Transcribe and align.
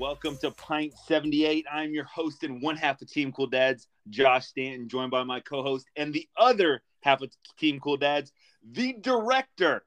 Welcome 0.00 0.38
to 0.38 0.50
Pint 0.52 0.94
78. 1.08 1.66
I'm 1.70 1.92
your 1.92 2.04
host 2.04 2.42
and 2.42 2.62
one 2.62 2.74
half 2.74 3.02
of 3.02 3.10
Team 3.10 3.32
Cool 3.32 3.48
Dads, 3.48 3.86
Josh 4.08 4.46
Stanton, 4.46 4.88
joined 4.88 5.10
by 5.10 5.24
my 5.24 5.40
co 5.40 5.62
host 5.62 5.84
and 5.94 6.10
the 6.10 6.26
other 6.38 6.80
half 7.02 7.20
of 7.20 7.30
Team 7.58 7.78
Cool 7.80 7.98
Dads, 7.98 8.32
the 8.64 8.94
director, 8.98 9.84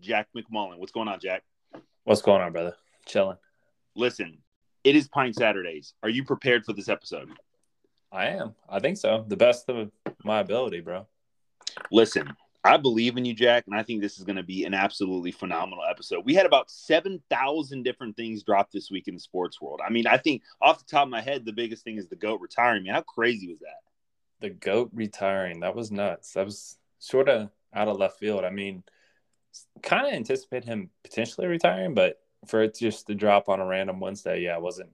Jack 0.00 0.28
McMullen. 0.34 0.78
What's 0.78 0.90
going 0.90 1.08
on, 1.08 1.20
Jack? 1.20 1.42
What's 2.04 2.22
going 2.22 2.40
on, 2.40 2.52
brother? 2.52 2.76
Chilling. 3.04 3.36
Listen, 3.94 4.38
it 4.84 4.96
is 4.96 5.06
Pint 5.06 5.34
Saturdays. 5.34 5.92
Are 6.02 6.08
you 6.08 6.24
prepared 6.24 6.64
for 6.64 6.72
this 6.72 6.88
episode? 6.88 7.28
I 8.10 8.28
am. 8.28 8.54
I 8.70 8.80
think 8.80 8.96
so. 8.96 9.26
The 9.28 9.36
best 9.36 9.68
of 9.68 9.90
my 10.24 10.40
ability, 10.40 10.80
bro. 10.80 11.06
Listen, 11.92 12.34
I 12.64 12.78
believe 12.78 13.18
in 13.18 13.26
you, 13.26 13.34
Jack, 13.34 13.64
and 13.66 13.76
I 13.76 13.82
think 13.82 14.00
this 14.00 14.16
is 14.16 14.24
going 14.24 14.36
to 14.36 14.42
be 14.42 14.64
an 14.64 14.72
absolutely 14.72 15.32
phenomenal 15.32 15.84
episode. 15.88 16.24
We 16.24 16.34
had 16.34 16.46
about 16.46 16.70
7,000 16.70 17.82
different 17.82 18.16
things 18.16 18.42
drop 18.42 18.70
this 18.72 18.90
week 18.90 19.06
in 19.06 19.14
the 19.14 19.20
sports 19.20 19.60
world. 19.60 19.80
I 19.86 19.90
mean, 19.90 20.06
I 20.06 20.16
think 20.16 20.42
off 20.62 20.78
the 20.78 20.90
top 20.90 21.04
of 21.04 21.10
my 21.10 21.20
head, 21.20 21.44
the 21.44 21.52
biggest 21.52 21.84
thing 21.84 21.98
is 21.98 22.08
the 22.08 22.16
GOAT 22.16 22.40
retiring. 22.40 22.84
Man, 22.84 22.94
how 22.94 23.02
crazy 23.02 23.48
was 23.48 23.58
that? 23.60 23.82
The 24.40 24.48
GOAT 24.50 24.90
retiring. 24.94 25.60
That 25.60 25.76
was 25.76 25.90
nuts. 25.90 26.32
That 26.32 26.46
was 26.46 26.78
sort 27.00 27.28
of 27.28 27.50
out 27.74 27.88
of 27.88 27.98
left 27.98 28.18
field. 28.18 28.44
I 28.44 28.50
mean, 28.50 28.82
kind 29.82 30.06
of 30.06 30.14
anticipate 30.14 30.64
him 30.64 30.88
potentially 31.02 31.46
retiring, 31.46 31.92
but 31.92 32.18
for 32.46 32.62
it 32.62 32.76
just 32.78 33.06
to 33.08 33.14
drop 33.14 33.50
on 33.50 33.60
a 33.60 33.66
random 33.66 34.00
Wednesday, 34.00 34.40
yeah, 34.40 34.56
wasn't 34.56 34.90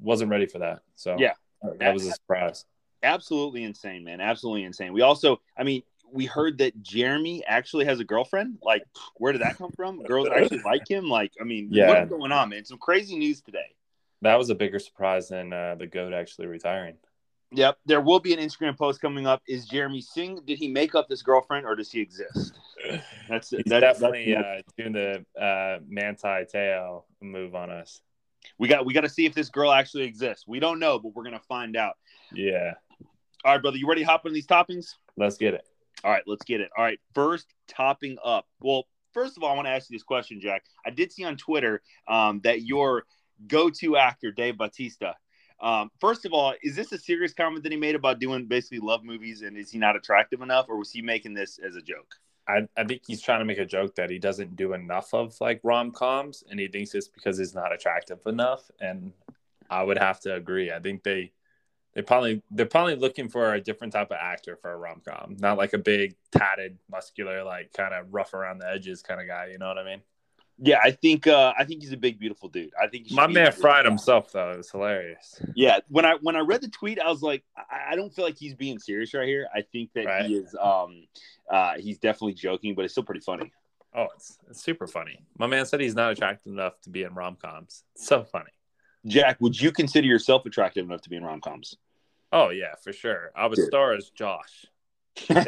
wasn't 0.00 0.30
ready 0.30 0.46
for 0.46 0.58
that. 0.58 0.80
So 0.96 1.16
yeah, 1.18 1.34
that 1.78 1.94
was 1.94 2.06
a 2.06 2.12
surprise. 2.12 2.64
Absolutely 3.02 3.64
insane, 3.64 4.04
man. 4.04 4.20
Absolutely 4.20 4.64
insane. 4.64 4.92
We 4.92 5.00
also, 5.00 5.40
I 5.56 5.64
mean, 5.64 5.82
we 6.12 6.26
heard 6.26 6.58
that 6.58 6.80
Jeremy 6.82 7.42
actually 7.46 7.84
has 7.86 8.00
a 8.00 8.04
girlfriend. 8.04 8.58
Like, 8.62 8.82
where 9.16 9.32
did 9.32 9.42
that 9.42 9.56
come 9.56 9.72
from? 9.72 10.02
Girls 10.04 10.28
actually 10.34 10.62
like 10.62 10.88
him. 10.88 11.08
Like, 11.08 11.32
I 11.40 11.44
mean, 11.44 11.68
yeah. 11.70 11.88
what's 11.88 12.10
going 12.10 12.32
on, 12.32 12.50
man? 12.50 12.64
Some 12.64 12.78
crazy 12.78 13.16
news 13.16 13.40
today. 13.40 13.74
That 14.20 14.36
was 14.36 14.50
a 14.50 14.54
bigger 14.54 14.78
surprise 14.78 15.28
than 15.28 15.52
uh, 15.52 15.74
the 15.74 15.86
goat 15.86 16.12
actually 16.12 16.46
retiring. 16.46 16.96
Yep, 17.54 17.78
there 17.84 18.00
will 18.00 18.20
be 18.20 18.32
an 18.32 18.40
Instagram 18.40 18.78
post 18.78 19.00
coming 19.00 19.26
up. 19.26 19.42
Is 19.46 19.66
Jeremy 19.66 20.00
Sing? 20.00 20.40
Did 20.46 20.58
he 20.58 20.68
make 20.68 20.94
up 20.94 21.08
this 21.08 21.20
girlfriend, 21.20 21.66
or 21.66 21.74
does 21.74 21.90
he 21.90 22.00
exist? 22.00 22.58
That's, 23.28 23.50
He's 23.50 23.62
that's 23.66 23.80
definitely 23.80 24.34
that's, 24.34 24.44
uh, 24.44 24.62
doing 24.76 24.92
the 24.92 25.40
uh, 25.40 25.78
Manti 25.86 26.44
Te'o 26.52 27.04
move 27.20 27.54
on 27.54 27.70
us. 27.70 28.00
We 28.58 28.66
got 28.68 28.84
we 28.84 28.92
got 28.92 29.02
to 29.02 29.08
see 29.08 29.24
if 29.24 29.34
this 29.34 29.50
girl 29.50 29.70
actually 29.70 30.02
exists. 30.04 30.44
We 30.48 30.58
don't 30.58 30.80
know, 30.80 30.98
but 30.98 31.14
we're 31.14 31.22
gonna 31.22 31.40
find 31.48 31.76
out. 31.76 31.94
Yeah. 32.34 32.72
All 33.44 33.52
right, 33.52 33.62
brother. 33.62 33.76
You 33.76 33.86
ready 33.86 34.02
to 34.02 34.06
hop 34.06 34.26
on 34.26 34.32
these 34.32 34.46
toppings? 34.46 34.94
Let's 35.16 35.36
get 35.36 35.54
it. 35.54 35.66
All 36.04 36.10
right, 36.10 36.22
let's 36.26 36.44
get 36.44 36.60
it. 36.60 36.70
All 36.76 36.84
right, 36.84 36.98
first 37.14 37.54
topping 37.68 38.16
up. 38.24 38.46
Well, 38.60 38.86
first 39.12 39.36
of 39.36 39.42
all, 39.42 39.52
I 39.52 39.54
want 39.54 39.66
to 39.66 39.72
ask 39.72 39.90
you 39.90 39.94
this 39.94 40.02
question, 40.02 40.40
Jack. 40.40 40.64
I 40.84 40.90
did 40.90 41.12
see 41.12 41.24
on 41.24 41.36
Twitter 41.36 41.82
um, 42.08 42.40
that 42.44 42.62
your 42.62 43.04
go-to 43.46 43.96
actor, 43.96 44.32
Dave 44.32 44.58
Bautista. 44.58 45.14
Um, 45.60 45.90
first 46.00 46.24
of 46.26 46.32
all, 46.32 46.54
is 46.62 46.74
this 46.74 46.90
a 46.90 46.98
serious 46.98 47.32
comment 47.32 47.62
that 47.62 47.70
he 47.70 47.78
made 47.78 47.94
about 47.94 48.18
doing 48.18 48.46
basically 48.46 48.80
love 48.80 49.04
movies, 49.04 49.42
and 49.42 49.56
is 49.56 49.70
he 49.70 49.78
not 49.78 49.94
attractive 49.94 50.42
enough, 50.42 50.66
or 50.68 50.76
was 50.76 50.90
he 50.90 51.02
making 51.02 51.34
this 51.34 51.60
as 51.64 51.76
a 51.76 51.82
joke? 51.82 52.16
I, 52.48 52.66
I 52.76 52.82
think 52.82 53.02
he's 53.06 53.22
trying 53.22 53.38
to 53.38 53.44
make 53.44 53.58
a 53.58 53.64
joke 53.64 53.94
that 53.94 54.10
he 54.10 54.18
doesn't 54.18 54.56
do 54.56 54.72
enough 54.72 55.14
of 55.14 55.40
like 55.40 55.60
rom 55.62 55.92
coms, 55.92 56.42
and 56.50 56.58
he 56.58 56.66
thinks 56.66 56.94
it's 56.94 57.06
because 57.06 57.38
he's 57.38 57.54
not 57.54 57.72
attractive 57.72 58.18
enough. 58.26 58.68
And 58.80 59.12
I 59.70 59.84
would 59.84 59.98
have 59.98 60.18
to 60.20 60.34
agree. 60.34 60.72
I 60.72 60.80
think 60.80 61.04
they 61.04 61.30
they 61.94 62.02
probably 62.02 62.42
they're 62.50 62.66
probably 62.66 62.96
looking 62.96 63.28
for 63.28 63.54
a 63.54 63.60
different 63.60 63.92
type 63.92 64.10
of 64.10 64.18
actor 64.20 64.56
for 64.56 64.72
a 64.72 64.76
rom 64.76 65.02
com, 65.06 65.36
not 65.38 65.58
like 65.58 65.72
a 65.72 65.78
big 65.78 66.16
tatted, 66.30 66.78
muscular, 66.90 67.42
like 67.44 67.72
kind 67.72 67.94
of 67.94 68.12
rough 68.12 68.34
around 68.34 68.58
the 68.58 68.68
edges 68.68 69.02
kind 69.02 69.20
of 69.20 69.26
guy. 69.26 69.48
You 69.52 69.58
know 69.58 69.68
what 69.68 69.78
I 69.78 69.84
mean? 69.84 70.02
Yeah, 70.58 70.78
I 70.82 70.92
think 70.92 71.26
uh, 71.26 71.52
I 71.58 71.64
think 71.64 71.82
he's 71.82 71.92
a 71.92 71.96
big, 71.96 72.18
beautiful 72.18 72.48
dude. 72.48 72.72
I 72.80 72.86
think 72.86 73.10
my 73.10 73.26
man 73.26 73.52
fried 73.52 73.84
himself 73.84 74.32
though. 74.32 74.52
It 74.52 74.58
was 74.58 74.70
hilarious. 74.70 75.40
Yeah, 75.54 75.78
when 75.88 76.04
I 76.04 76.16
when 76.22 76.36
I 76.36 76.40
read 76.40 76.60
the 76.60 76.68
tweet, 76.68 77.00
I 77.00 77.08
was 77.08 77.22
like, 77.22 77.42
I, 77.56 77.92
I 77.92 77.96
don't 77.96 78.14
feel 78.14 78.24
like 78.24 78.36
he's 78.38 78.54
being 78.54 78.78
serious 78.78 79.12
right 79.12 79.26
here. 79.26 79.48
I 79.54 79.62
think 79.62 79.90
that 79.94 80.06
right. 80.06 80.26
he 80.26 80.36
is. 80.36 80.54
Um, 80.60 81.06
uh, 81.50 81.74
he's 81.78 81.98
definitely 81.98 82.34
joking, 82.34 82.74
but 82.74 82.84
it's 82.84 82.94
still 82.94 83.02
pretty 83.02 83.22
funny. 83.22 83.52
Oh, 83.94 84.06
it's, 84.14 84.38
it's 84.48 84.62
super 84.62 84.86
funny. 84.86 85.24
My 85.38 85.46
man 85.46 85.66
said 85.66 85.80
he's 85.80 85.94
not 85.94 86.12
attractive 86.12 86.52
enough 86.52 86.80
to 86.82 86.90
be 86.90 87.02
in 87.02 87.14
rom 87.14 87.36
coms. 87.36 87.84
So 87.96 88.24
funny. 88.24 88.50
Jack, 89.06 89.40
would 89.40 89.60
you 89.60 89.72
consider 89.72 90.06
yourself 90.06 90.46
attractive 90.46 90.86
enough 90.86 91.02
to 91.02 91.10
be 91.10 91.16
in 91.16 91.24
rom 91.24 91.40
coms? 91.40 91.76
Oh 92.30 92.50
yeah, 92.50 92.74
for 92.82 92.92
sure. 92.92 93.32
I 93.36 93.46
would 93.46 93.58
star 93.58 93.94
as 93.94 94.10
Josh. 94.10 94.66
hey, 95.28 95.44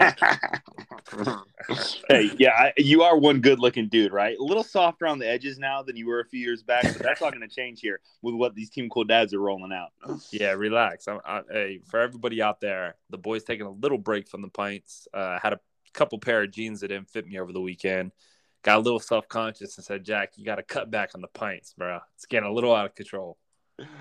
yeah, 2.38 2.50
I, 2.50 2.72
you 2.76 3.02
are 3.02 3.16
one 3.16 3.40
good-looking 3.40 3.88
dude, 3.88 4.12
right? 4.12 4.36
A 4.38 4.42
little 4.42 4.62
softer 4.62 5.06
on 5.06 5.18
the 5.18 5.26
edges 5.26 5.58
now 5.58 5.82
than 5.82 5.96
you 5.96 6.06
were 6.06 6.20
a 6.20 6.24
few 6.26 6.40
years 6.40 6.62
back, 6.62 6.82
but 6.82 6.98
that's 6.98 7.22
not 7.22 7.32
going 7.32 7.48
to 7.48 7.54
change 7.54 7.80
here 7.80 8.00
with 8.20 8.34
what 8.34 8.54
these 8.54 8.68
Team 8.68 8.90
Cool 8.90 9.04
Dads 9.04 9.32
are 9.32 9.40
rolling 9.40 9.72
out. 9.72 9.92
yeah, 10.30 10.50
relax. 10.50 11.08
I'm, 11.08 11.20
I, 11.24 11.40
hey, 11.50 11.80
for 11.88 12.00
everybody 12.00 12.42
out 12.42 12.60
there, 12.60 12.96
the 13.08 13.16
boys 13.16 13.44
taking 13.44 13.64
a 13.64 13.70
little 13.70 13.96
break 13.96 14.28
from 14.28 14.42
the 14.42 14.48
pints. 14.48 15.08
Uh, 15.14 15.38
had 15.42 15.54
a 15.54 15.60
couple 15.94 16.18
pair 16.18 16.42
of 16.42 16.50
jeans 16.50 16.80
that 16.80 16.88
didn't 16.88 17.08
fit 17.08 17.26
me 17.26 17.38
over 17.38 17.52
the 17.52 17.60
weekend. 17.60 18.12
Got 18.62 18.76
a 18.76 18.80
little 18.80 19.00
self-conscious 19.00 19.76
and 19.76 19.84
said, 19.84 20.04
"Jack, 20.04 20.32
you 20.36 20.44
got 20.44 20.56
to 20.56 20.62
cut 20.62 20.90
back 20.90 21.12
on 21.14 21.22
the 21.22 21.28
pints, 21.28 21.72
bro. 21.72 22.00
It's 22.16 22.26
getting 22.26 22.48
a 22.48 22.52
little 22.52 22.74
out 22.74 22.86
of 22.86 22.94
control." 22.94 23.38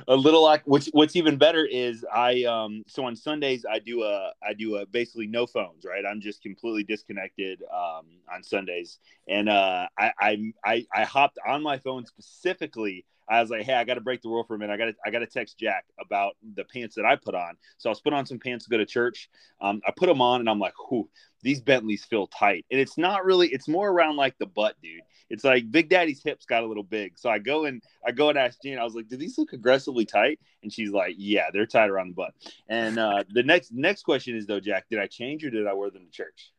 A 0.08 0.16
little 0.16 0.44
like 0.44 0.62
what's 0.66 0.88
what's 0.88 1.16
even 1.16 1.38
better 1.38 1.66
is 1.66 2.06
I 2.14 2.44
um 2.44 2.84
so 2.88 3.06
on 3.06 3.16
Sundays 3.16 3.66
I 3.70 3.80
do 3.80 4.04
a 4.04 4.32
I 4.48 4.54
do 4.54 4.76
a 4.78 4.86
basically 4.86 5.28
no 5.28 5.46
phones 5.48 5.86
right? 5.86 6.04
I'm 6.06 6.22
just 6.22 6.42
completely 6.42 6.84
disconnected 6.84 7.62
um 7.74 8.06
on 8.34 8.44
Sundays. 8.44 9.00
And 9.28 9.50
uh 9.50 9.88
I 9.98 10.12
I 10.20 10.54
I, 10.64 10.86
I 10.94 11.04
hopped 11.06 11.40
on 11.48 11.64
my 11.64 11.78
phone 11.78 12.06
specifically 12.06 13.06
I 13.30 13.42
was 13.42 13.50
like, 13.50 13.64
hey, 13.64 13.74
I 13.74 13.84
got 13.84 13.96
to 13.96 14.02
break 14.02 14.22
the 14.22 14.30
rule 14.30 14.44
for 14.44 14.56
a 14.56 14.60
minute. 14.60 14.74
I 14.74 14.78
got 14.78 14.86
to 14.86 14.96
I 15.06 15.10
got 15.10 15.20
to 15.20 15.28
text 15.28 15.58
Jack 15.58 15.86
about 16.00 16.36
the 16.56 16.66
pants 16.66 16.96
that 16.96 17.06
I 17.06 17.16
put 17.16 17.36
on. 17.36 17.56
So 17.78 17.90
I 17.90 17.92
was 17.92 18.02
put 18.02 18.14
on 18.14 18.26
some 18.26 18.40
pants 18.40 18.66
to 18.66 18.70
go 18.70 18.78
to 18.78 18.86
church. 18.86 19.30
Um, 19.62 19.82
I 19.88 19.92
put 19.92 20.08
them 20.08 20.22
on, 20.22 20.40
and 20.40 20.50
I'm 20.50 20.60
like, 20.60 20.74
whew, 20.90 21.10
these 21.42 21.62
Bentleys 21.62 22.06
feel 22.06 22.28
tight. 22.28 22.66
And 22.72 22.80
it's 22.80 22.98
not 22.98 23.26
really. 23.26 23.50
It's 23.50 23.68
more 23.68 23.90
around 23.90 24.18
like 24.18 24.38
the 24.40 24.46
butt, 24.46 24.76
dude. 24.82 25.02
It's 25.30 25.44
like 25.44 25.72
Big 25.72 25.90
Daddy's 25.90 26.22
hips 26.24 26.46
got 26.46 26.64
a 26.64 26.68
little 26.68 26.84
big. 26.84 27.18
So 27.18 27.30
I 27.30 27.40
go 27.40 27.66
and 27.66 27.82
I 28.06 28.12
go 28.12 28.30
and 28.30 28.38
ask 28.38 28.62
Jean. 28.62 28.78
I 28.78 28.84
was 28.84 28.94
like, 28.94 29.08
do 29.08 29.18
these 29.18 29.38
look 29.38 29.54
aggressively 29.54 30.06
tight? 30.06 30.40
And 30.62 30.72
she's 30.72 30.92
like, 30.92 31.16
yeah, 31.18 31.50
they're 31.52 31.66
tight 31.66 31.90
around 31.90 32.10
the 32.10 32.16
butt. 32.16 32.34
And 32.68 33.00
uh, 33.00 33.24
the 33.30 33.44
next 33.44 33.72
next 33.72 34.04
question 34.04 34.36
is 34.36 34.46
though, 34.46 34.60
Jack, 34.60 34.86
did 34.90 35.00
I 35.00 35.08
change 35.08 35.44
or 35.44 35.50
did 35.50 35.68
I 35.68 35.74
wear 35.74 35.90
them 35.90 36.06
to 36.06 36.12
church? 36.12 36.52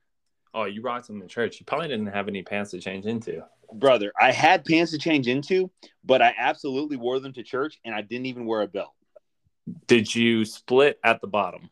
Oh, 0.54 0.64
you 0.64 0.82
rocked 0.82 1.08
them 1.08 1.20
in 1.20 1.28
church. 1.28 1.58
You 1.58 1.66
probably 1.66 1.88
didn't 1.88 2.06
have 2.06 2.28
any 2.28 2.42
pants 2.42 2.70
to 2.72 2.80
change 2.80 3.06
into 3.06 3.44
brother, 3.72 4.12
I 4.20 4.32
had 4.32 4.64
pants 4.64 4.92
to 4.92 4.98
change 4.98 5.28
into, 5.28 5.70
but 6.04 6.22
I 6.22 6.34
absolutely 6.36 6.96
wore 6.96 7.20
them 7.20 7.32
to 7.34 7.42
church 7.42 7.78
and 7.84 7.94
I 7.94 8.02
didn't 8.02 8.26
even 8.26 8.46
wear 8.46 8.62
a 8.62 8.68
belt. 8.68 8.92
Did 9.86 10.14
you 10.14 10.44
split 10.44 10.98
at 11.02 11.20
the 11.20 11.26
bottom? 11.26 11.70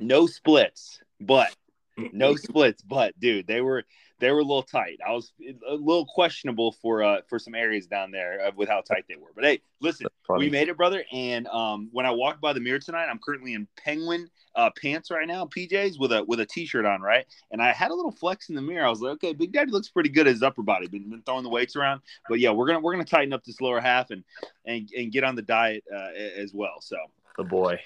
No 0.00 0.26
splits, 0.26 1.00
but 1.20 1.54
no 1.96 2.36
splits, 2.36 2.82
but 2.82 3.18
dude, 3.18 3.46
they 3.46 3.60
were 3.60 3.84
they 4.20 4.30
were 4.30 4.38
a 4.38 4.44
little 4.44 4.62
tight. 4.62 4.98
I 5.06 5.12
was 5.12 5.32
a 5.68 5.74
little 5.74 6.06
questionable 6.06 6.72
for 6.80 7.02
uh 7.02 7.20
for 7.28 7.38
some 7.38 7.54
areas 7.54 7.86
down 7.86 8.10
there 8.10 8.50
with 8.56 8.68
how 8.68 8.80
tight 8.80 9.04
they 9.08 9.16
were. 9.16 9.30
But 9.34 9.44
hey, 9.44 9.60
listen, 9.80 10.06
we 10.36 10.48
made 10.48 10.68
it, 10.68 10.76
brother. 10.76 11.04
And 11.12 11.46
um, 11.48 11.88
when 11.92 12.06
I 12.06 12.10
walked 12.10 12.40
by 12.40 12.52
the 12.52 12.60
mirror 12.60 12.78
tonight, 12.78 13.06
I'm 13.06 13.18
currently 13.18 13.54
in 13.54 13.66
penguin 13.76 14.28
uh, 14.54 14.70
pants 14.80 15.10
right 15.10 15.26
now, 15.26 15.46
PJs 15.46 15.98
with 15.98 16.12
a 16.12 16.24
with 16.24 16.40
a 16.40 16.46
t-shirt 16.46 16.84
on, 16.84 17.00
right? 17.00 17.26
And 17.50 17.62
I 17.62 17.72
had 17.72 17.90
a 17.90 17.94
little 17.94 18.12
flex 18.12 18.48
in 18.48 18.54
the 18.54 18.62
mirror. 18.62 18.86
I 18.86 18.90
was 18.90 19.00
like, 19.00 19.12
okay, 19.14 19.32
Big 19.32 19.52
Daddy 19.52 19.70
looks 19.70 19.88
pretty 19.88 20.08
good 20.08 20.26
at 20.26 20.32
his 20.32 20.42
upper 20.42 20.62
body. 20.62 20.86
Been, 20.86 21.08
been 21.08 21.22
throwing 21.22 21.44
the 21.44 21.50
weights 21.50 21.76
around, 21.76 22.02
but 22.28 22.40
yeah, 22.40 22.50
we're 22.50 22.66
gonna 22.66 22.80
we're 22.80 22.92
gonna 22.92 23.04
tighten 23.04 23.32
up 23.32 23.44
this 23.44 23.60
lower 23.60 23.80
half 23.80 24.10
and 24.10 24.24
and 24.64 24.88
and 24.96 25.12
get 25.12 25.24
on 25.24 25.36
the 25.36 25.42
diet 25.42 25.84
uh, 25.92 26.10
as 26.36 26.52
well. 26.52 26.80
So 26.80 26.96
the 27.36 27.44
boy. 27.44 27.80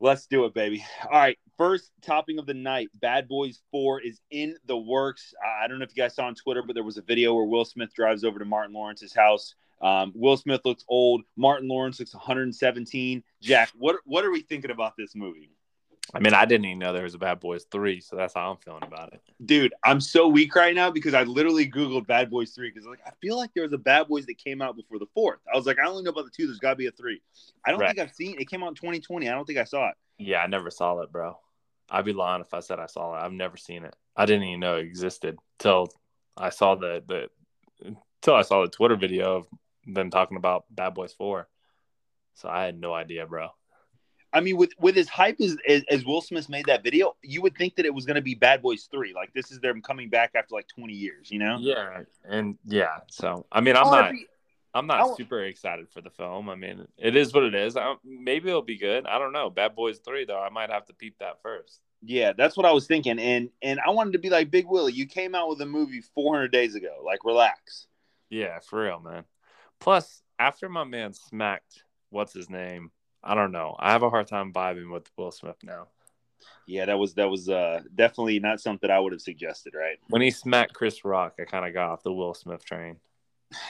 Let's 0.00 0.26
do 0.26 0.44
it, 0.44 0.54
baby. 0.54 0.84
All 1.04 1.10
right. 1.10 1.38
First 1.58 1.90
topping 2.02 2.38
of 2.38 2.46
the 2.46 2.54
night 2.54 2.88
Bad 2.94 3.26
Boys 3.26 3.60
4 3.72 4.00
is 4.02 4.20
in 4.30 4.54
the 4.66 4.76
works. 4.76 5.34
I 5.44 5.66
don't 5.66 5.80
know 5.80 5.84
if 5.84 5.90
you 5.90 6.00
guys 6.00 6.14
saw 6.14 6.26
on 6.26 6.36
Twitter, 6.36 6.62
but 6.62 6.74
there 6.74 6.84
was 6.84 6.98
a 6.98 7.02
video 7.02 7.34
where 7.34 7.44
Will 7.44 7.64
Smith 7.64 7.92
drives 7.92 8.22
over 8.22 8.38
to 8.38 8.44
Martin 8.44 8.72
Lawrence's 8.72 9.12
house. 9.12 9.56
Um, 9.82 10.12
Will 10.14 10.36
Smith 10.36 10.60
looks 10.64 10.84
old. 10.88 11.22
Martin 11.36 11.68
Lawrence 11.68 11.98
looks 11.98 12.14
117. 12.14 13.24
Jack, 13.42 13.72
what, 13.76 13.96
what 14.04 14.24
are 14.24 14.30
we 14.30 14.42
thinking 14.42 14.70
about 14.70 14.96
this 14.96 15.16
movie? 15.16 15.50
I 16.14 16.20
mean, 16.20 16.32
I 16.32 16.44
didn't 16.44 16.64
even 16.64 16.78
know 16.78 16.92
there 16.92 17.02
was 17.02 17.14
a 17.14 17.18
Bad 17.18 17.40
Boys 17.40 17.66
3, 17.70 18.00
so 18.00 18.14
that's 18.16 18.34
how 18.34 18.52
I'm 18.52 18.56
feeling 18.58 18.84
about 18.84 19.12
it. 19.12 19.20
Dude, 19.44 19.74
I'm 19.84 20.00
so 20.00 20.28
weak 20.28 20.54
right 20.54 20.74
now 20.74 20.90
because 20.90 21.12
I 21.12 21.24
literally 21.24 21.68
Googled 21.68 22.06
Bad 22.06 22.30
Boys 22.30 22.52
3 22.52 22.70
because 22.70 22.86
like 22.86 23.00
I 23.04 23.10
feel 23.20 23.36
like 23.36 23.52
there 23.52 23.64
was 23.64 23.72
a 23.72 23.78
Bad 23.78 24.06
Boys 24.06 24.26
that 24.26 24.38
came 24.38 24.62
out 24.62 24.76
before 24.76 25.00
the 25.00 25.08
fourth. 25.12 25.40
I 25.52 25.56
was 25.56 25.66
like, 25.66 25.78
I 25.78 25.86
only 25.86 26.04
know 26.04 26.10
about 26.10 26.24
the 26.24 26.30
two, 26.30 26.46
there's 26.46 26.60
gotta 26.60 26.76
be 26.76 26.86
a 26.86 26.92
three. 26.92 27.20
I 27.66 27.72
don't 27.72 27.80
right. 27.80 27.94
think 27.94 27.98
I've 27.98 28.14
seen 28.14 28.40
it 28.40 28.48
came 28.48 28.62
out 28.62 28.68
in 28.68 28.74
2020. 28.76 29.28
I 29.28 29.32
don't 29.32 29.44
think 29.44 29.58
I 29.58 29.64
saw 29.64 29.88
it. 29.88 29.96
Yeah, 30.18 30.38
I 30.38 30.46
never 30.46 30.70
saw 30.70 30.98
it, 31.00 31.12
bro. 31.12 31.36
I'd 31.90 32.04
be 32.04 32.12
lying 32.12 32.40
if 32.40 32.52
I 32.52 32.60
said 32.60 32.78
I 32.78 32.86
saw 32.86 33.16
it. 33.16 33.24
I've 33.24 33.32
never 33.32 33.56
seen 33.56 33.84
it. 33.84 33.94
I 34.16 34.26
didn't 34.26 34.44
even 34.44 34.60
know 34.60 34.76
it 34.76 34.86
existed 34.86 35.38
till 35.58 35.88
I 36.36 36.50
saw 36.50 36.74
the 36.74 37.02
the 37.06 37.28
until 37.84 38.34
I 38.34 38.42
saw 38.42 38.62
the 38.62 38.70
Twitter 38.70 38.96
video 38.96 39.36
of 39.36 39.46
them 39.86 40.10
talking 40.10 40.36
about 40.36 40.64
Bad 40.70 40.94
Boys 40.94 41.12
4. 41.12 41.48
So 42.34 42.48
I 42.48 42.64
had 42.64 42.78
no 42.78 42.92
idea, 42.92 43.26
bro. 43.26 43.48
I 44.32 44.40
mean, 44.40 44.56
with 44.56 44.72
with 44.78 44.98
as 44.98 45.08
hype 45.08 45.40
as, 45.40 45.56
as, 45.66 45.84
as 45.88 46.04
Will 46.04 46.20
Smith 46.20 46.48
made 46.48 46.66
that 46.66 46.84
video, 46.84 47.16
you 47.22 47.40
would 47.40 47.56
think 47.56 47.76
that 47.76 47.86
it 47.86 47.94
was 47.94 48.04
going 48.04 48.16
to 48.16 48.22
be 48.22 48.34
Bad 48.34 48.60
Boys 48.60 48.86
Three. 48.90 49.14
Like 49.14 49.32
this 49.32 49.50
is 49.50 49.58
them 49.60 49.80
coming 49.80 50.10
back 50.10 50.32
after 50.34 50.54
like 50.54 50.68
twenty 50.68 50.92
years, 50.92 51.30
you 51.30 51.38
know? 51.38 51.56
Yeah, 51.60 52.02
and 52.28 52.58
yeah. 52.64 52.98
So 53.08 53.46
I 53.50 53.60
mean, 53.60 53.76
I'm 53.76 53.90
not. 53.90 54.12
I'm 54.74 54.86
not 54.86 55.16
super 55.16 55.42
excited 55.44 55.88
for 55.90 56.00
the 56.00 56.10
film. 56.10 56.48
I 56.48 56.54
mean, 56.54 56.86
it 56.98 57.16
is 57.16 57.32
what 57.32 57.44
it 57.44 57.54
is. 57.54 57.76
I, 57.76 57.94
maybe 58.04 58.48
it'll 58.48 58.62
be 58.62 58.78
good. 58.78 59.06
I 59.06 59.18
don't 59.18 59.32
know. 59.32 59.50
Bad 59.50 59.74
Boys 59.74 59.98
Three 59.98 60.24
though, 60.24 60.40
I 60.40 60.50
might 60.50 60.70
have 60.70 60.86
to 60.86 60.94
peep 60.94 61.16
that 61.20 61.40
first. 61.42 61.80
Yeah, 62.02 62.32
that's 62.36 62.56
what 62.56 62.66
I 62.66 62.72
was 62.72 62.86
thinking, 62.86 63.18
and 63.18 63.50
and 63.62 63.80
I 63.84 63.90
wanted 63.90 64.12
to 64.12 64.18
be 64.18 64.30
like 64.30 64.50
Big 64.50 64.66
Willie. 64.66 64.92
You 64.92 65.06
came 65.06 65.34
out 65.34 65.48
with 65.48 65.60
a 65.60 65.66
movie 65.66 66.02
400 66.14 66.52
days 66.52 66.74
ago. 66.74 67.02
Like, 67.04 67.24
relax. 67.24 67.86
Yeah, 68.30 68.58
for 68.60 68.82
real, 68.84 69.00
man. 69.00 69.24
Plus, 69.80 70.22
after 70.38 70.68
my 70.68 70.84
man 70.84 71.12
smacked, 71.12 71.82
what's 72.10 72.32
his 72.32 72.50
name? 72.50 72.90
I 73.22 73.34
don't 73.34 73.52
know. 73.52 73.74
I 73.78 73.92
have 73.92 74.02
a 74.02 74.10
hard 74.10 74.28
time 74.28 74.52
vibing 74.52 74.92
with 74.92 75.10
Will 75.16 75.32
Smith 75.32 75.56
now. 75.64 75.88
Yeah, 76.66 76.84
that 76.84 76.98
was 76.98 77.14
that 77.14 77.30
was 77.30 77.48
uh, 77.48 77.80
definitely 77.94 78.38
not 78.38 78.60
something 78.60 78.90
I 78.90 79.00
would 79.00 79.12
have 79.12 79.22
suggested. 79.22 79.74
Right 79.74 79.98
when 80.08 80.22
he 80.22 80.30
smacked 80.30 80.74
Chris 80.74 81.04
Rock, 81.04 81.34
I 81.40 81.44
kind 81.44 81.66
of 81.66 81.74
got 81.74 81.90
off 81.90 82.02
the 82.02 82.12
Will 82.12 82.34
Smith 82.34 82.64
train. 82.64 82.98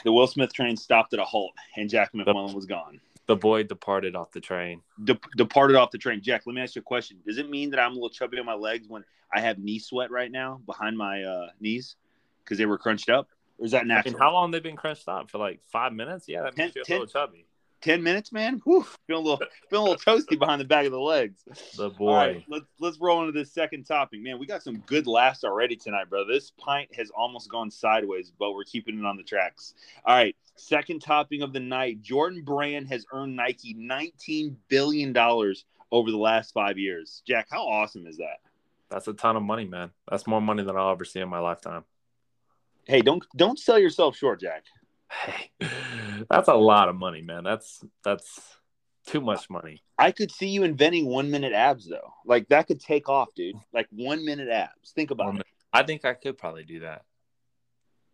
The 0.05 0.13
Will 0.13 0.27
Smith 0.27 0.53
train 0.53 0.77
stopped 0.77 1.13
at 1.13 1.21
a 1.21 1.25
halt, 1.25 1.53
and 1.77 1.89
Jack 1.89 2.13
McMullen 2.13 2.55
was 2.55 2.67
gone. 2.67 3.01
The 3.27 3.37
boy 3.37 3.63
departed 3.63 4.17
off 4.17 4.33
the 4.33 4.41
train. 4.41 4.83
De- 5.05 5.21
departed 5.37 5.77
off 5.77 5.91
the 5.91 5.99
train. 5.99 6.23
Jack, 6.23 6.43
let 6.47 6.55
me 6.55 6.63
ask 6.63 6.75
you 6.75 6.81
a 6.81 6.83
question. 6.83 7.19
Does 7.27 7.39
it 7.39 7.51
mean 7.51 7.71
that 7.71 7.81
I'm 7.81 7.93
a 7.93 7.95
little 7.95 8.09
chubby 8.09 8.39
on 8.39 8.47
my 8.47 8.55
legs 8.55 8.89
when 8.89 9.05
I 9.33 9.41
have 9.41 9.59
knee 9.59 9.79
sweat 9.79 10.11
right 10.11 10.31
now 10.31 10.61
behind 10.65 10.97
my 10.97 11.23
uh, 11.23 11.49
knees 11.61 11.97
because 12.43 12.57
they 12.57 12.67
were 12.67 12.79
crunched 12.79 13.11
up? 13.11 13.29
Or 13.59 13.67
is 13.67 13.73
that 13.73 13.87
natural? 13.87 14.15
I 14.15 14.15
mean, 14.15 14.21
how 14.21 14.33
long 14.33 14.51
they've 14.51 14.63
been 14.63 14.77
crunched 14.77 15.09
up 15.09 15.31
for? 15.31 15.39
Like 15.39 15.61
five 15.71 15.93
minutes? 15.93 16.27
Yeah, 16.27 16.43
that 16.43 16.57
makes 16.57 16.75
you 16.75 16.83
a 16.89 16.91
little 16.91 17.07
chubby. 17.07 17.45
10 17.81 18.03
minutes, 18.03 18.33
man. 18.33 18.61
Whew, 18.65 18.87
feeling 19.07 19.25
a 19.25 19.29
little 19.29 19.47
feeling 19.71 19.87
a 19.87 19.91
little 19.91 20.15
toasty 20.15 20.39
behind 20.39 20.61
the 20.61 20.65
back 20.65 20.87
of 20.87 20.93
the 20.93 21.01
legs. 21.01 21.43
The 21.77 21.91
boy. 21.91 22.11
All 22.11 22.17
right, 22.17 22.45
let's 22.49 22.67
let's 22.79 22.99
roll 23.01 23.21
into 23.21 23.33
this 23.33 23.53
second 23.53 23.85
topic. 23.85 24.21
Man, 24.21 24.39
we 24.39 24.47
got 24.47 24.63
some 24.63 24.79
good 24.87 25.07
laughs 25.07 25.45
already 25.45 25.77
tonight, 25.77 26.11
bro. 26.11 26.27
This 26.27 26.53
pint 26.59 26.95
has 26.95 27.11
almost 27.11 27.51
gone 27.51 27.71
sideways, 27.71 28.33
but 28.39 28.53
we're 28.53 28.65
keeping 28.65 28.99
it 28.99 29.05
on 29.05 29.17
the 29.17 29.23
tracks. 29.23 29.75
All 30.05 30.17
right. 30.17 30.37
Second 30.57 31.01
topping 31.01 31.43
of 31.43 31.53
the 31.53 31.61
night. 31.61 32.03
Jordan 32.03 32.43
Brand 32.43 32.89
has 32.89 33.07
earned 33.13 33.37
Nike 33.37 33.75
$19 33.75 34.57
billion 34.67 35.17
over 35.17 36.11
the 36.11 36.17
last 36.17 36.53
five 36.53 36.79
years. 36.79 37.23
Jack, 37.27 37.47
how 37.49 37.65
awesome 37.65 38.09
is 38.09 38.17
that? 38.17 38.39
That's 38.91 39.07
a 39.07 39.13
ton 39.13 39.37
of 39.37 39.43
money, 39.43 39.67
man. 39.67 39.91
That's 40.11 40.27
more 40.27 40.41
money 40.41 40.65
than 40.65 40.77
I'll 40.77 40.91
ever 40.91 41.05
see 41.05 41.21
in 41.21 41.29
my 41.29 41.39
lifetime. 41.39 41.85
Hey, 42.87 43.03
don't 43.03 43.25
don't 43.37 43.59
sell 43.59 43.79
yourself 43.79 44.17
short, 44.17 44.41
Jack. 44.41 44.65
Hey, 45.11 45.51
that's 46.31 46.49
a 46.49 46.55
lot 46.55 46.89
of 46.89 46.97
money, 46.97 47.23
man. 47.23 47.45
That's 47.45 47.85
that's 48.05 48.59
too 49.07 49.21
much 49.21 49.49
money. 49.49 49.83
I 49.99 50.13
could 50.13 50.31
see 50.31 50.49
you 50.49 50.65
inventing 50.65 51.07
one 51.07 51.31
minute 51.31 51.53
abs 51.53 51.89
though. 51.89 52.13
Like 52.27 52.49
that 52.49 52.67
could 52.67 52.81
take 52.81 53.09
off, 53.09 53.35
dude. 53.35 53.57
Like 53.73 53.89
one 53.91 54.25
minute 54.25 54.49
abs. 54.49 54.93
Think 54.95 55.11
about 55.11 55.37
it. 55.37 55.47
I 55.73 55.83
think 55.83 56.05
I 56.05 56.15
could 56.15 56.39
probably 56.39 56.65
do 56.65 56.81
that. 56.81 57.03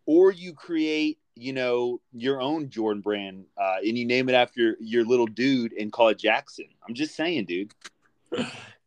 Or 0.05 0.31
you 0.31 0.53
create, 0.53 1.19
you 1.35 1.51
know, 1.53 1.99
your 2.13 2.41
own 2.41 2.69
Jordan 2.69 3.01
brand, 3.01 3.45
uh, 3.57 3.77
and 3.79 3.97
you 3.97 4.05
name 4.05 4.29
it 4.29 4.33
after 4.33 4.77
your 4.79 5.03
little 5.03 5.25
dude 5.25 5.73
and 5.73 5.91
call 5.91 6.09
it 6.09 6.19
Jackson. 6.19 6.65
I'm 6.87 6.93
just 6.93 7.15
saying, 7.15 7.45
dude. 7.45 7.73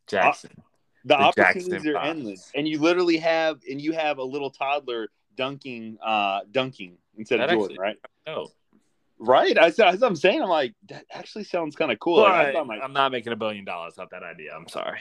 Jackson. 0.07 0.51
Uh, 0.57 0.61
the, 1.05 1.15
the, 1.15 1.21
opportunities 1.21 1.67
Jackson 1.67 1.95
are 1.95 2.01
endless, 2.03 2.51
and 2.55 2.67
you 2.67 2.79
literally 2.79 3.17
have, 3.17 3.59
and 3.69 3.79
you 3.79 3.93
have 3.93 4.17
a 4.17 4.23
little 4.23 4.49
toddler 4.49 5.09
dunking, 5.39 5.97
uh, 6.05 6.41
dunking 6.51 6.97
instead 7.17 7.39
that 7.39 7.49
of 7.49 7.55
Jordan, 7.55 7.77
right? 7.79 7.95
Oh, 8.27 8.47
right. 9.19 9.57
I, 9.57 9.67
as 9.67 10.03
I'm 10.03 10.17
saying, 10.17 10.41
I'm 10.41 10.49
like 10.49 10.73
that 10.89 11.05
actually 11.13 11.45
sounds 11.45 11.77
kind 11.77 11.93
of 11.93 11.99
cool. 11.99 12.17
Like, 12.17 12.53
my, 12.67 12.77
I'm 12.77 12.91
not 12.91 13.13
making 13.13 13.31
a 13.31 13.37
billion 13.37 13.63
dollars 13.63 13.97
off 13.97 14.09
that 14.09 14.21
idea. 14.21 14.53
I'm 14.53 14.67
sorry. 14.67 14.99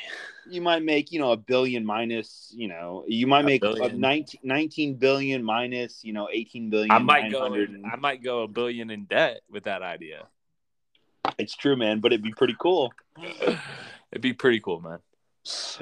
You 0.48 0.60
might 0.60 0.84
make 0.84 1.10
you 1.10 1.18
know 1.18 1.32
a 1.32 1.36
billion 1.36 1.84
minus 1.84 2.52
you 2.56 2.68
know 2.68 3.04
you 3.08 3.26
might 3.26 3.44
make 3.44 3.64
a, 3.64 3.72
a 3.72 3.92
19, 3.92 4.40
19 4.44 4.94
billion 4.94 5.42
minus 5.42 6.04
you 6.04 6.12
know 6.12 6.28
18 6.32 6.70
billion. 6.70 6.92
I 6.92 6.98
might 7.00 7.32
go. 7.32 7.52
I 7.52 7.96
might 7.96 8.22
go 8.22 8.44
a 8.44 8.48
billion 8.48 8.90
in 8.90 9.06
debt 9.06 9.40
with 9.50 9.64
that 9.64 9.82
idea. 9.82 10.28
It's 11.36 11.56
true, 11.56 11.74
man, 11.74 11.98
but 11.98 12.12
it'd 12.12 12.22
be 12.22 12.32
pretty 12.32 12.56
cool. 12.60 12.92
it'd 13.20 14.22
be 14.22 14.34
pretty 14.34 14.60
cool, 14.60 14.80
man. 14.80 15.00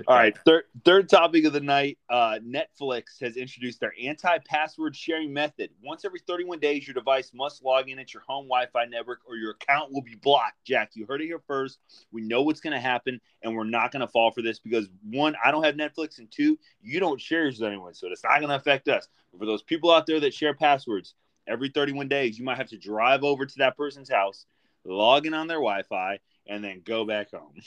All 0.06 0.16
right, 0.16 0.36
third 0.44 0.64
third 0.84 1.08
topic 1.08 1.44
of 1.44 1.52
the 1.52 1.60
night. 1.60 1.98
Uh, 2.08 2.38
Netflix 2.46 3.20
has 3.20 3.36
introduced 3.36 3.80
their 3.80 3.92
anti-password 4.00 4.94
sharing 4.94 5.32
method. 5.32 5.70
Once 5.82 6.04
every 6.04 6.20
31 6.26 6.58
days, 6.58 6.86
your 6.86 6.94
device 6.94 7.32
must 7.34 7.64
log 7.64 7.88
in 7.88 7.98
at 7.98 8.14
your 8.14 8.22
home 8.26 8.44
Wi-Fi 8.44 8.84
network, 8.86 9.20
or 9.26 9.36
your 9.36 9.52
account 9.52 9.92
will 9.92 10.02
be 10.02 10.14
blocked. 10.14 10.64
Jack, 10.64 10.90
you 10.94 11.06
heard 11.06 11.20
it 11.20 11.26
here 11.26 11.40
first. 11.46 11.78
We 12.12 12.22
know 12.22 12.42
what's 12.42 12.60
going 12.60 12.74
to 12.74 12.80
happen, 12.80 13.20
and 13.42 13.56
we're 13.56 13.64
not 13.64 13.92
going 13.92 14.00
to 14.00 14.08
fall 14.08 14.30
for 14.30 14.42
this 14.42 14.58
because 14.58 14.88
one, 15.10 15.34
I 15.44 15.50
don't 15.50 15.64
have 15.64 15.74
Netflix, 15.74 16.18
and 16.18 16.30
two, 16.30 16.58
you 16.82 17.00
don't 17.00 17.20
share 17.20 17.44
yours 17.44 17.62
anyone, 17.62 17.94
so 17.94 18.08
it's 18.10 18.24
not 18.24 18.38
going 18.38 18.50
to 18.50 18.56
affect 18.56 18.88
us. 18.88 19.08
But 19.32 19.40
for 19.40 19.46
those 19.46 19.62
people 19.62 19.90
out 19.90 20.06
there 20.06 20.20
that 20.20 20.34
share 20.34 20.54
passwords, 20.54 21.14
every 21.46 21.70
31 21.70 22.08
days, 22.08 22.38
you 22.38 22.44
might 22.44 22.58
have 22.58 22.68
to 22.68 22.78
drive 22.78 23.24
over 23.24 23.46
to 23.46 23.58
that 23.58 23.76
person's 23.76 24.10
house, 24.10 24.46
log 24.84 25.26
in 25.26 25.34
on 25.34 25.46
their 25.46 25.58
Wi-Fi, 25.58 26.18
and 26.46 26.62
then 26.62 26.82
go 26.84 27.04
back 27.04 27.30
home. 27.30 27.54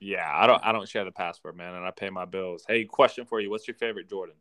Yeah, 0.00 0.30
I 0.32 0.46
don't 0.46 0.64
I 0.64 0.72
don't 0.72 0.88
share 0.88 1.04
the 1.04 1.12
password, 1.12 1.56
man, 1.56 1.74
and 1.74 1.84
I 1.84 1.90
pay 1.90 2.10
my 2.10 2.24
bills. 2.24 2.64
Hey, 2.66 2.84
question 2.84 3.24
for 3.24 3.40
you: 3.40 3.50
What's 3.50 3.66
your 3.66 3.76
favorite 3.76 4.08
Jordan? 4.08 4.34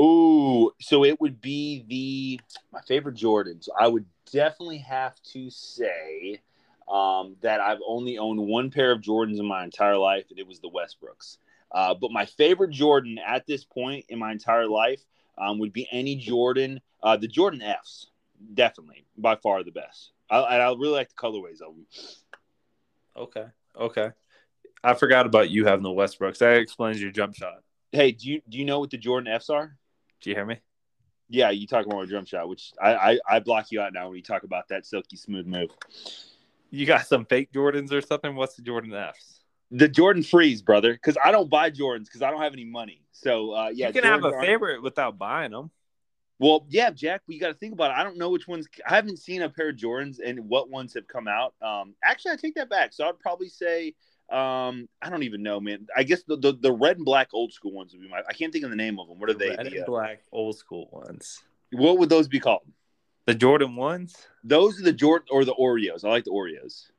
Ooh, 0.00 0.70
so 0.80 1.04
it 1.04 1.20
would 1.20 1.40
be 1.40 1.84
the 1.88 2.40
my 2.72 2.80
favorite 2.82 3.16
Jordans. 3.16 3.68
I 3.78 3.88
would 3.88 4.06
definitely 4.32 4.78
have 4.78 5.20
to 5.32 5.50
say 5.50 6.40
um, 6.90 7.36
that 7.42 7.60
I've 7.60 7.80
only 7.86 8.18
owned 8.18 8.40
one 8.40 8.70
pair 8.70 8.92
of 8.92 9.00
Jordans 9.00 9.38
in 9.38 9.46
my 9.46 9.64
entire 9.64 9.98
life, 9.98 10.26
and 10.30 10.38
it 10.38 10.46
was 10.46 10.60
the 10.60 10.70
Westbrooks. 10.70 11.38
Uh, 11.70 11.94
but 11.94 12.10
my 12.10 12.26
favorite 12.26 12.70
Jordan 12.70 13.18
at 13.26 13.46
this 13.46 13.64
point 13.64 14.04
in 14.08 14.18
my 14.18 14.32
entire 14.32 14.66
life 14.66 15.02
um, 15.38 15.58
would 15.58 15.72
be 15.72 15.88
any 15.90 16.16
Jordan, 16.16 16.80
uh, 17.02 17.16
the 17.16 17.28
Jordan 17.28 17.62
Fs, 17.62 18.08
definitely 18.54 19.06
by 19.16 19.36
far 19.36 19.62
the 19.64 19.72
best. 19.72 20.12
I, 20.30 20.38
I 20.38 20.68
really 20.68 20.88
like 20.88 21.08
the 21.08 21.14
colorways 21.14 21.60
of 21.60 21.74
them. 21.74 21.86
Okay. 23.16 23.46
Okay. 23.76 24.10
I 24.84 24.94
forgot 24.94 25.26
about 25.26 25.50
you 25.50 25.64
having 25.66 25.82
the 25.82 25.90
Westbrooks. 25.90 26.38
That 26.38 26.56
explains 26.56 27.00
your 27.00 27.10
jump 27.10 27.34
shot. 27.34 27.62
Hey, 27.92 28.12
do 28.12 28.28
you 28.28 28.42
do 28.48 28.58
you 28.58 28.64
know 28.64 28.80
what 28.80 28.90
the 28.90 28.98
Jordan 28.98 29.32
Fs 29.32 29.50
are? 29.50 29.76
Do 30.20 30.30
you 30.30 30.36
hear 30.36 30.46
me? 30.46 30.58
Yeah, 31.28 31.50
you 31.50 31.66
talk 31.66 31.86
about 31.86 32.02
a 32.02 32.06
jump 32.06 32.28
shot, 32.28 32.48
which 32.48 32.72
I, 32.80 32.94
I, 32.94 33.18
I 33.28 33.40
block 33.40 33.70
you 33.70 33.80
out 33.80 33.94
now 33.94 34.08
when 34.08 34.16
you 34.16 34.22
talk 34.22 34.42
about 34.42 34.68
that 34.68 34.84
silky 34.84 35.16
smooth 35.16 35.46
move. 35.46 35.70
You 36.70 36.84
got 36.84 37.06
some 37.06 37.24
fake 37.24 37.52
Jordans 37.52 37.90
or 37.90 38.02
something? 38.02 38.34
What's 38.34 38.54
the 38.54 38.62
Jordan 38.62 38.92
Fs? 38.92 39.40
The 39.70 39.88
Jordan 39.88 40.22
Freeze, 40.22 40.60
brother, 40.60 40.92
because 40.92 41.16
I 41.24 41.32
don't 41.32 41.48
buy 41.48 41.70
Jordans 41.70 42.04
because 42.04 42.20
I 42.20 42.30
don't 42.30 42.42
have 42.42 42.52
any 42.52 42.64
money. 42.64 43.02
So 43.12 43.52
uh, 43.52 43.70
yeah, 43.72 43.88
you 43.88 43.94
can 43.94 44.04
Jordans 44.04 44.24
have 44.24 44.24
a 44.24 44.40
favorite 44.40 44.82
without 44.82 45.16
buying 45.16 45.52
them. 45.52 45.70
Well, 46.38 46.66
yeah, 46.68 46.90
Jack, 46.90 47.22
you 47.28 47.38
got 47.38 47.48
to 47.48 47.54
think 47.54 47.72
about 47.72 47.92
it. 47.92 47.96
I 47.96 48.02
don't 48.02 48.18
know 48.18 48.30
which 48.30 48.48
ones. 48.48 48.66
I 48.86 48.96
haven't 48.96 49.18
seen 49.18 49.42
a 49.42 49.48
pair 49.48 49.68
of 49.68 49.76
Jordans 49.76 50.18
and 50.22 50.48
what 50.48 50.68
ones 50.68 50.92
have 50.94 51.06
come 51.06 51.28
out. 51.28 51.54
Um, 51.62 51.94
actually, 52.04 52.32
I 52.32 52.36
take 52.36 52.56
that 52.56 52.68
back. 52.68 52.92
So 52.92 53.06
I'd 53.06 53.18
probably 53.20 53.48
say 53.48 53.94
um, 54.32 54.88
I 55.00 55.10
don't 55.10 55.24
even 55.24 55.42
know, 55.42 55.60
man. 55.60 55.86
I 55.96 56.04
guess 56.04 56.22
the, 56.22 56.36
the, 56.36 56.52
the 56.52 56.72
red 56.72 56.96
and 56.96 57.04
black 57.04 57.28
old 57.32 57.52
school 57.52 57.72
ones 57.72 57.92
would 57.92 58.00
be 58.00 58.08
my. 58.08 58.22
I 58.28 58.32
can't 58.32 58.52
think 58.52 58.64
of 58.64 58.70
the 58.70 58.76
name 58.76 58.98
of 58.98 59.08
them. 59.08 59.18
What 59.18 59.30
are 59.30 59.34
they? 59.34 59.50
Red 59.50 59.66
the, 59.66 59.74
and 59.76 59.82
uh, 59.82 59.86
black 59.86 60.22
old 60.32 60.56
school 60.56 60.88
ones. 60.90 61.42
What 61.72 61.98
would 61.98 62.08
those 62.08 62.28
be 62.28 62.40
called? 62.40 62.62
The 63.26 63.34
Jordan 63.34 63.76
ones. 63.76 64.16
Those 64.42 64.80
are 64.80 64.84
the 64.84 64.92
Jordan 64.92 65.28
or 65.30 65.44
the 65.44 65.54
Oreos. 65.54 66.04
I 66.04 66.08
like 66.08 66.24
the 66.24 66.30
Oreos. 66.30 66.90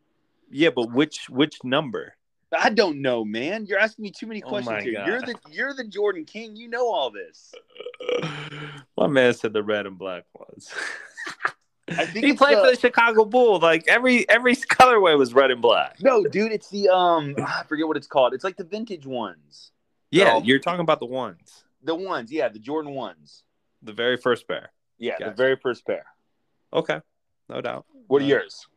Yeah, 0.50 0.70
but 0.70 0.92
which 0.92 1.30
which 1.30 1.58
number? 1.63 2.16
I 2.58 2.70
don't 2.70 3.02
know, 3.02 3.25
man. 3.25 3.66
You're 3.66 3.80
asking 3.80 4.04
me 4.04 4.12
too 4.12 4.28
many 4.28 4.44
oh 4.44 4.50
questions 4.50 4.78
oh 4.80 4.84
here. 4.84 4.94
God. 4.94 5.08
You're 5.08 5.22
the 5.22 5.36
you're 5.52 5.74
the 5.74 5.86
Jordan 5.86 6.25
King. 6.25 6.56
You 6.56 6.70
know 6.70 6.88
all 6.88 7.12
this. 7.12 7.54
my 8.98 9.08
man 9.08 9.34
said 9.34 9.54
the 9.54 9.63
red 9.63 9.86
and 9.86 9.98
black 9.98 10.25
ones. 10.38 10.72
I 11.90 12.06
think 12.06 12.25
he 12.25 12.34
played 12.34 12.58
the, 12.58 12.62
for 12.62 12.72
the 12.72 12.80
Chicago 12.80 13.25
Bulls. 13.25 13.62
Like 13.62 13.88
every 13.88 14.28
every 14.30 14.56
colorway 14.56 15.18
was 15.18 15.34
red 15.34 15.52
and 15.52 15.62
black. 15.62 15.98
No, 16.02 16.24
dude, 16.24 16.52
it's 16.52 16.70
the 16.70 16.90
um 16.90 17.36
I 17.46 17.63
forget 17.68 17.88
what 17.88 17.98
it's 17.98 18.08
called. 18.08 18.34
It's 18.34 18.44
like 18.44 18.58
the 18.58 18.63
vintage 18.63 19.06
ones. 19.06 19.72
Yeah, 20.12 20.38
so, 20.38 20.44
you're 20.44 20.60
talking 20.60 20.82
about 20.82 21.00
the 21.00 21.08
ones. 21.08 21.63
The 21.84 21.96
ones, 21.96 22.32
yeah, 22.32 22.48
the 22.48 22.60
Jordan 22.60 22.94
ones. 22.94 23.44
The 23.82 23.94
very 23.94 24.16
first 24.16 24.48
pair. 24.48 24.72
Yeah, 24.98 25.13
gotcha. 25.13 25.32
the 25.32 25.36
very 25.36 25.56
first 25.56 25.86
pair. 25.86 26.06
Okay, 26.72 27.02
no 27.50 27.62
doubt. 27.62 27.86
What 28.08 28.22
are 28.22 28.25
uh, 28.25 28.28
yours? 28.28 28.68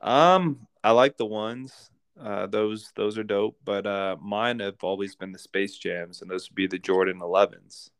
Um, 0.00 0.66
I 0.82 0.92
like 0.92 1.16
the 1.16 1.26
ones. 1.26 1.90
Uh, 2.18 2.46
those 2.46 2.92
those 2.94 3.18
are 3.18 3.24
dope, 3.24 3.58
but 3.64 3.86
uh, 3.86 4.16
mine 4.22 4.60
have 4.60 4.82
always 4.82 5.16
been 5.16 5.32
the 5.32 5.38
Space 5.38 5.76
Jams, 5.76 6.22
and 6.22 6.30
those 6.30 6.48
would 6.48 6.54
be 6.54 6.68
the 6.68 6.78
Jordan 6.78 7.18
11s. 7.18 7.90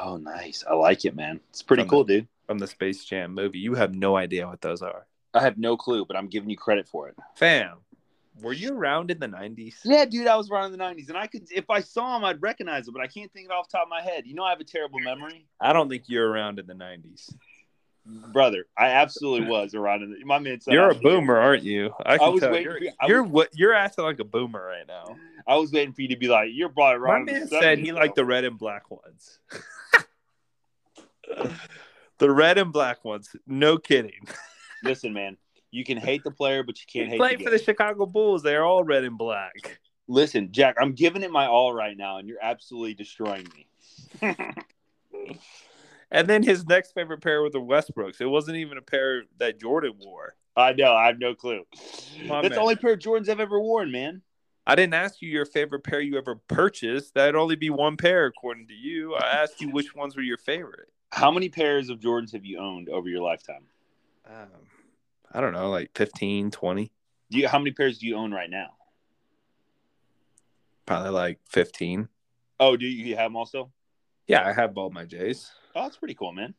Oh, 0.00 0.16
nice! 0.18 0.62
I 0.68 0.74
like 0.74 1.04
it, 1.04 1.16
man. 1.16 1.40
It's 1.50 1.62
pretty 1.62 1.84
cool, 1.84 2.04
dude 2.04 2.28
from 2.52 2.58
the 2.58 2.66
Space 2.66 3.02
Jam 3.06 3.32
movie. 3.32 3.58
You 3.58 3.72
have 3.76 3.94
no 3.94 4.14
idea 4.14 4.46
what 4.46 4.60
those 4.60 4.82
are. 4.82 5.06
I 5.32 5.40
have 5.40 5.56
no 5.56 5.74
clue, 5.74 6.04
but 6.04 6.18
I'm 6.18 6.28
giving 6.28 6.50
you 6.50 6.56
credit 6.58 6.86
for 6.86 7.08
it. 7.08 7.16
Fam, 7.34 7.78
were 8.42 8.52
you 8.52 8.76
around 8.76 9.10
in 9.10 9.18
the 9.18 9.26
90s? 9.26 9.76
Yeah, 9.86 10.04
dude, 10.04 10.26
I 10.26 10.36
was 10.36 10.50
around 10.50 10.66
in 10.66 10.72
the 10.72 10.84
90s. 10.84 11.08
And 11.08 11.16
I 11.16 11.28
could, 11.28 11.46
if 11.50 11.70
I 11.70 11.80
saw 11.80 12.12
them, 12.12 12.26
I'd 12.26 12.42
recognize 12.42 12.84
them, 12.84 12.92
but 12.92 13.02
I 13.02 13.06
can't 13.06 13.32
think 13.32 13.46
it 13.46 13.52
off 13.52 13.70
the 13.70 13.78
top 13.78 13.86
of 13.86 13.88
my 13.88 14.02
head. 14.02 14.26
You 14.26 14.34
know, 14.34 14.44
I 14.44 14.50
have 14.50 14.60
a 14.60 14.64
terrible 14.64 14.98
memory. 14.98 15.46
I 15.62 15.72
don't 15.72 15.88
think 15.88 16.04
you're 16.08 16.28
around 16.28 16.58
in 16.58 16.66
the 16.66 16.74
90s. 16.74 17.32
Brother, 18.04 18.66
I 18.76 18.88
absolutely 18.88 19.48
was 19.48 19.74
around 19.74 20.02
in 20.02 20.10
the, 20.10 20.22
my 20.26 20.38
man. 20.38 20.58
You're 20.66 20.90
a 20.90 20.94
boomer, 20.94 21.38
aren't 21.38 21.62
you? 21.62 21.94
I, 22.04 22.18
I 22.18 22.28
was 22.28 22.40
tell. 22.40 22.50
waiting. 22.50 22.64
You're, 22.64 22.82
you, 22.82 22.92
you're 23.06 23.22
was, 23.22 23.32
what 23.32 23.48
you're 23.54 23.72
acting 23.72 24.04
like 24.04 24.18
a 24.18 24.24
boomer 24.24 24.62
right 24.62 24.86
now. 24.86 25.16
I 25.46 25.56
was 25.56 25.72
waiting 25.72 25.94
for 25.94 26.02
you 26.02 26.08
to 26.08 26.16
be 26.16 26.28
like, 26.28 26.50
you're 26.52 26.68
probably 26.68 26.96
around. 26.96 27.24
My 27.24 27.32
man 27.32 27.48
said 27.48 27.78
he 27.78 27.92
liked 27.92 28.16
the 28.16 28.26
red 28.26 28.44
and 28.44 28.58
black 28.58 28.90
ones. 28.90 29.38
The 32.22 32.30
red 32.30 32.56
and 32.56 32.72
black 32.72 33.04
ones. 33.04 33.34
No 33.48 33.78
kidding. 33.78 34.28
Listen, 34.84 35.12
man, 35.12 35.36
you 35.72 35.84
can 35.84 35.96
hate 35.96 36.22
the 36.22 36.30
player, 36.30 36.62
but 36.62 36.78
you 36.78 36.86
can't 36.86 37.08
hate 37.08 37.38
the 37.38 37.44
for 37.44 37.50
the 37.50 37.58
Chicago 37.58 38.06
Bulls. 38.06 38.44
They're 38.44 38.64
all 38.64 38.84
red 38.84 39.02
and 39.02 39.18
black. 39.18 39.80
Listen, 40.06 40.52
Jack, 40.52 40.76
I'm 40.80 40.92
giving 40.92 41.24
it 41.24 41.32
my 41.32 41.48
all 41.48 41.74
right 41.74 41.96
now, 41.96 42.18
and 42.18 42.28
you're 42.28 42.38
absolutely 42.40 42.94
destroying 42.94 43.48
me. 44.22 44.36
And 46.14 46.28
then 46.28 46.42
his 46.42 46.66
next 46.66 46.92
favorite 46.92 47.22
pair 47.22 47.40
were 47.40 47.48
the 47.48 47.58
Westbrooks. 47.58 48.20
It 48.20 48.26
wasn't 48.26 48.58
even 48.58 48.76
a 48.76 48.82
pair 48.82 49.22
that 49.38 49.58
Jordan 49.58 49.94
wore. 49.98 50.34
I 50.54 50.74
know, 50.74 50.92
I 50.92 51.06
have 51.06 51.18
no 51.18 51.34
clue. 51.34 51.62
My 52.26 52.42
That's 52.42 52.50
man. 52.50 52.50
the 52.50 52.60
only 52.60 52.76
pair 52.76 52.92
of 52.92 52.98
Jordans 52.98 53.30
I've 53.30 53.40
ever 53.40 53.58
worn, 53.58 53.90
man. 53.90 54.20
I 54.66 54.74
didn't 54.74 54.92
ask 54.92 55.22
you 55.22 55.30
your 55.30 55.46
favorite 55.46 55.84
pair 55.84 56.02
you 56.02 56.18
ever 56.18 56.36
purchased. 56.48 57.14
That'd 57.14 57.34
only 57.34 57.56
be 57.56 57.70
one 57.70 57.96
pair, 57.96 58.26
according 58.26 58.68
to 58.68 58.74
you. 58.74 59.14
I 59.14 59.26
asked 59.42 59.62
you 59.62 59.70
which 59.70 59.94
ones 59.94 60.14
were 60.14 60.22
your 60.22 60.36
favorite. 60.36 60.90
How 61.12 61.30
many 61.30 61.48
pairs 61.50 61.90
of 61.90 62.00
Jordans 62.00 62.32
have 62.32 62.44
you 62.44 62.58
owned 62.58 62.88
over 62.88 63.08
your 63.08 63.20
lifetime? 63.22 63.64
Um, 64.26 64.48
I 65.30 65.40
don't 65.42 65.52
know, 65.52 65.68
like 65.70 65.90
15, 65.94 66.50
20, 66.50 66.90
Do 67.30 67.38
you? 67.38 67.48
How 67.48 67.58
many 67.58 67.70
pairs 67.72 67.98
do 67.98 68.06
you 68.06 68.16
own 68.16 68.32
right 68.32 68.50
now? 68.50 68.70
probably 70.86 71.10
like 71.10 71.38
15. 71.48 72.08
Oh, 72.60 72.76
do 72.76 72.86
you 72.86 73.14
have 73.16 73.26
them 73.26 73.36
also? 73.36 73.70
Yeah, 74.26 74.46
I 74.46 74.52
have 74.52 74.76
all 74.76 74.90
my 74.90 75.04
J's. 75.04 75.50
Oh, 75.76 75.82
that's 75.82 75.96
pretty 75.96 76.14
cool, 76.14 76.32
man. 76.32 76.54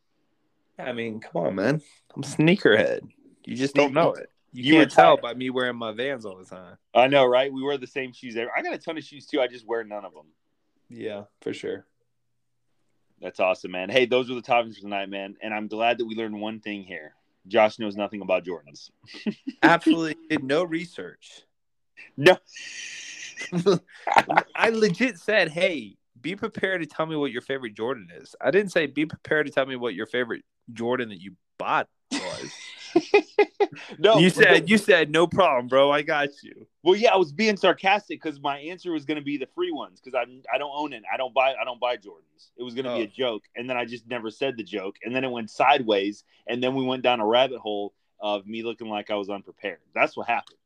I 0.80 0.94
mean, 0.94 1.20
come 1.20 1.44
on, 1.46 1.56
man. 1.56 1.82
I'm 2.16 2.24
sneakerhead. 2.24 3.02
You 3.46 3.56
just 3.56 3.76
don't 3.76 3.94
know 3.94 4.14
it. 4.14 4.30
You, 4.54 4.64
You 4.64 4.74
can't 4.80 4.92
tell 4.92 5.18
by 5.18 5.34
me 5.34 5.50
wearing 5.50 5.76
my 5.76 5.92
Vans 5.92 6.26
all 6.26 6.38
the 6.38 6.46
time. 6.46 6.78
I 6.94 7.08
know, 7.08 7.26
right? 7.26 7.52
We 7.52 7.62
wear 7.64 7.78
the 7.78 7.86
same 7.88 8.14
shoes. 8.14 8.36
Every- 8.36 8.52
I 8.56 8.62
got 8.62 8.74
a 8.74 8.78
ton 8.78 8.98
of 8.98 9.04
shoes 9.04 9.26
too. 9.26 9.42
I 9.42 9.48
just 9.48 9.68
wear 9.68 9.84
none 9.84 10.06
of 10.06 10.14
them. 10.14 10.28
Yeah, 10.90 11.24
for 11.42 11.54
sure. 11.54 11.86
That's 13.24 13.40
awesome, 13.40 13.72
man. 13.72 13.90
Hey, 13.90 14.06
those 14.06 14.28
were 14.28 14.36
the 14.36 14.42
topics 14.42 14.76
for 14.76 14.82
tonight, 14.82 15.08
man. 15.08 15.38
And 15.42 15.54
I'm 15.54 15.68
glad 15.68 15.98
that 15.98 16.06
we 16.06 16.14
learned 16.14 16.40
one 16.40 16.60
thing 16.60 16.84
here. 16.84 17.14
Josh 17.48 17.80
knows 17.80 17.96
nothing 17.96 18.20
about 18.20 18.44
Jordans. 18.44 18.92
Absolutely 19.64 20.18
did 20.30 20.44
no 20.44 20.66
research. 20.66 21.44
No. 22.18 22.38
I 24.56 24.70
legit 24.70 25.18
said, 25.20 25.50
"Hey, 25.50 25.96
be 26.20 26.36
prepared 26.36 26.82
to 26.82 26.88
tell 26.88 27.06
me 27.06 27.16
what 27.16 27.32
your 27.32 27.42
favorite 27.42 27.76
Jordan 27.76 28.10
is." 28.14 28.36
I 28.42 28.52
didn't 28.52 28.72
say 28.74 28.88
be 28.88 29.06
prepared 29.06 29.46
to 29.48 29.54
tell 29.54 29.66
me 29.66 29.78
what 29.78 29.94
your 29.94 30.06
favorite 30.06 30.44
Jordan 30.74 31.10
that 31.10 31.22
you 31.22 31.36
bought 31.58 31.88
was. 32.12 32.52
no, 33.98 34.18
you 34.18 34.30
said 34.30 34.70
you 34.70 34.78
said 34.78 35.12
no 35.12 35.28
problem, 35.28 35.68
bro. 35.68 35.92
I 35.92 36.02
got 36.02 36.30
you. 36.44 36.66
Well, 36.84 36.96
yeah, 36.96 37.14
I 37.14 37.18
was 37.18 37.32
being 37.32 37.58
sarcastic 37.58 38.22
because 38.22 38.40
my 38.40 38.58
answer 38.60 38.92
was 38.92 39.06
going 39.06 39.18
to 39.18 39.24
be 39.24 39.38
the 39.38 39.48
free 39.56 39.72
ones 39.72 40.00
because 40.00 40.16
I 40.16 40.26
I 40.54 40.58
don't 40.58 40.72
own 40.74 40.94
it. 40.94 41.04
I 41.12 41.18
don't 41.18 41.34
buy 41.34 41.54
I 41.60 41.64
don't 41.64 41.80
buy 41.80 41.98
Jordans. 41.98 42.50
It 42.58 42.64
was 42.64 42.74
going 42.74 42.86
to 42.86 42.96
be 42.96 43.02
Oh. 43.02 43.04
a 43.04 43.08
joke, 43.08 43.44
and 43.56 43.70
then 43.70 43.78
I 43.78 43.86
just 43.86 44.08
never 44.08 44.30
said 44.30 44.58
the 44.58 44.64
joke, 44.64 44.98
and 45.04 45.16
then 45.16 45.24
it 45.24 45.32
went 45.32 45.50
sideways, 45.50 46.24
and 46.48 46.62
then 46.64 46.76
we 46.76 46.84
went 46.86 47.04
down 47.04 47.20
a 47.20 47.26
rabbit 47.26 47.60
hole 47.60 47.94
of 48.20 48.46
me 48.46 48.64
looking 48.64 48.88
like 48.88 49.10
I 49.10 49.16
was 49.16 49.30
unprepared. 49.30 49.80
That's 49.96 50.16
what 50.16 50.28
happened. 50.28 50.58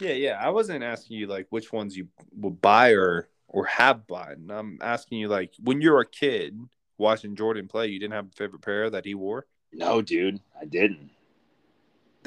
Yeah, 0.00 0.12
yeah. 0.12 0.38
I 0.40 0.50
wasn't 0.50 0.84
asking 0.84 1.18
you 1.18 1.26
like 1.26 1.46
which 1.50 1.72
ones 1.72 1.96
you 1.96 2.08
will 2.38 2.50
buy 2.50 2.90
or 2.92 3.28
or 3.48 3.64
have 3.66 4.06
bought. 4.06 4.36
I'm 4.48 4.78
asking 4.80 5.18
you 5.18 5.28
like 5.28 5.52
when 5.62 5.80
you 5.80 5.90
were 5.92 6.00
a 6.00 6.06
kid 6.06 6.58
watching 6.98 7.34
Jordan 7.36 7.66
play, 7.68 7.88
you 7.88 7.98
didn't 7.98 8.14
have 8.14 8.26
a 8.26 8.36
favorite 8.36 8.62
pair 8.62 8.90
that 8.90 9.04
he 9.04 9.14
wore. 9.14 9.46
No, 9.72 10.00
dude, 10.00 10.40
I 10.60 10.64
didn't. 10.64 11.10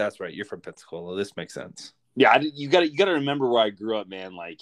That's 0.01 0.19
right. 0.19 0.33
You're 0.33 0.45
from 0.45 0.61
Pensacola. 0.61 1.15
This 1.15 1.37
makes 1.37 1.53
sense. 1.53 1.93
Yeah, 2.15 2.31
I, 2.31 2.37
you 2.39 2.67
got 2.67 2.79
to 2.81 2.89
you 2.89 2.97
got 2.97 3.05
to 3.05 3.13
remember 3.13 3.47
where 3.47 3.63
I 3.63 3.69
grew 3.69 3.97
up, 3.97 4.07
man. 4.07 4.35
Like, 4.35 4.59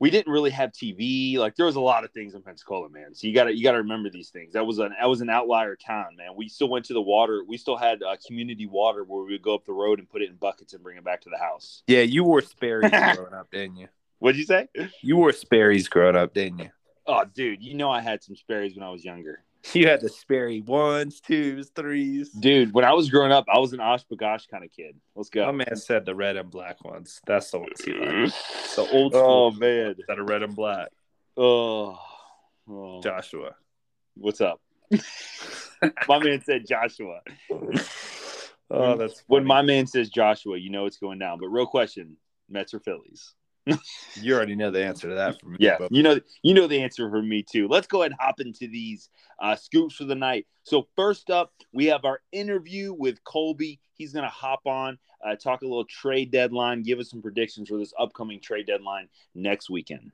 we 0.00 0.10
didn't 0.10 0.32
really 0.32 0.50
have 0.50 0.72
TV. 0.72 1.38
Like, 1.38 1.54
there 1.54 1.66
was 1.66 1.76
a 1.76 1.80
lot 1.80 2.04
of 2.04 2.10
things 2.10 2.34
in 2.34 2.42
Pensacola, 2.42 2.88
man. 2.90 3.14
So 3.14 3.28
you 3.28 3.34
got 3.34 3.44
to 3.44 3.56
you 3.56 3.62
got 3.62 3.72
to 3.72 3.78
remember 3.78 4.10
these 4.10 4.30
things. 4.30 4.52
That 4.54 4.66
was 4.66 4.78
an 4.78 4.92
that 4.98 5.08
was 5.08 5.20
an 5.20 5.30
outlier 5.30 5.76
town, 5.76 6.16
man. 6.16 6.30
We 6.36 6.48
still 6.48 6.68
went 6.68 6.84
to 6.86 6.92
the 6.92 7.00
water. 7.00 7.44
We 7.46 7.56
still 7.56 7.76
had 7.76 8.02
uh, 8.02 8.16
community 8.26 8.66
water 8.66 9.04
where 9.04 9.24
we 9.24 9.32
would 9.32 9.42
go 9.42 9.54
up 9.54 9.64
the 9.64 9.72
road 9.72 10.00
and 10.00 10.10
put 10.10 10.22
it 10.22 10.28
in 10.28 10.36
buckets 10.36 10.74
and 10.74 10.82
bring 10.82 10.98
it 10.98 11.04
back 11.04 11.20
to 11.22 11.30
the 11.30 11.38
house. 11.38 11.84
Yeah, 11.86 12.02
you 12.02 12.24
wore 12.24 12.42
Sperry's 12.42 12.90
growing 13.16 13.32
up, 13.32 13.50
didn't 13.50 13.76
you? 13.76 13.88
What'd 14.18 14.38
you 14.38 14.44
say? 14.44 14.68
You 15.02 15.16
wore 15.16 15.32
Sperry's 15.32 15.88
growing 15.88 16.16
up, 16.16 16.34
didn't 16.34 16.58
you? 16.58 16.70
Oh, 17.06 17.24
dude, 17.24 17.62
you 17.62 17.74
know 17.74 17.90
I 17.90 18.00
had 18.00 18.22
some 18.22 18.36
Sperry's 18.36 18.74
when 18.74 18.84
I 18.84 18.90
was 18.90 19.04
younger. 19.04 19.42
You 19.74 19.86
had 19.86 20.00
the 20.00 20.08
Sperry 20.08 20.62
ones, 20.62 21.20
twos, 21.20 21.70
threes. 21.70 22.30
Dude, 22.30 22.72
when 22.72 22.84
I 22.84 22.92
was 22.92 23.10
growing 23.10 23.30
up, 23.30 23.44
I 23.52 23.58
was 23.58 23.72
an 23.72 23.80
Osh 23.80 24.04
Bagosh 24.06 24.48
kind 24.48 24.64
of 24.64 24.72
kid. 24.72 24.96
Let's 25.14 25.28
go. 25.28 25.46
My 25.46 25.52
man 25.52 25.76
said 25.76 26.04
the 26.04 26.14
red 26.14 26.36
and 26.36 26.50
black 26.50 26.84
ones. 26.84 27.20
That's 27.26 27.50
the 27.50 27.58
ones 27.58 27.80
he 27.84 27.92
liked. 27.92 28.12
Mm. 28.12 28.74
The 28.76 28.90
old 28.90 29.14
oh, 29.14 29.18
school 29.18 29.30
Oh 29.30 29.50
man. 29.52 29.94
that 30.08 30.18
are 30.18 30.24
red 30.24 30.42
and 30.42 30.56
black. 30.56 30.88
Oh. 31.36 31.98
oh. 32.68 33.00
Joshua. 33.02 33.54
What's 34.14 34.40
up? 34.40 34.60
my 36.08 36.18
man 36.18 36.42
said 36.42 36.66
Joshua. 36.66 37.20
Oh, 38.70 38.96
that's 38.96 39.22
When 39.26 39.44
my 39.44 39.62
man 39.62 39.86
says 39.86 40.10
Joshua, 40.10 40.56
you 40.56 40.70
know 40.70 40.86
it's 40.86 40.98
going 40.98 41.18
down. 41.18 41.38
But 41.38 41.48
real 41.48 41.66
question: 41.66 42.16
Mets 42.48 42.74
or 42.74 42.80
Phillies? 42.80 43.34
you 44.20 44.34
already 44.34 44.54
know 44.54 44.70
the 44.70 44.84
answer 44.84 45.08
to 45.08 45.14
that 45.14 45.40
from 45.40 45.52
me. 45.52 45.58
Yeah, 45.60 45.76
but- 45.78 45.92
you 45.92 46.02
know, 46.02 46.20
you 46.42 46.54
know 46.54 46.66
the 46.66 46.82
answer 46.82 47.08
for 47.10 47.22
me 47.22 47.42
too. 47.42 47.68
Let's 47.68 47.86
go 47.86 48.02
ahead 48.02 48.12
and 48.12 48.20
hop 48.20 48.40
into 48.40 48.68
these 48.68 49.08
uh, 49.40 49.56
scoops 49.56 49.96
for 49.96 50.04
the 50.04 50.14
night. 50.14 50.46
So 50.64 50.86
first 50.96 51.30
up, 51.30 51.52
we 51.72 51.86
have 51.86 52.04
our 52.04 52.20
interview 52.32 52.92
with 52.92 53.22
Colby. 53.24 53.80
He's 53.94 54.12
gonna 54.12 54.28
hop 54.28 54.66
on, 54.66 54.98
uh, 55.26 55.36
talk 55.36 55.62
a 55.62 55.66
little 55.66 55.84
trade 55.84 56.30
deadline, 56.30 56.82
give 56.82 56.98
us 56.98 57.10
some 57.10 57.22
predictions 57.22 57.68
for 57.68 57.78
this 57.78 57.92
upcoming 57.98 58.40
trade 58.40 58.66
deadline 58.66 59.08
next 59.34 59.70
weekend. 59.70 60.12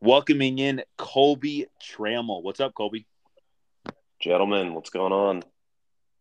Welcoming 0.00 0.58
in 0.60 0.82
Colby 0.96 1.66
Trammell. 1.82 2.42
What's 2.42 2.60
up, 2.60 2.74
Colby? 2.74 3.06
Gentlemen, 4.20 4.74
what's 4.74 4.90
going 4.90 5.12
on? 5.12 5.42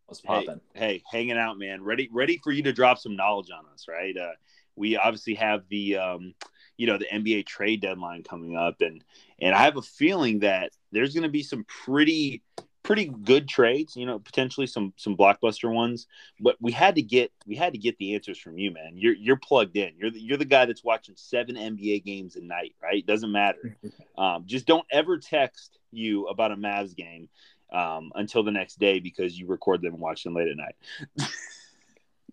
What's 0.08 0.22
Hey, 0.22 0.28
popping? 0.28 0.62
hey, 0.74 1.04
hanging 1.12 1.38
out, 1.38 1.60
man. 1.60 1.84
Ready, 1.84 2.10
ready 2.12 2.40
for 2.44 2.52
you 2.52 2.64
to 2.64 2.74
drop 2.74 2.98
some 2.98 3.16
knowledge 3.16 3.50
on 3.52 3.66
us, 3.74 3.86
right? 3.88 4.16
Uh, 4.18 4.32
we 4.78 4.96
obviously 4.98 5.36
have 5.36 5.64
the, 5.70 5.98
um, 5.98 6.34
you 6.78 6.88
know, 6.88 6.98
the 6.98 7.06
NBA 7.06 7.46
trade 7.46 7.82
deadline 7.82 8.24
coming 8.24 8.56
up, 8.56 8.82
and 8.82 9.04
and 9.40 9.56
I 9.56 9.64
have 9.64 9.78
a 9.78 9.82
feeling 9.82 10.40
that 10.40 10.72
there's 10.92 11.14
going 11.14 11.24
to 11.24 11.30
be 11.30 11.44
some 11.44 11.66
pretty, 11.66 12.44
pretty 12.84 13.06
good 13.06 13.48
trades. 13.48 13.96
You 13.96 14.06
know, 14.06 14.20
potentially 14.20 14.68
some 14.68 14.94
some 14.96 15.18
blockbuster 15.18 15.74
ones. 15.74 16.08
But 16.40 16.56
we 16.62 16.72
had 16.72 16.96
to 16.96 17.02
get 17.02 17.32
we 17.48 17.56
had 17.56 17.74
to 17.74 17.80
get 17.80 17.98
the 17.98 18.14
answers 18.14 18.38
from 18.38 18.60
you, 18.60 18.72
man. 18.72 18.94
You're 18.96 19.16
you're 19.16 19.38
plugged 19.38 19.76
in. 19.76 19.94
You're 19.98 20.12
the, 20.12 20.22
you're 20.22 20.38
the 20.38 20.46
guy 20.46 20.66
that's 20.66 20.84
watching 20.84 21.16
seven 21.18 21.56
NBA 21.56 22.06
games 22.06 22.36
a 22.36 22.42
night, 22.42 22.76
right? 22.82 23.06
Doesn't 23.06 23.32
matter. 23.32 23.78
Um, 24.18 24.46
just 24.48 24.66
don't 24.66 24.88
ever 24.92 25.20
text 25.20 25.78
you 25.92 26.26
about 26.26 26.52
a 26.52 26.56
Mavs 26.56 26.96
game 26.96 27.30
um, 27.72 28.12
until 28.16 28.44
the 28.44 28.52
next 28.52 28.80
day 28.80 29.00
because 29.00 29.38
you 29.38 29.46
record 29.48 29.84
them 29.84 29.94
and 29.94 30.02
watch 30.02 30.24
them 30.24 30.34
late 30.34 30.48
at 30.48 30.58
night. 30.58 30.76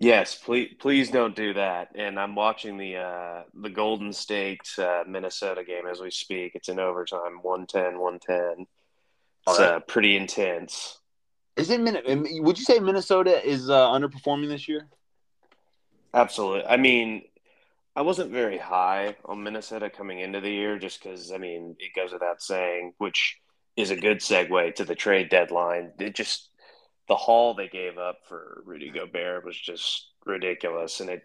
Yes, 0.00 0.34
please, 0.34 0.74
please 0.78 1.10
don't 1.10 1.36
do 1.36 1.54
that. 1.54 1.90
And 1.94 2.18
I'm 2.18 2.34
watching 2.34 2.76
the 2.76 2.96
uh, 2.96 3.42
the 3.54 3.70
Golden 3.70 4.12
State 4.12 4.68
uh, 4.78 5.04
Minnesota 5.06 5.62
game 5.62 5.86
as 5.86 6.00
we 6.00 6.10
speak. 6.10 6.52
It's 6.54 6.68
in 6.68 6.80
overtime, 6.80 7.38
110, 7.42 7.98
110. 8.00 8.66
It's 9.46 9.58
right. 9.58 9.68
uh, 9.68 9.80
pretty 9.80 10.16
intense. 10.16 10.98
Is 11.56 11.70
it 11.70 11.80
Min- 11.80 12.42
Would 12.42 12.58
you 12.58 12.64
say 12.64 12.80
Minnesota 12.80 13.46
is 13.46 13.70
uh, 13.70 13.88
underperforming 13.88 14.48
this 14.48 14.68
year? 14.68 14.88
Absolutely. 16.12 16.64
I 16.66 16.76
mean, 16.76 17.22
I 17.96 18.02
wasn't 18.02 18.32
very 18.32 18.58
high 18.58 19.16
on 19.24 19.42
Minnesota 19.42 19.90
coming 19.90 20.18
into 20.18 20.40
the 20.40 20.50
year 20.50 20.78
just 20.78 21.02
because, 21.02 21.30
I 21.30 21.38
mean, 21.38 21.76
it 21.78 21.94
goes 21.94 22.12
without 22.12 22.42
saying, 22.42 22.94
which 22.98 23.38
is 23.76 23.90
a 23.90 23.96
good 23.96 24.18
segue 24.18 24.74
to 24.76 24.84
the 24.84 24.94
trade 24.94 25.28
deadline. 25.28 25.92
It 25.98 26.14
just, 26.14 26.48
the 27.08 27.16
haul 27.16 27.54
they 27.54 27.68
gave 27.68 27.98
up 27.98 28.20
for 28.28 28.62
Rudy 28.64 28.90
Gobert 28.90 29.44
was 29.44 29.58
just 29.58 30.08
ridiculous. 30.24 31.00
And 31.00 31.10
it, 31.10 31.22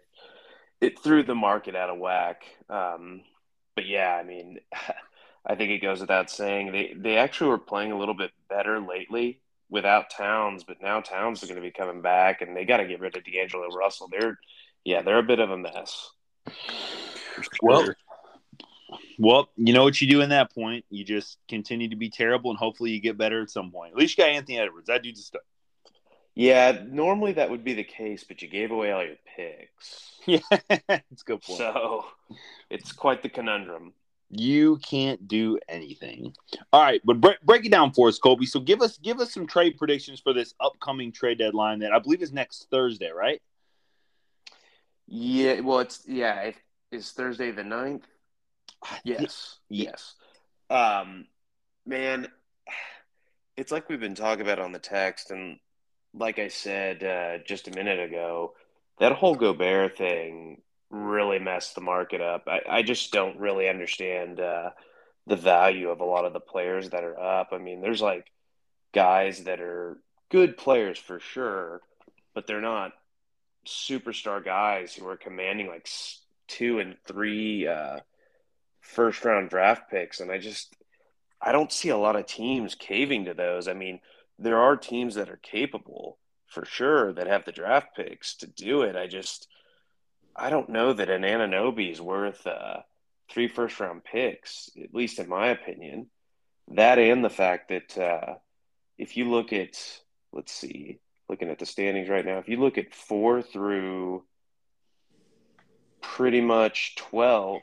it 0.80 0.98
threw 0.98 1.22
the 1.22 1.34
market 1.34 1.74
out 1.74 1.90
of 1.90 1.98
whack. 1.98 2.42
Um, 2.68 3.22
but 3.74 3.86
yeah, 3.86 4.14
I 4.14 4.24
mean, 4.24 4.58
I 5.46 5.54
think 5.54 5.70
it 5.70 5.82
goes 5.82 6.00
without 6.00 6.30
saying 6.30 6.72
they, 6.72 6.94
they 6.96 7.16
actually 7.16 7.50
were 7.50 7.58
playing 7.58 7.92
a 7.92 7.98
little 7.98 8.14
bit 8.14 8.30
better 8.48 8.78
lately 8.78 9.40
without 9.70 10.10
Towns, 10.10 10.64
but 10.64 10.82
now 10.82 11.00
Towns 11.00 11.42
are 11.42 11.46
going 11.46 11.56
to 11.56 11.62
be 11.62 11.70
coming 11.70 12.02
back 12.02 12.42
and 12.42 12.56
they 12.56 12.64
got 12.64 12.78
to 12.78 12.86
get 12.86 13.00
rid 13.00 13.16
of 13.16 13.24
D'Angelo 13.24 13.68
Russell. 13.68 14.08
They're, 14.10 14.38
yeah, 14.84 15.02
they're 15.02 15.18
a 15.18 15.22
bit 15.22 15.38
of 15.38 15.50
a 15.50 15.56
mess. 15.56 16.10
Well, 17.62 17.86
well, 19.18 19.48
you 19.56 19.72
know 19.72 19.84
what 19.84 20.00
you 20.00 20.08
do 20.08 20.20
in 20.20 20.30
that 20.30 20.52
point. 20.52 20.84
You 20.90 21.04
just 21.04 21.38
continue 21.48 21.88
to 21.88 21.96
be 21.96 22.10
terrible, 22.10 22.50
and 22.50 22.58
hopefully 22.58 22.90
you 22.90 23.00
get 23.00 23.18
better 23.18 23.42
at 23.42 23.50
some 23.50 23.70
point. 23.70 23.92
At 23.92 23.98
least 23.98 24.16
you 24.16 24.24
got 24.24 24.30
Anthony 24.30 24.58
Edwards. 24.58 24.88
That 24.88 25.02
dude's 25.02 25.20
a 25.20 25.22
stud. 25.24 25.42
Yeah, 26.40 26.84
normally 26.88 27.32
that 27.34 27.50
would 27.50 27.64
be 27.64 27.74
the 27.74 27.84
case, 27.84 28.24
but 28.24 28.40
you 28.40 28.48
gave 28.48 28.70
away 28.70 28.92
all 28.92 29.04
your 29.04 29.16
picks. 29.36 30.06
Yeah, 30.26 30.38
that's 30.88 31.22
a 31.22 31.24
good 31.24 31.42
point. 31.42 31.58
So 31.58 32.04
it's 32.70 32.92
quite 32.92 33.22
the 33.22 33.28
conundrum. 33.28 33.92
you 34.30 34.78
can't 34.78 35.26
do 35.28 35.58
anything. 35.68 36.32
All 36.72 36.82
right, 36.82 37.00
but 37.04 37.20
break, 37.20 37.40
break 37.42 37.66
it 37.66 37.70
down 37.72 37.92
for 37.92 38.08
us, 38.08 38.18
Colby. 38.18 38.46
So 38.46 38.58
give 38.60 38.80
us 38.80 38.96
give 38.98 39.18
us 39.20 39.34
some 39.34 39.46
trade 39.46 39.76
predictions 39.76 40.20
for 40.20 40.32
this 40.32 40.54
upcoming 40.60 41.12
trade 41.12 41.36
deadline 41.38 41.80
that 41.80 41.92
I 41.92 41.98
believe 41.98 42.22
is 42.22 42.32
next 42.32 42.68
Thursday, 42.70 43.10
right? 43.10 43.42
Yeah, 45.06 45.60
well, 45.60 45.80
it's 45.80 46.04
yeah, 46.06 46.40
it 46.40 46.56
is 46.90 47.10
Thursday 47.12 47.50
the 47.50 47.62
9th. 47.62 48.02
Yes, 49.04 49.58
Yeah. 49.68 49.90
yes. 49.90 50.14
Um, 50.70 51.26
man, 51.84 52.28
it's 53.58 53.72
like 53.72 53.88
we've 53.90 54.00
been 54.00 54.14
talking 54.14 54.42
about 54.42 54.58
on 54.58 54.72
the 54.72 54.78
text, 54.78 55.30
and 55.30 55.58
like 56.14 56.38
I 56.38 56.48
said 56.48 57.02
uh, 57.02 57.38
just 57.44 57.68
a 57.68 57.74
minute 57.74 58.00
ago, 58.00 58.54
that 58.98 59.12
whole 59.12 59.34
Gobert 59.34 59.96
thing 59.96 60.60
really 60.90 61.38
messed 61.38 61.74
the 61.74 61.80
market 61.80 62.20
up. 62.20 62.44
I, 62.46 62.60
I 62.68 62.82
just 62.82 63.12
don't 63.12 63.38
really 63.38 63.68
understand 63.68 64.40
uh, 64.40 64.70
the 65.26 65.36
value 65.36 65.88
of 65.90 66.00
a 66.00 66.04
lot 66.04 66.24
of 66.24 66.32
the 66.32 66.40
players 66.40 66.90
that 66.90 67.04
are 67.04 67.18
up. 67.18 67.50
I 67.52 67.58
mean, 67.58 67.80
there's 67.80 68.02
like 68.02 68.30
guys 68.92 69.44
that 69.44 69.60
are 69.60 69.98
good 70.30 70.56
players 70.56 70.98
for 70.98 71.20
sure, 71.20 71.80
but 72.34 72.46
they're 72.46 72.60
not 72.60 72.92
superstar 73.66 74.44
guys 74.44 74.94
who 74.94 75.06
are 75.06 75.16
commanding 75.16 75.68
like 75.68 75.88
two 76.48 76.80
and 76.80 76.96
three 77.06 77.66
uh, 77.68 78.00
first 78.80 79.24
round 79.24 79.50
draft 79.50 79.90
picks. 79.90 80.20
And 80.20 80.30
I 80.30 80.38
just, 80.38 80.74
I 81.40 81.52
don't 81.52 81.72
see 81.72 81.90
a 81.90 81.96
lot 81.96 82.16
of 82.16 82.26
teams 82.26 82.74
caving 82.74 83.26
to 83.26 83.34
those. 83.34 83.68
I 83.68 83.74
mean, 83.74 84.00
there 84.40 84.58
are 84.58 84.76
teams 84.76 85.14
that 85.14 85.28
are 85.28 85.40
capable 85.42 86.18
for 86.46 86.64
sure 86.64 87.12
that 87.12 87.26
have 87.26 87.44
the 87.44 87.52
draft 87.52 87.94
picks 87.94 88.36
to 88.36 88.46
do 88.46 88.82
it. 88.82 88.96
I 88.96 89.06
just, 89.06 89.46
I 90.34 90.50
don't 90.50 90.70
know 90.70 90.92
that 90.92 91.10
an 91.10 91.22
Anunoby 91.22 91.92
is 91.92 92.00
worth 92.00 92.46
uh, 92.46 92.78
three 93.30 93.48
first 93.48 93.78
round 93.78 94.02
picks, 94.02 94.70
at 94.82 94.94
least 94.94 95.18
in 95.18 95.28
my 95.28 95.48
opinion. 95.48 96.06
That 96.68 96.98
and 96.98 97.24
the 97.24 97.30
fact 97.30 97.68
that 97.68 97.98
uh, 97.98 98.34
if 98.98 99.16
you 99.16 99.28
look 99.30 99.52
at, 99.52 99.76
let's 100.32 100.52
see, 100.52 100.98
looking 101.28 101.50
at 101.50 101.58
the 101.58 101.66
standings 101.66 102.08
right 102.08 102.24
now, 102.24 102.38
if 102.38 102.48
you 102.48 102.56
look 102.56 102.78
at 102.78 102.94
four 102.94 103.42
through 103.42 104.24
pretty 106.00 106.40
much 106.40 106.96
12 106.96 107.62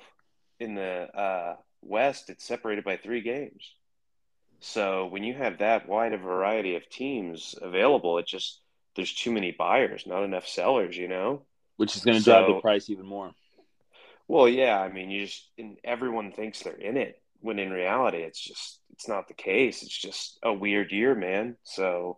in 0.60 0.76
the 0.76 0.84
uh, 1.18 1.56
West, 1.82 2.30
it's 2.30 2.46
separated 2.46 2.84
by 2.84 2.98
three 2.98 3.22
games. 3.22 3.74
So 4.60 5.08
when 5.08 5.24
you 5.24 5.34
have 5.36 5.60
that 5.60 5.88
wide 5.88 6.14
a 6.14 6.18
variety 6.18 6.76
of 6.76 6.90
teams 6.90 7.56
available, 7.62 8.18
it 8.18 8.28
just 8.28 8.62
there's 8.96 9.14
too 9.14 9.32
many 9.32 9.52
buyers, 9.52 10.06
not 10.08 10.24
enough 10.24 10.48
sellers, 10.48 10.98
you 10.98 11.08
know. 11.08 11.44
Which 11.78 11.96
is 11.96 12.04
going 12.04 12.18
to 12.18 12.24
so, 12.24 12.32
drive 12.32 12.56
the 12.56 12.62
price 12.62 12.90
even 12.90 13.06
more. 13.06 13.32
Well, 14.28 14.50
yeah, 14.50 14.80
I 14.80 14.92
mean, 14.92 15.10
you 15.10 15.26
just 15.26 15.48
and 15.58 15.78
everyone 15.84 16.32
thinks 16.32 16.62
they're 16.62 16.74
in 16.74 16.98
it 16.98 17.22
when 17.40 17.60
in 17.60 17.72
reality 17.72 18.18
it's 18.18 18.42
just 18.42 18.80
it's 18.94 19.08
not 19.08 19.28
the 19.28 19.34
case. 19.34 19.84
It's 19.84 19.98
just 19.98 20.40
a 20.44 20.52
weird 20.52 20.92
year, 20.92 21.16
man. 21.16 21.56
So 21.64 22.18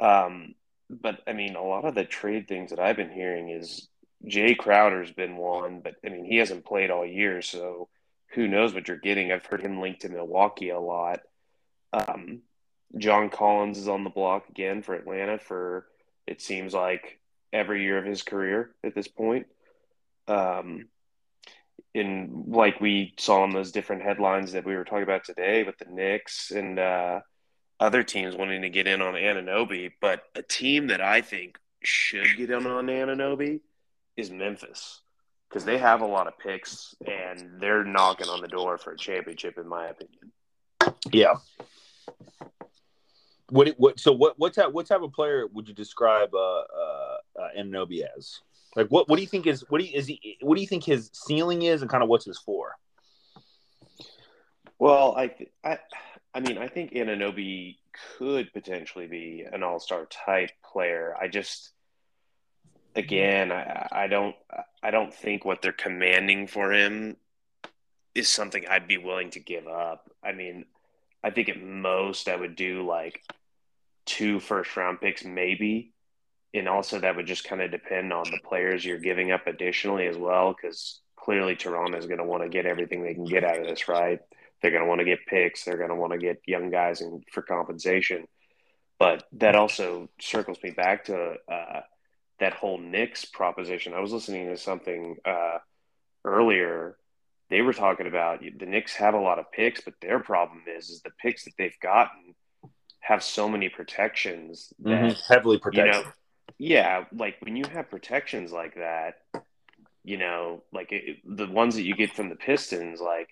um 0.00 0.54
but 0.90 1.20
I 1.26 1.32
mean, 1.32 1.56
a 1.56 1.62
lot 1.62 1.84
of 1.84 1.94
the 1.94 2.04
trade 2.04 2.48
things 2.48 2.70
that 2.70 2.78
I've 2.78 2.96
been 2.96 3.10
hearing 3.10 3.50
is 3.50 3.88
Jae 4.26 4.56
Crowder's 4.56 5.12
been 5.12 5.36
one, 5.36 5.80
but 5.80 5.94
I 6.04 6.08
mean, 6.08 6.24
he 6.24 6.36
hasn't 6.36 6.64
played 6.64 6.90
all 6.90 7.06
year, 7.06 7.42
so 7.42 7.88
who 8.34 8.48
knows 8.48 8.74
what 8.74 8.88
you're 8.88 8.96
getting. 8.96 9.32
I've 9.32 9.46
heard 9.46 9.62
him 9.62 9.80
linked 9.80 10.02
to 10.02 10.08
Milwaukee 10.08 10.70
a 10.70 10.78
lot. 10.78 11.20
Um, 11.92 12.42
John 12.96 13.30
Collins 13.30 13.78
is 13.78 13.88
on 13.88 14.04
the 14.04 14.10
block 14.10 14.48
again 14.48 14.82
for 14.82 14.94
Atlanta 14.94 15.38
for 15.38 15.86
it 16.26 16.40
seems 16.40 16.74
like 16.74 17.18
every 17.52 17.82
year 17.82 17.98
of 17.98 18.04
his 18.04 18.22
career 18.22 18.70
at 18.84 18.94
this 18.94 19.08
point. 19.08 19.46
Um, 20.26 20.88
in 21.94 22.44
like 22.48 22.80
we 22.80 23.14
saw 23.18 23.44
in 23.44 23.50
those 23.50 23.72
different 23.72 24.02
headlines 24.02 24.52
that 24.52 24.64
we 24.64 24.76
were 24.76 24.84
talking 24.84 25.02
about 25.02 25.24
today 25.24 25.64
with 25.64 25.78
the 25.78 25.86
Knicks 25.86 26.50
and 26.50 26.78
uh, 26.78 27.20
other 27.80 28.02
teams 28.02 28.36
wanting 28.36 28.62
to 28.62 28.68
get 28.68 28.86
in 28.86 29.00
on 29.00 29.14
Anunoby, 29.14 29.92
but 30.00 30.22
a 30.34 30.42
team 30.42 30.88
that 30.88 31.00
I 31.00 31.22
think 31.22 31.58
should 31.82 32.36
get 32.36 32.50
in 32.50 32.66
on 32.66 32.86
Anunoby 32.86 33.60
is 34.16 34.30
Memphis 34.30 35.00
because 35.48 35.64
they 35.64 35.78
have 35.78 36.02
a 36.02 36.06
lot 36.06 36.26
of 36.26 36.38
picks 36.38 36.94
and 37.06 37.60
they're 37.60 37.84
knocking 37.84 38.28
on 38.28 38.42
the 38.42 38.48
door 38.48 38.76
for 38.76 38.92
a 38.92 38.96
championship, 38.98 39.56
in 39.56 39.66
my 39.66 39.86
opinion. 39.86 40.32
Yeah, 41.10 41.34
what 43.50 43.74
what 43.78 43.98
so 43.98 44.12
what 44.12 44.38
what 44.38 44.54
type 44.54 44.72
what 44.72 44.86
type 44.86 45.02
of 45.02 45.12
player 45.12 45.46
would 45.52 45.68
you 45.68 45.74
describe 45.74 46.34
uh 46.34 46.38
uh, 46.38 47.16
uh 47.38 47.48
Anunoby 47.58 48.04
as? 48.16 48.40
Like 48.76 48.88
what 48.88 49.08
what 49.08 49.16
do 49.16 49.22
you 49.22 49.28
think 49.28 49.46
is 49.46 49.64
what 49.68 49.80
do 49.80 49.86
you 49.86 49.96
is 49.96 50.06
he 50.06 50.36
what 50.42 50.56
do 50.56 50.60
you 50.60 50.66
think 50.68 50.84
his 50.84 51.10
ceiling 51.12 51.62
is 51.62 51.82
and 51.82 51.90
kind 51.90 52.02
of 52.02 52.08
what's 52.08 52.24
his 52.24 52.38
floor? 52.38 52.76
Well, 54.78 55.14
I 55.16 55.34
I 55.64 55.78
I 56.34 56.40
mean 56.40 56.58
I 56.58 56.68
think 56.68 56.92
Anunoby 56.92 57.78
could 58.18 58.52
potentially 58.52 59.06
be 59.06 59.46
an 59.50 59.62
all 59.62 59.80
star 59.80 60.06
type 60.06 60.50
player. 60.64 61.14
I 61.20 61.28
just 61.28 61.72
again 62.94 63.50
I, 63.50 63.88
I 63.90 64.06
don't 64.06 64.36
I 64.82 64.90
don't 64.90 65.12
think 65.12 65.44
what 65.44 65.62
they're 65.62 65.72
commanding 65.72 66.46
for 66.46 66.72
him 66.72 67.16
is 68.14 68.28
something 68.28 68.66
I'd 68.68 68.88
be 68.88 68.98
willing 68.98 69.30
to 69.30 69.40
give 69.40 69.66
up. 69.66 70.10
I 70.22 70.32
mean, 70.32 70.66
I 71.22 71.30
think 71.30 71.48
at 71.48 71.62
most 71.62 72.28
I 72.28 72.36
would 72.36 72.56
do 72.56 72.86
like 72.86 73.22
two 74.06 74.40
first 74.40 74.76
round 74.76 75.00
picks, 75.00 75.24
maybe. 75.24 75.92
And 76.54 76.66
also, 76.66 76.98
that 76.98 77.14
would 77.14 77.26
just 77.26 77.44
kind 77.44 77.60
of 77.60 77.70
depend 77.70 78.12
on 78.12 78.24
the 78.24 78.40
players 78.42 78.84
you're 78.84 78.98
giving 78.98 79.30
up 79.32 79.46
additionally 79.46 80.06
as 80.06 80.16
well, 80.16 80.54
because 80.54 81.00
clearly 81.14 81.56
Toronto 81.56 81.98
is 81.98 82.06
going 82.06 82.18
to 82.18 82.24
want 82.24 82.42
to 82.42 82.48
get 82.48 82.64
everything 82.64 83.02
they 83.02 83.12
can 83.12 83.26
get 83.26 83.44
out 83.44 83.60
of 83.60 83.66
this, 83.66 83.86
right? 83.86 84.20
They're 84.62 84.70
going 84.70 84.82
to 84.82 84.88
want 84.88 85.00
to 85.00 85.04
get 85.04 85.26
picks. 85.26 85.64
They're 85.64 85.76
going 85.76 85.90
to 85.90 85.94
want 85.94 86.12
to 86.12 86.18
get 86.18 86.40
young 86.46 86.70
guys 86.70 87.02
in, 87.02 87.22
for 87.30 87.42
compensation. 87.42 88.26
But 88.98 89.24
that 89.32 89.54
also 89.54 90.08
circles 90.20 90.58
me 90.62 90.70
back 90.70 91.04
to 91.04 91.34
uh, 91.52 91.80
that 92.40 92.54
whole 92.54 92.78
Knicks 92.78 93.24
proposition. 93.26 93.92
I 93.92 94.00
was 94.00 94.12
listening 94.12 94.48
to 94.48 94.56
something 94.56 95.16
uh, 95.24 95.58
earlier. 96.24 96.96
They 97.50 97.62
were 97.62 97.72
talking 97.72 98.06
about 98.06 98.40
the 98.40 98.66
Knicks 98.66 98.94
have 98.94 99.14
a 99.14 99.20
lot 99.20 99.38
of 99.38 99.50
picks, 99.52 99.80
but 99.80 99.94
their 100.00 100.18
problem 100.20 100.62
is 100.66 100.90
is 100.90 101.00
the 101.02 101.10
picks 101.22 101.44
that 101.44 101.54
they've 101.56 101.78
gotten 101.82 102.34
have 103.00 103.22
so 103.22 103.48
many 103.48 103.68
protections 103.68 104.72
that 104.80 104.90
mm-hmm. 104.90 105.32
heavily 105.32 105.58
protected. 105.58 105.94
You 105.94 106.02
know, 106.02 106.12
yeah, 106.58 107.04
like 107.12 107.36
when 107.40 107.56
you 107.56 107.64
have 107.72 107.88
protections 107.88 108.52
like 108.52 108.74
that, 108.74 109.22
you 110.04 110.18
know, 110.18 110.62
like 110.72 110.92
it, 110.92 111.18
the 111.24 111.46
ones 111.46 111.76
that 111.76 111.84
you 111.84 111.94
get 111.94 112.14
from 112.14 112.28
the 112.28 112.36
Pistons, 112.36 113.00
like 113.00 113.28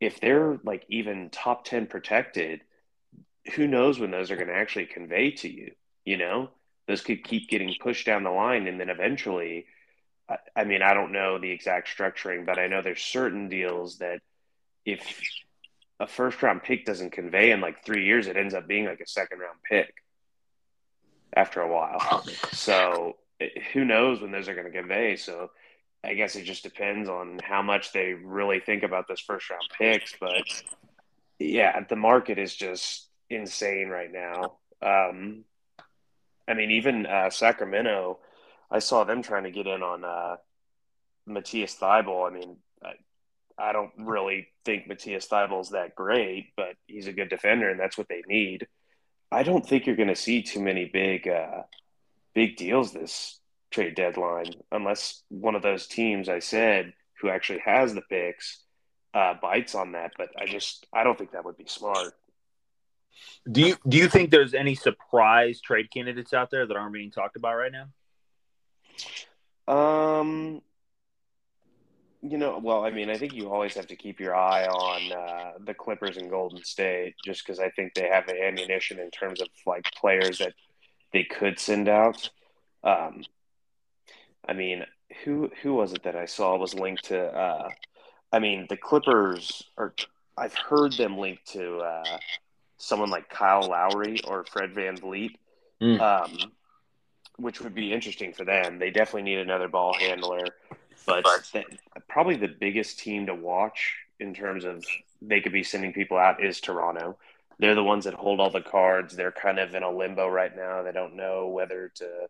if 0.00 0.20
they're 0.20 0.58
like 0.64 0.84
even 0.88 1.30
top 1.30 1.64
10 1.64 1.86
protected, 1.86 2.60
who 3.54 3.66
knows 3.66 3.98
when 3.98 4.10
those 4.10 4.30
are 4.30 4.36
going 4.36 4.48
to 4.48 4.54
actually 4.54 4.86
convey 4.86 5.30
to 5.30 5.48
you, 5.48 5.72
you 6.04 6.16
know? 6.16 6.50
Those 6.86 7.00
could 7.00 7.24
keep 7.24 7.48
getting 7.48 7.74
pushed 7.80 8.04
down 8.04 8.24
the 8.24 8.30
line 8.30 8.66
and 8.66 8.78
then 8.78 8.90
eventually 8.90 9.66
I, 10.28 10.36
I 10.56 10.64
mean, 10.64 10.82
I 10.82 10.94
don't 10.94 11.12
know 11.12 11.38
the 11.38 11.50
exact 11.50 11.88
structuring, 11.88 12.46
but 12.46 12.58
I 12.58 12.66
know 12.66 12.82
there's 12.82 13.02
certain 13.02 13.48
deals 13.48 13.98
that 13.98 14.20
if 14.84 15.20
a 16.00 16.06
first 16.06 16.42
round 16.42 16.62
pick 16.62 16.84
doesn't 16.84 17.10
convey 17.10 17.50
in 17.50 17.60
like 17.60 17.84
three 17.84 18.04
years, 18.04 18.26
it 18.26 18.36
ends 18.36 18.54
up 18.54 18.66
being 18.66 18.86
like 18.86 19.00
a 19.00 19.08
second 19.08 19.38
round 19.38 19.58
pick 19.68 19.94
after 21.34 21.60
a 21.60 21.72
while. 21.72 22.24
So 22.52 23.16
who 23.72 23.84
knows 23.84 24.20
when 24.20 24.32
those 24.32 24.48
are 24.48 24.54
going 24.54 24.70
to 24.70 24.78
convey? 24.78 25.16
So 25.16 25.50
I 26.04 26.14
guess 26.14 26.36
it 26.36 26.44
just 26.44 26.62
depends 26.62 27.08
on 27.08 27.38
how 27.42 27.62
much 27.62 27.92
they 27.92 28.12
really 28.12 28.60
think 28.60 28.82
about 28.82 29.08
those 29.08 29.20
first 29.20 29.50
round 29.50 29.62
picks. 29.78 30.14
But 30.20 30.42
yeah, 31.38 31.80
the 31.88 31.96
market 31.96 32.38
is 32.38 32.54
just 32.54 33.08
insane 33.30 33.88
right 33.88 34.12
now. 34.12 34.58
Um, 34.82 35.44
I 36.46 36.54
mean, 36.54 36.72
even 36.72 37.06
uh, 37.06 37.30
Sacramento, 37.30 38.18
I 38.70 38.78
saw 38.78 39.04
them 39.04 39.22
trying 39.22 39.44
to 39.44 39.50
get 39.50 39.66
in 39.66 39.82
on 39.82 40.04
uh, 40.04 40.36
Matisse 41.26 41.76
Thybulle. 41.76 42.30
I 42.30 42.34
mean, 42.34 42.56
I 43.58 43.72
don't 43.72 43.92
really 43.98 44.48
think 44.64 44.88
Matisse 44.88 45.28
Thybulle's 45.28 45.70
that 45.70 45.94
great, 45.94 46.52
but 46.56 46.74
he's 46.86 47.06
a 47.06 47.12
good 47.12 47.28
defender, 47.28 47.70
and 47.70 47.78
that's 47.78 47.96
what 47.96 48.08
they 48.08 48.22
need. 48.26 48.66
I 49.30 49.42
don't 49.42 49.66
think 49.66 49.86
you're 49.86 49.96
going 49.96 50.08
to 50.08 50.16
see 50.16 50.42
too 50.42 50.60
many 50.60 50.86
big, 50.86 51.28
uh, 51.28 51.62
big 52.34 52.56
deals 52.56 52.92
this 52.92 53.38
trade 53.70 53.94
deadline, 53.94 54.54
unless 54.72 55.22
one 55.28 55.54
of 55.54 55.62
those 55.62 55.86
teams 55.86 56.28
I 56.28 56.40
said 56.40 56.92
who 57.20 57.28
actually 57.28 57.60
has 57.60 57.94
the 57.94 58.02
picks 58.02 58.62
uh, 59.12 59.34
bites 59.40 59.74
on 59.74 59.92
that. 59.92 60.12
But 60.16 60.30
I 60.38 60.46
just, 60.46 60.86
I 60.92 61.04
don't 61.04 61.16
think 61.16 61.32
that 61.32 61.44
would 61.44 61.56
be 61.56 61.66
smart. 61.66 62.14
Do 63.50 63.60
you 63.60 63.76
do 63.86 63.96
you 63.96 64.08
think 64.08 64.30
there's 64.30 64.54
any 64.54 64.74
surprise 64.74 65.60
trade 65.60 65.88
candidates 65.92 66.34
out 66.34 66.50
there 66.50 66.66
that 66.66 66.76
aren't 66.76 66.92
being 66.92 67.12
talked 67.12 67.36
about 67.36 67.54
right 67.54 67.70
now? 67.70 67.86
Um, 69.66 70.62
you 72.22 72.38
know, 72.38 72.58
well, 72.62 72.84
I 72.84 72.90
mean, 72.90 73.10
I 73.10 73.18
think 73.18 73.34
you 73.34 73.50
always 73.50 73.74
have 73.74 73.86
to 73.88 73.96
keep 73.96 74.18
your 74.18 74.34
eye 74.34 74.66
on 74.66 75.12
uh, 75.12 75.52
the 75.64 75.74
Clippers 75.74 76.16
and 76.16 76.30
Golden 76.30 76.64
State, 76.64 77.14
just 77.24 77.44
because 77.44 77.60
I 77.60 77.70
think 77.70 77.94
they 77.94 78.08
have 78.08 78.26
the 78.26 78.42
ammunition 78.42 78.98
in 78.98 79.10
terms 79.10 79.40
of 79.40 79.48
like 79.66 79.84
players 80.00 80.38
that 80.38 80.54
they 81.12 81.24
could 81.24 81.58
send 81.58 81.88
out. 81.88 82.30
Um, 82.82 83.24
I 84.48 84.54
mean, 84.54 84.84
who 85.24 85.50
who 85.62 85.74
was 85.74 85.92
it 85.92 86.02
that 86.04 86.16
I 86.16 86.24
saw 86.24 86.56
was 86.56 86.74
linked 86.74 87.04
to? 87.06 87.26
Uh, 87.26 87.68
I 88.32 88.38
mean, 88.38 88.66
the 88.68 88.76
Clippers 88.76 89.62
are. 89.76 89.94
I've 90.36 90.54
heard 90.54 90.94
them 90.94 91.18
linked 91.18 91.46
to 91.52 91.78
uh, 91.78 92.18
someone 92.78 93.10
like 93.10 93.28
Kyle 93.28 93.68
Lowry 93.68 94.20
or 94.26 94.44
Fred 94.44 94.74
VanVleet. 94.74 95.36
Mm. 95.80 96.00
Um, 96.00 96.52
which 97.36 97.60
would 97.60 97.74
be 97.74 97.92
interesting 97.92 98.32
for 98.32 98.44
them. 98.44 98.78
They 98.78 98.90
definitely 98.90 99.22
need 99.22 99.38
another 99.38 99.68
ball 99.68 99.94
handler. 99.94 100.46
But 101.06 101.24
the, 101.52 101.64
probably 102.08 102.36
the 102.36 102.48
biggest 102.48 102.98
team 102.98 103.26
to 103.26 103.34
watch 103.34 103.94
in 104.20 104.34
terms 104.34 104.64
of 104.64 104.84
they 105.20 105.40
could 105.40 105.52
be 105.52 105.62
sending 105.62 105.92
people 105.92 106.16
out 106.16 106.42
is 106.42 106.60
Toronto. 106.60 107.18
they're 107.58 107.74
the 107.74 107.84
ones 107.84 108.04
that 108.04 108.14
hold 108.14 108.40
all 108.40 108.50
the 108.50 108.60
cards. 108.60 109.14
They're 109.14 109.32
kind 109.32 109.58
of 109.58 109.74
in 109.74 109.82
a 109.82 109.90
limbo 109.90 110.28
right 110.28 110.54
now. 110.54 110.82
They 110.82 110.92
don't 110.92 111.16
know 111.16 111.48
whether 111.48 111.90
to 111.96 112.28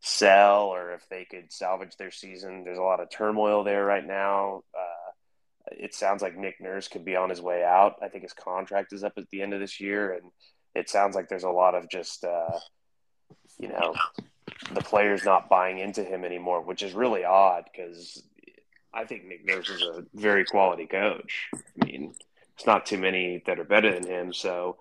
sell 0.00 0.66
or 0.66 0.92
if 0.92 1.08
they 1.08 1.24
could 1.24 1.52
salvage 1.52 1.96
their 1.96 2.10
season. 2.10 2.64
There's 2.64 2.78
a 2.78 2.82
lot 2.82 3.00
of 3.00 3.10
turmoil 3.10 3.64
there 3.64 3.84
right 3.84 4.06
now. 4.06 4.62
Uh, 4.74 5.72
it 5.72 5.94
sounds 5.94 6.22
like 6.22 6.36
Nick 6.36 6.60
Nurse 6.60 6.88
could 6.88 7.04
be 7.04 7.16
on 7.16 7.30
his 7.30 7.40
way 7.40 7.64
out. 7.64 7.96
I 8.02 8.08
think 8.08 8.22
his 8.22 8.32
contract 8.32 8.92
is 8.92 9.02
up 9.02 9.14
at 9.16 9.28
the 9.30 9.42
end 9.42 9.52
of 9.52 9.60
this 9.60 9.80
year, 9.80 10.12
and 10.12 10.30
it 10.74 10.88
sounds 10.88 11.16
like 11.16 11.28
there's 11.28 11.42
a 11.42 11.50
lot 11.50 11.74
of 11.74 11.88
just, 11.88 12.24
uh, 12.24 12.58
you 13.58 13.68
know, 13.68 13.94
the 14.72 14.80
players 14.80 15.24
not 15.24 15.48
buying 15.48 15.78
into 15.78 16.04
him 16.04 16.24
anymore, 16.24 16.62
which 16.62 16.82
is 16.82 16.94
really 16.94 17.24
odd 17.24 17.64
because 17.70 18.22
I 18.92 19.04
think 19.04 19.26
Nick 19.26 19.44
Nurse 19.44 19.68
is 19.68 19.82
a 19.82 20.04
very 20.14 20.44
quality 20.44 20.86
coach. 20.86 21.48
I 21.54 21.84
mean, 21.84 22.14
it's 22.54 22.66
not 22.66 22.86
too 22.86 22.98
many 22.98 23.42
that 23.46 23.58
are 23.58 23.64
better 23.64 23.92
than 23.92 24.06
him. 24.06 24.32
So 24.32 24.78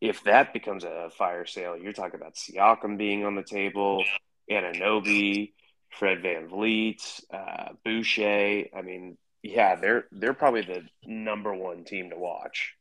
if 0.00 0.24
that 0.24 0.52
becomes 0.52 0.84
a 0.84 1.10
fire 1.16 1.44
sale, 1.46 1.76
you're 1.76 1.92
talking 1.92 2.18
about 2.18 2.34
Siakam 2.34 2.96
being 2.96 3.24
on 3.24 3.34
the 3.34 3.42
table, 3.42 4.04
Anunoby, 4.50 5.52
Fred 5.90 6.22
VanVleet, 6.22 7.22
uh, 7.32 7.72
Boucher. 7.84 8.64
I 8.74 8.82
mean, 8.82 9.18
yeah, 9.42 9.76
they're 9.76 10.06
they're 10.10 10.34
probably 10.34 10.62
the 10.62 10.82
number 11.04 11.54
one 11.54 11.84
team 11.84 12.10
to 12.10 12.16
watch. 12.16 12.74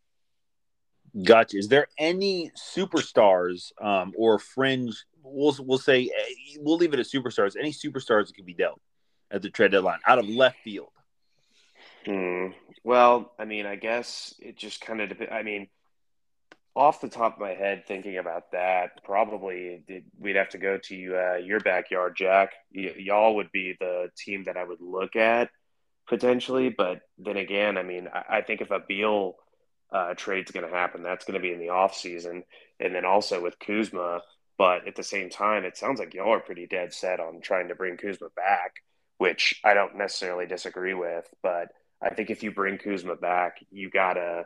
Gotcha. 1.24 1.58
Is 1.58 1.68
there 1.68 1.88
any 1.98 2.52
superstars 2.56 3.72
um, 3.82 4.14
or 4.18 4.40
fringe? 4.40 5.04
We'll 5.24 5.56
we'll 5.60 5.78
say 5.78 6.06
eh, 6.06 6.58
we'll 6.60 6.78
leave 6.78 6.94
it 6.94 7.00
at 7.00 7.06
superstars. 7.06 7.56
Any 7.58 7.72
superstars 7.72 8.28
that 8.28 8.36
could 8.36 8.46
be 8.46 8.54
dealt 8.54 8.82
at 9.32 9.42
the 9.42 9.50
trade 9.50 9.72
deadline 9.72 10.00
out 10.08 10.20
of 10.20 10.28
left 10.28 10.58
field? 10.64 10.90
Hmm. 12.06 12.48
Well, 12.84 13.34
I 13.38 13.46
mean, 13.46 13.66
I 13.66 13.76
guess 13.76 14.34
it 14.40 14.58
just 14.58 14.82
kind 14.82 15.02
of 15.02 15.10
depends. 15.10 15.34
I 15.34 15.44
mean, 15.44 15.68
off 16.76 17.02
the 17.02 17.10
top 17.10 17.36
of 17.36 17.42
my 17.42 17.54
head, 17.54 17.86
thinking 17.86 18.18
about 18.18 18.52
that, 18.52 19.04
probably 19.04 19.84
we'd 20.18 20.36
have 20.36 20.50
to 20.50 20.58
go 20.58 20.78
to 20.78 21.18
uh, 21.18 21.36
your 21.38 21.60
backyard, 21.60 22.16
Jack. 22.16 22.54
Y- 22.74 22.96
y'all 22.98 23.36
would 23.36 23.52
be 23.52 23.76
the 23.80 24.10
team 24.18 24.46
that 24.46 24.58
I 24.58 24.64
would 24.64 24.82
look 24.82 25.16
at 25.16 25.50
potentially. 26.08 26.70
But 26.70 27.02
then 27.18 27.38
again, 27.38 27.78
I 27.78 27.84
mean, 27.84 28.08
I, 28.12 28.38
I 28.38 28.42
think 28.42 28.62
if 28.62 28.72
a 28.72 28.80
Beal 28.80 29.36
uh, 29.92 30.14
trade's 30.16 30.52
going 30.52 30.68
to 30.68 30.74
happen, 30.74 31.04
that's 31.04 31.26
going 31.26 31.40
to 31.40 31.46
be 31.46 31.54
in 31.54 31.60
the 31.60 31.70
off 31.70 31.96
season, 31.96 32.44
and 32.80 32.94
then 32.94 33.06
also 33.06 33.42
with 33.42 33.60
Kuzma. 33.60 34.22
But 34.60 34.86
at 34.86 34.96
the 34.96 35.04
same 35.04 35.30
time, 35.30 35.64
it 35.64 35.78
sounds 35.78 36.00
like 36.00 36.14
y'all 36.14 36.34
are 36.34 36.42
pretty 36.42 36.68
dead 36.68 36.94
set 36.94 37.22
on 37.22 37.40
trying 37.40 37.70
to 37.70 37.76
bring 37.76 37.96
Kuzma 37.96 38.28
back, 38.36 38.84
which 39.18 39.62
I 39.64 39.74
don't 39.74 39.96
necessarily 39.96 40.48
disagree 40.48 40.94
with. 40.94 41.26
But 41.42 41.70
I 42.02 42.14
think 42.14 42.30
if 42.30 42.44
you 42.44 42.52
bring 42.52 42.78
Kuzma 42.78 43.16
back, 43.16 43.66
you 43.72 43.90
gotta 43.90 44.44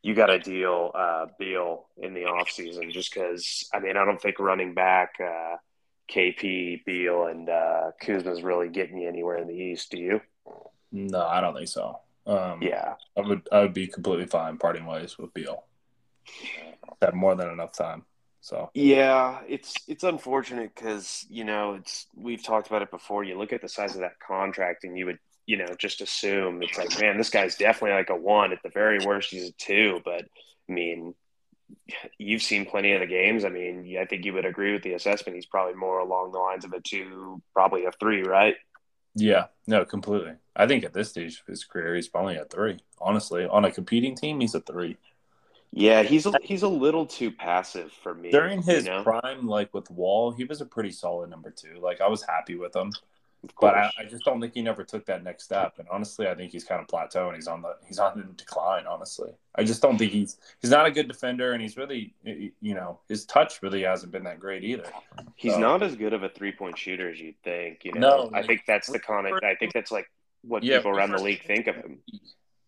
you 0.00 0.14
gotta 0.14 0.38
deal 0.38 0.92
uh, 0.94 1.26
Beal 1.40 1.88
in 1.96 2.14
the 2.14 2.20
offseason 2.20 2.92
just 2.92 3.12
because 3.12 3.68
I 3.74 3.80
mean 3.80 3.96
I 3.96 4.04
don't 4.04 4.22
think 4.22 4.38
running 4.38 4.74
back 4.74 5.14
uh, 5.20 5.56
KP 6.08 6.84
Beal 6.84 7.26
and 7.26 7.48
uh, 7.48 7.90
Kuzma's 8.00 8.44
really 8.44 8.68
getting 8.68 8.98
you 8.98 9.08
anywhere 9.08 9.38
in 9.38 9.48
the 9.48 9.54
East. 9.54 9.90
Do 9.90 9.98
you? 9.98 10.20
No, 10.92 11.26
I 11.26 11.40
don't 11.40 11.56
think 11.56 11.68
so. 11.68 11.98
Um, 12.28 12.62
yeah, 12.62 12.94
I 13.16 13.22
would 13.22 13.48
I 13.50 13.62
would 13.62 13.74
be 13.74 13.88
completely 13.88 14.26
fine 14.26 14.56
parting 14.56 14.86
ways 14.86 15.18
with 15.18 15.34
Beal. 15.34 15.64
Had 17.02 17.14
more 17.14 17.34
than 17.34 17.50
enough 17.50 17.72
time. 17.72 18.04
So 18.46 18.70
yeah, 18.74 19.40
it's 19.48 19.74
it's 19.88 20.04
unfortunate 20.04 20.72
because 20.72 21.26
you 21.28 21.42
know 21.42 21.74
it's 21.74 22.06
we've 22.14 22.44
talked 22.44 22.68
about 22.68 22.82
it 22.82 22.92
before. 22.92 23.24
You 23.24 23.36
look 23.36 23.52
at 23.52 23.60
the 23.60 23.68
size 23.68 23.94
of 23.94 24.02
that 24.02 24.20
contract, 24.20 24.84
and 24.84 24.96
you 24.96 25.06
would 25.06 25.18
you 25.46 25.56
know, 25.56 25.74
just 25.78 26.00
assume 26.00 26.62
it's 26.62 26.76
like, 26.76 27.00
man, 27.00 27.16
this 27.16 27.30
guy's 27.30 27.56
definitely 27.56 27.96
like 27.96 28.10
a 28.10 28.16
one. 28.16 28.52
At 28.52 28.62
the 28.62 28.68
very 28.68 28.98
worst, 29.04 29.30
he's 29.30 29.48
a 29.48 29.52
two. 29.52 30.00
But 30.04 30.24
I 30.68 30.72
mean, 30.72 31.14
you've 32.18 32.42
seen 32.42 32.66
plenty 32.66 32.92
of 32.92 33.00
the 33.00 33.06
games. 33.06 33.44
I 33.44 33.48
mean, 33.48 33.96
I 34.00 34.04
think 34.04 34.24
you 34.24 34.32
would 34.34 34.44
agree 34.44 34.72
with 34.72 34.82
the 34.82 34.94
assessment. 34.94 35.36
He's 35.36 35.46
probably 35.46 35.74
more 35.74 36.00
along 36.00 36.32
the 36.32 36.38
lines 36.38 36.64
of 36.64 36.72
a 36.72 36.80
two, 36.80 37.40
probably 37.54 37.84
a 37.84 37.92
three, 37.92 38.22
right? 38.22 38.56
Yeah, 39.14 39.46
no, 39.66 39.84
completely. 39.84 40.34
I 40.54 40.66
think 40.66 40.84
at 40.84 40.92
this 40.92 41.10
stage 41.10 41.40
of 41.40 41.46
his 41.46 41.64
career, 41.64 41.94
he's 41.94 42.08
probably 42.08 42.36
a 42.36 42.44
three. 42.44 42.78
Honestly, 43.00 43.46
on 43.46 43.64
a 43.64 43.70
competing 43.70 44.16
team, 44.16 44.40
he's 44.40 44.54
a 44.54 44.60
three. 44.60 44.98
Yeah, 45.72 46.02
he's 46.02 46.24
a, 46.26 46.32
he's 46.42 46.62
a 46.62 46.68
little 46.68 47.04
too 47.04 47.30
passive 47.30 47.92
for 47.92 48.14
me. 48.14 48.30
During 48.30 48.62
his 48.62 48.84
you 48.84 48.90
know? 48.90 49.02
prime, 49.02 49.46
like 49.46 49.74
with 49.74 49.90
Wall, 49.90 50.30
he 50.30 50.44
was 50.44 50.60
a 50.60 50.66
pretty 50.66 50.90
solid 50.90 51.28
number 51.28 51.50
two. 51.50 51.78
Like 51.80 52.00
I 52.00 52.08
was 52.08 52.22
happy 52.22 52.56
with 52.56 52.74
him 52.74 52.92
but 53.60 53.74
I, 53.74 53.90
I, 53.98 54.04
just 54.04 54.24
don't 54.24 54.40
think 54.40 54.54
he 54.54 54.62
never 54.62 54.82
took 54.82 55.06
that 55.06 55.22
next 55.22 55.44
step. 55.44 55.74
And 55.78 55.86
honestly, 55.90 56.28
I 56.28 56.34
think 56.34 56.52
he's 56.52 56.64
kind 56.64 56.80
of 56.80 56.86
plateauing. 56.86 57.34
He's 57.34 57.46
on 57.46 57.62
the 57.62 57.76
he's 57.86 57.98
on 57.98 58.16
the 58.16 58.24
decline. 58.34 58.86
Honestly, 58.86 59.30
I 59.54 59.64
just 59.64 59.82
don't 59.82 59.98
think 59.98 60.12
he's 60.12 60.38
he's 60.60 60.70
not 60.70 60.86
a 60.86 60.90
good 60.90 61.08
defender, 61.08 61.52
and 61.52 61.62
he's 61.62 61.76
really 61.76 62.14
you 62.24 62.74
know 62.74 63.00
his 63.08 63.24
touch 63.24 63.62
really 63.62 63.82
hasn't 63.82 64.12
been 64.12 64.24
that 64.24 64.40
great 64.40 64.64
either. 64.64 64.90
He's 65.36 65.52
so, 65.52 65.60
not 65.60 65.82
as 65.82 65.96
good 65.96 66.12
of 66.12 66.22
a 66.22 66.28
three 66.28 66.52
point 66.52 66.78
shooter 66.78 67.10
as 67.10 67.20
you'd 67.20 67.40
think. 67.42 67.84
You 67.84 67.92
know, 67.92 68.00
no, 68.00 68.30
I 68.32 68.42
think 68.42 68.62
that's 68.66 68.88
the 68.88 69.00
of 69.08 69.42
I 69.42 69.54
think 69.54 69.72
that's 69.72 69.92
like 69.92 70.10
what 70.42 70.62
yeah, 70.62 70.78
people 70.78 70.92
around 70.92 71.12
the 71.12 71.22
league 71.22 71.44
think 71.44 71.66
of 71.66 71.76
him. 71.76 71.98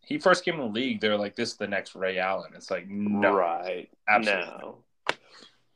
He 0.09 0.19
first 0.19 0.43
came 0.43 0.55
in 0.55 0.61
the 0.61 0.67
league, 0.67 1.01
they're 1.01 1.19
like, 1.19 1.37
"This 1.37 1.51
is 1.51 1.57
the 1.57 1.67
next 1.67 1.95
Ray 1.95 2.19
Allen." 2.19 2.53
It's 2.55 2.71
like, 2.71 2.89
no, 2.89 3.35
right? 3.35 3.91
Absolutely. 4.09 4.47
No, 4.47 4.79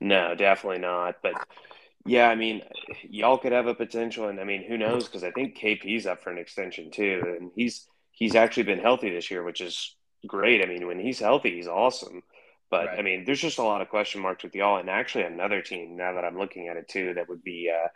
no, 0.00 0.34
definitely 0.34 0.78
not. 0.78 1.16
But 1.22 1.34
yeah, 2.06 2.28
I 2.28 2.34
mean, 2.34 2.62
y'all 3.02 3.36
could 3.36 3.52
have 3.52 3.66
a 3.66 3.74
potential, 3.74 4.28
and 4.28 4.40
I 4.40 4.44
mean, 4.44 4.64
who 4.64 4.78
knows? 4.78 5.04
Because 5.04 5.22
I 5.22 5.32
think 5.32 5.58
KP's 5.58 6.06
up 6.06 6.22
for 6.22 6.30
an 6.30 6.38
extension 6.38 6.90
too, 6.90 7.36
and 7.38 7.50
he's 7.54 7.86
he's 8.10 8.34
actually 8.34 8.62
been 8.64 8.78
healthy 8.78 9.10
this 9.10 9.30
year, 9.30 9.42
which 9.42 9.60
is 9.60 9.96
great. 10.26 10.62
I 10.62 10.66
mean, 10.66 10.86
when 10.86 10.98
he's 10.98 11.20
healthy, 11.20 11.54
he's 11.54 11.68
awesome. 11.68 12.22
But 12.70 12.86
right. 12.86 12.98
I 13.00 13.02
mean, 13.02 13.24
there's 13.26 13.40
just 13.40 13.58
a 13.58 13.62
lot 13.62 13.82
of 13.82 13.90
question 13.90 14.22
marks 14.22 14.44
with 14.44 14.54
y'all, 14.54 14.78
and 14.78 14.88
actually 14.88 15.24
another 15.24 15.60
team 15.60 15.94
now 15.96 16.14
that 16.14 16.24
I'm 16.24 16.38
looking 16.38 16.68
at 16.68 16.78
it 16.78 16.88
too 16.88 17.12
that 17.14 17.28
would 17.28 17.44
be 17.44 17.70
uh, 17.70 17.88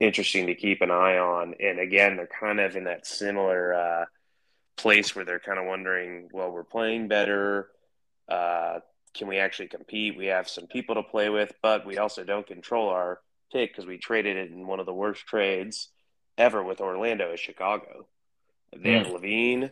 interesting 0.00 0.46
to 0.46 0.54
keep 0.54 0.80
an 0.80 0.90
eye 0.90 1.18
on. 1.18 1.54
And 1.60 1.78
again, 1.78 2.16
they're 2.16 2.28
kind 2.40 2.58
of 2.58 2.74
in 2.76 2.84
that 2.84 3.06
similar 3.06 3.74
uh, 3.74 4.04
place 4.76 5.14
where 5.14 5.24
they're 5.24 5.40
kind 5.40 5.58
of 5.58 5.66
wondering, 5.66 6.28
well, 6.32 6.50
we're 6.50 6.64
playing 6.64 7.08
better. 7.08 7.68
Uh, 8.28 8.80
can 9.14 9.28
we 9.28 9.38
actually 9.38 9.68
compete? 9.68 10.16
We 10.16 10.26
have 10.26 10.48
some 10.48 10.66
people 10.66 10.94
to 10.94 11.02
play 11.02 11.28
with, 11.28 11.52
but 11.62 11.86
we 11.86 11.98
also 11.98 12.24
don't 12.24 12.46
control 12.46 12.88
our 12.88 13.20
pick 13.52 13.72
because 13.72 13.86
we 13.86 13.98
traded 13.98 14.36
it 14.36 14.50
in 14.50 14.66
one 14.66 14.80
of 14.80 14.86
the 14.86 14.94
worst 14.94 15.26
trades 15.26 15.88
ever 16.38 16.62
with 16.62 16.80
Orlando 16.80 17.32
is 17.32 17.40
Chicago. 17.40 18.06
They 18.74 18.92
have 18.92 19.08
mm. 19.08 19.20
LaVine, 19.20 19.70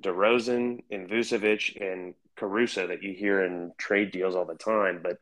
DeRozan, 0.00 0.82
and 0.90 1.08
Vucevic 1.08 1.80
and 1.80 2.14
Caruso 2.36 2.88
that 2.88 3.02
you 3.02 3.12
hear 3.12 3.44
in 3.44 3.72
trade 3.78 4.10
deals 4.10 4.34
all 4.34 4.44
the 4.44 4.56
time. 4.56 5.00
But 5.02 5.18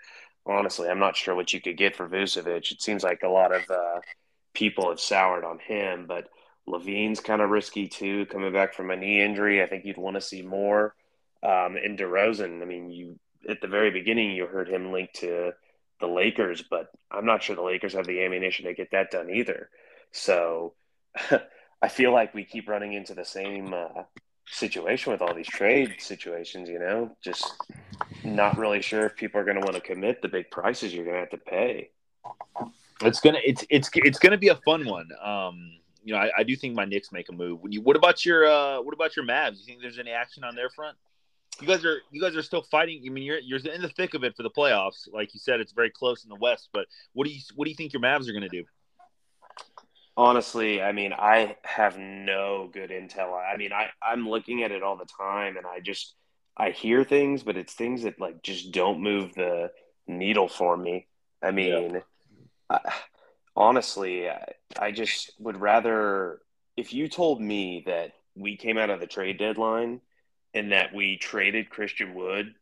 honestly, 0.47 0.89
I'm 0.89 0.99
not 0.99 1.17
sure 1.17 1.35
what 1.35 1.53
you 1.53 1.61
could 1.61 1.77
get 1.77 1.95
for 1.95 2.09
Vucevic. 2.09 2.73
It 2.73 2.81
seems 2.81 3.05
like 3.05 3.23
a 3.23 3.29
lot 3.29 3.55
of 3.55 3.63
uh, 3.71 4.01
people 4.55 4.89
have 4.89 5.01
soured 5.01 5.45
on 5.45 5.59
him, 5.59 6.07
but 6.07 6.29
LaVine's 6.69 7.21
kind 7.21 7.43
of 7.43 7.51
risky 7.51 7.89
too, 7.89 8.27
coming 8.27 8.53
back 8.53 8.75
from 8.75 8.91
a 8.91 8.97
knee 8.97 9.21
injury. 9.21 9.63
I 9.63 9.67
think 9.67 9.85
you'd 9.85 9.97
want 9.97 10.17
to 10.17 10.21
see 10.21 10.43
more. 10.43 10.95
Um, 11.43 11.77
and 11.77 11.99
DeRozan, 11.99 12.63
I 12.63 12.65
mean, 12.65 12.91
you 12.91 13.19
at 13.49 13.61
the 13.61 13.67
very 13.67 13.91
beginning 13.91 14.31
you 14.31 14.47
heard 14.47 14.69
him 14.69 14.93
linked 14.93 15.17
to 15.17 15.53
the 16.01 16.07
Lakers, 16.07 16.63
but 16.63 16.91
I'm 17.11 17.27
not 17.27 17.43
sure 17.43 17.57
the 17.57 17.63
Lakers 17.63 17.95
have 17.95 18.07
the 18.07 18.25
ammunition 18.25 18.67
to 18.67 18.75
get 18.75 18.93
that 18.93 19.11
done 19.11 19.31
either. 19.31 19.69
So 20.13 20.75
I 21.83 21.89
feel 21.89 22.13
like 22.13 22.35
we 22.35 22.45
keep 22.45 22.69
running 22.69 22.93
into 22.93 23.15
the 23.15 23.25
same 23.25 23.75
uh, 23.75 24.03
situation 24.47 25.13
with 25.13 25.23
all 25.23 25.35
these 25.35 25.49
trade 25.49 25.97
situations, 25.99 26.69
you 26.69 26.79
know, 26.79 27.17
just 27.23 27.55
not 28.23 28.57
really 28.57 28.83
sure 28.83 29.07
if 29.07 29.17
people 29.17 29.41
are 29.41 29.45
going 29.45 29.61
to 29.61 29.65
want 29.65 29.75
to 29.75 29.81
commit 29.81 30.23
the 30.23 30.29
big 30.29 30.51
prices 30.51 30.95
you're 30.95 31.05
going 31.05 31.17
to 31.17 31.21
have 31.21 31.31
to 31.31 31.39
pay. 31.39 31.91
It's 33.05 33.21
gonna 33.21 33.41
it's 33.45 33.65
it's 33.69 33.91
it's 33.95 34.19
gonna 34.21 34.39
be 34.39 34.49
a 34.49 34.55
fun 34.57 34.85
one. 34.85 35.09
Um, 35.21 35.73
you 36.05 36.15
know, 36.15 36.21
I, 36.21 36.31
I 36.39 36.43
do 36.43 36.57
think 36.57 36.75
my 36.75 36.85
Knicks 36.85 37.13
make 37.13 37.29
a 37.29 37.33
move. 37.33 37.61
When 37.61 37.73
you, 37.73 37.81
what 37.81 37.97
about 37.97 38.25
your 38.25 38.47
uh, 38.47 38.81
what 38.83 38.95
about 38.95 39.17
your 39.17 39.25
Mavs? 39.25 39.59
You 39.59 39.65
think 39.67 39.81
there's 39.81 39.99
any 39.99 40.11
action 40.11 40.45
on 40.45 40.55
their 40.55 40.71
front? 40.71 40.97
you 41.61 41.67
guys 41.67 41.85
are 41.85 42.01
you 42.11 42.21
guys 42.21 42.37
are 42.37 42.43
still 42.43 42.63
fighting. 42.63 43.03
I 43.07 43.11
mean, 43.11 43.25
you're 43.25 43.39
you're 43.39 43.59
in 43.59 43.83
the 43.83 43.89
thick 43.89 44.15
of 44.15 44.25
it 44.25 44.37
for 44.37 44.43
the 44.43 44.51
playoffs. 44.51 45.13
Like 45.13 45.35
you 45.35 45.41
said, 45.41 45.61
it's 45.61 45.73
very 45.73 45.91
close 45.91 46.25
in 46.25 46.31
the 46.31 46.37
West. 46.37 46.71
But 46.73 46.87
what 47.13 47.27
do 47.27 47.33
you 47.33 47.41
what 47.55 47.65
do 47.65 47.71
you 47.71 47.77
think 47.77 47.93
your 47.93 48.03
Mavs 48.03 48.29
are 48.29 48.33
going 48.33 48.43
to 48.43 48.49
do? 48.49 48.65
Honestly, 50.17 50.83
I 50.83 50.93
mean, 50.93 51.13
I 51.13 51.57
have 51.63 51.99
no 51.99 52.69
good 52.73 52.91
intel. 52.91 53.33
I 53.35 53.57
mean, 53.57 53.73
I 53.73 53.89
I'm 54.03 54.29
looking 54.29 54.63
at 54.63 54.73
it 54.73 54.83
all 54.83 54.97
the 54.97 55.07
time, 55.07 55.57
and 55.57 55.67
I 55.67 55.81
just 55.81 56.15
I 56.57 56.71
hear 56.71 57.05
things, 57.05 57.43
but 57.43 57.57
it's 57.57 57.75
things 57.75 58.03
that 58.03 58.21
like 58.21 58.43
just 58.43 58.73
don't 58.73 59.01
move 59.01 59.35
the 59.35 59.71
needle 60.07 60.49
for 60.49 60.77
me. 60.77 61.07
I 61.43 61.51
mean, 61.51 61.95
yeah. 61.95 62.01
I, 62.71 62.93
honestly, 63.57 64.29
I, 64.79 64.93
just 64.93 65.33
would 65.39 65.61
rather 65.61 66.41
if 66.77 66.93
you 66.93 67.09
told 67.09 67.41
me 67.41 67.83
that 67.87 68.13
we 68.35 68.57
came 68.57 68.79
out 68.79 68.91
of 68.91 69.01
the 69.01 69.07
trade 69.07 69.39
deadline 69.39 70.01
and 70.55 70.73
that 70.73 70.95
we 70.95 71.17
traded 71.17 71.71
Christian 71.71 72.15
Wood 72.15 72.55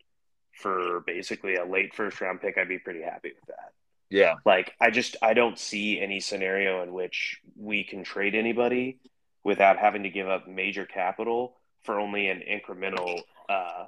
for 0.53 1.01
basically 1.07 1.57
a 1.57 1.65
late 1.65 1.95
first 1.95 2.21
round 2.21 2.41
pick, 2.41 2.59
I'd 2.59 2.69
be 2.69 2.79
pretty 2.79 3.03
happy 3.03 3.31
with 3.35 3.47
that. 3.47 3.73
Yeah. 4.11 4.35
Like 4.45 4.75
I 4.81 4.91
just 4.91 5.17
I 5.23 5.35
don't 5.35 5.59
see 5.59 6.01
any 6.01 6.21
scenario 6.21 6.83
in 6.83 6.93
which 6.93 7.41
we 7.57 7.85
can 7.85 8.03
trade 8.03 8.35
anybody 8.35 8.99
without 9.45 9.79
having 9.79 10.03
to 10.03 10.11
give 10.11 10.29
up 10.29 10.49
major 10.49 10.85
capital 10.85 11.57
for 11.85 11.99
only 11.99 12.29
an 12.29 12.43
incremental 12.49 13.21
uh 13.49 13.87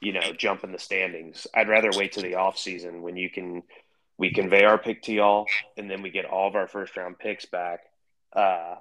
you 0.00 0.12
you 0.12 0.12
know, 0.12 0.32
jump 0.32 0.64
in 0.64 0.72
the 0.72 0.78
standings. 0.78 1.46
I'd 1.54 1.68
rather 1.68 1.90
wait 1.96 2.12
to 2.12 2.22
the 2.22 2.34
off 2.34 2.58
season 2.58 3.02
when 3.02 3.16
you 3.16 3.30
can 3.30 3.62
we 4.20 4.30
convey 4.30 4.64
our 4.64 4.76
pick 4.76 5.00
to 5.00 5.14
y'all 5.14 5.46
and 5.78 5.90
then 5.90 6.02
we 6.02 6.10
get 6.10 6.26
all 6.26 6.46
of 6.46 6.54
our 6.54 6.68
first 6.68 6.94
round 6.94 7.18
picks 7.18 7.46
back. 7.46 7.80
Uh, 8.34 8.74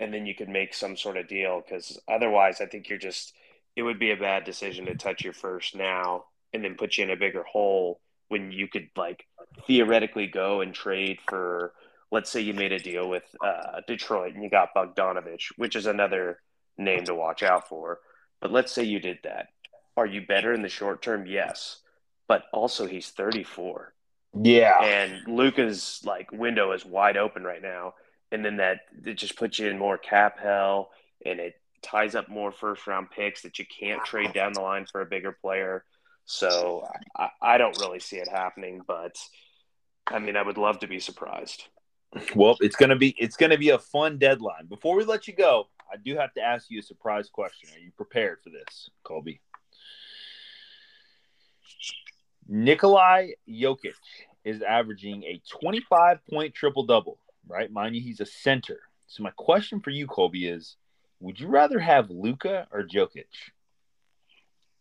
and 0.00 0.12
then 0.12 0.26
you 0.26 0.34
could 0.34 0.48
make 0.48 0.74
some 0.74 0.96
sort 0.96 1.16
of 1.16 1.28
deal 1.28 1.62
because 1.64 2.00
otherwise 2.08 2.60
I 2.60 2.66
think 2.66 2.88
you're 2.88 2.98
just 2.98 3.32
it 3.76 3.82
would 3.82 4.00
be 4.00 4.10
a 4.10 4.16
bad 4.16 4.42
decision 4.42 4.86
to 4.86 4.96
touch 4.96 5.22
your 5.22 5.32
first 5.32 5.76
now 5.76 6.24
and 6.52 6.64
then 6.64 6.74
put 6.74 6.98
you 6.98 7.04
in 7.04 7.10
a 7.10 7.16
bigger 7.16 7.44
hole 7.44 8.00
when 8.26 8.50
you 8.50 8.66
could 8.66 8.88
like 8.96 9.24
theoretically 9.68 10.26
go 10.26 10.62
and 10.62 10.74
trade 10.74 11.20
for 11.28 11.72
let's 12.10 12.28
say 12.28 12.40
you 12.40 12.52
made 12.52 12.72
a 12.72 12.80
deal 12.80 13.08
with 13.08 13.22
uh, 13.44 13.80
Detroit 13.86 14.34
and 14.34 14.42
you 14.42 14.50
got 14.50 14.74
Bogdanovich, 14.74 15.52
which 15.56 15.76
is 15.76 15.86
another 15.86 16.40
name 16.76 17.04
to 17.04 17.14
watch 17.14 17.44
out 17.44 17.68
for. 17.68 18.00
But 18.40 18.50
let's 18.50 18.72
say 18.72 18.82
you 18.82 18.98
did 18.98 19.18
that. 19.22 19.46
Are 19.96 20.06
you 20.06 20.26
better 20.26 20.52
in 20.52 20.62
the 20.62 20.68
short 20.68 21.02
term? 21.02 21.24
Yes. 21.24 21.78
But 22.26 22.44
also 22.52 22.86
he's 22.86 23.10
34. 23.10 23.92
Yeah. 24.42 24.82
And 24.82 25.26
Luka's 25.26 26.00
like 26.04 26.30
window 26.32 26.72
is 26.72 26.84
wide 26.84 27.16
open 27.16 27.44
right 27.44 27.62
now. 27.62 27.94
And 28.32 28.44
then 28.44 28.56
that 28.56 28.80
it 29.04 29.14
just 29.14 29.36
puts 29.36 29.58
you 29.58 29.68
in 29.68 29.78
more 29.78 29.98
cap 29.98 30.38
hell 30.38 30.90
and 31.24 31.38
it 31.38 31.54
ties 31.82 32.14
up 32.14 32.28
more 32.28 32.50
first 32.50 32.86
round 32.86 33.10
picks 33.10 33.42
that 33.42 33.58
you 33.58 33.64
can't 33.66 34.04
trade 34.04 34.32
down 34.32 34.52
the 34.52 34.60
line 34.60 34.86
for 34.90 35.00
a 35.00 35.06
bigger 35.06 35.32
player. 35.32 35.84
So 36.24 36.86
I, 37.16 37.28
I 37.40 37.58
don't 37.58 37.78
really 37.78 38.00
see 38.00 38.16
it 38.16 38.28
happening, 38.28 38.80
but 38.86 39.16
I 40.06 40.18
mean 40.18 40.36
I 40.36 40.42
would 40.42 40.58
love 40.58 40.80
to 40.80 40.88
be 40.88 40.98
surprised. 40.98 41.68
Well, 42.34 42.56
it's 42.60 42.76
gonna 42.76 42.96
be 42.96 43.14
it's 43.18 43.36
gonna 43.36 43.58
be 43.58 43.70
a 43.70 43.78
fun 43.78 44.18
deadline. 44.18 44.66
Before 44.68 44.96
we 44.96 45.04
let 45.04 45.28
you 45.28 45.34
go, 45.34 45.68
I 45.92 45.96
do 45.96 46.16
have 46.16 46.32
to 46.34 46.40
ask 46.42 46.66
you 46.68 46.80
a 46.80 46.82
surprise 46.82 47.28
question. 47.28 47.70
Are 47.74 47.78
you 47.78 47.92
prepared 47.96 48.38
for 48.42 48.50
this, 48.50 48.90
Colby? 49.04 49.40
Nikolai 52.48 53.30
Jokic 53.48 53.94
is 54.46 54.62
averaging 54.62 55.24
a 55.24 55.42
25 55.50 56.20
point 56.30 56.54
triple 56.54 56.86
double, 56.86 57.18
right? 57.48 57.70
Mind 57.70 57.96
you, 57.96 58.00
he's 58.00 58.20
a 58.20 58.26
center. 58.26 58.78
So 59.08 59.24
my 59.24 59.32
question 59.36 59.80
for 59.80 59.90
you, 59.90 60.06
Colby, 60.06 60.46
is 60.46 60.76
would 61.20 61.40
you 61.40 61.48
rather 61.48 61.80
have 61.80 62.10
Luka 62.10 62.68
or 62.70 62.84
Jokic? 62.84 63.24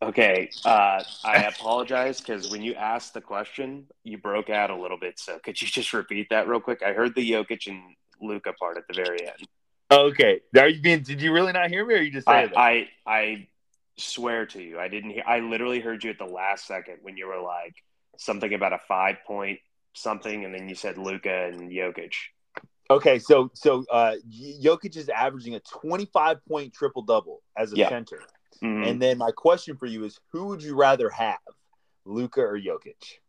Okay, 0.03 0.51
uh, 0.65 1.01
I 1.23 1.43
apologize 1.43 2.19
because 2.19 2.51
when 2.51 2.61
you 2.61 2.75
asked 2.75 3.15
the 3.15 3.21
question, 3.21 3.87
you 4.03 4.19
broke 4.19 4.51
out 4.51 4.69
a 4.69 4.75
little 4.75 4.99
bit. 4.99 5.17
So 5.17 5.39
could 5.39 5.59
you 5.59 5.67
just 5.67 5.93
repeat 5.93 6.27
that 6.29 6.47
real 6.47 6.59
quick? 6.59 6.83
I 6.83 6.93
heard 6.93 7.15
the 7.15 7.31
Jokic 7.31 7.65
and 7.65 7.81
Luka 8.21 8.53
part 8.53 8.77
at 8.77 8.83
the 8.87 8.93
very 8.93 9.25
end. 9.25 9.47
Okay, 9.91 10.41
are 10.57 10.67
you 10.67 10.81
being? 10.81 11.01
Did 11.01 11.21
you 11.21 11.31
really 11.33 11.53
not 11.53 11.69
hear 11.69 11.85
me, 11.85 11.95
or 11.95 12.01
you 12.01 12.11
just 12.11 12.29
I, 12.29 12.47
that? 12.47 12.57
I 12.57 12.89
I 13.07 13.47
swear 13.97 14.45
to 14.47 14.61
you, 14.61 14.79
I 14.79 14.89
didn't 14.89 15.11
hear. 15.11 15.23
I 15.25 15.39
literally 15.39 15.79
heard 15.79 16.03
you 16.03 16.11
at 16.11 16.19
the 16.19 16.25
last 16.25 16.67
second 16.67 16.97
when 17.01 17.17
you 17.17 17.27
were 17.27 17.41
like 17.41 17.75
something 18.17 18.53
about 18.53 18.73
a 18.73 18.79
five 18.87 19.17
point 19.25 19.59
something, 19.93 20.45
and 20.45 20.53
then 20.53 20.67
you 20.69 20.75
said 20.75 20.97
Luka 20.97 21.45
and 21.45 21.71
Jokic. 21.71 22.13
Okay, 22.89 23.17
so 23.19 23.49
so 23.53 23.85
uh, 23.91 24.15
Jokic 24.29 24.95
is 24.95 25.09
averaging 25.09 25.55
a 25.55 25.59
25 25.61 26.45
point 26.45 26.73
triple 26.73 27.01
double 27.01 27.41
as 27.57 27.73
a 27.73 27.77
Yeah. 27.77 27.89
center. 27.89 28.21
Mhm. 28.61 28.87
And 28.87 29.01
then 29.01 29.17
my 29.17 29.31
question 29.31 29.75
for 29.77 29.85
you 29.85 30.03
is 30.05 30.19
who 30.31 30.47
would 30.47 30.61
you 30.63 30.75
rather 30.75 31.09
have, 31.09 31.39
Luka 32.05 32.41
or 32.41 32.59
Jokic? 32.59 33.19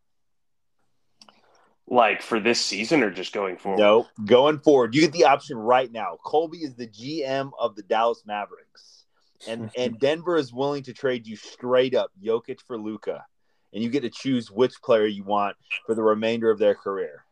like 1.89 2.21
for 2.21 2.39
this 2.39 2.59
season 2.63 3.01
or 3.01 3.09
just 3.09 3.33
going 3.33 3.57
forward? 3.57 3.79
No, 3.79 4.07
going 4.25 4.59
forward, 4.59 4.93
you 4.93 5.01
get 5.01 5.13
the 5.13 5.23
option 5.23 5.57
right 5.57 5.89
now. 5.91 6.17
Colby 6.23 6.57
is 6.57 6.75
the 6.75 6.87
GM 6.87 7.51
of 7.57 7.75
the 7.75 7.83
Dallas 7.83 8.23
Mavericks, 8.25 9.05
and 9.47 9.71
and 9.77 9.97
Denver 9.99 10.35
is 10.35 10.53
willing 10.53 10.83
to 10.83 10.93
trade 10.93 11.25
you 11.25 11.35
straight 11.37 11.95
up 11.95 12.11
Jokic 12.21 12.59
for 12.67 12.77
Luka, 12.77 13.25
and 13.73 13.83
you 13.83 13.89
get 13.89 14.01
to 14.01 14.09
choose 14.09 14.49
which 14.49 14.81
player 14.81 15.05
you 15.05 15.23
want 15.23 15.55
for 15.85 15.95
the 15.95 16.03
remainder 16.03 16.49
of 16.49 16.59
their 16.59 16.75
career. 16.75 17.23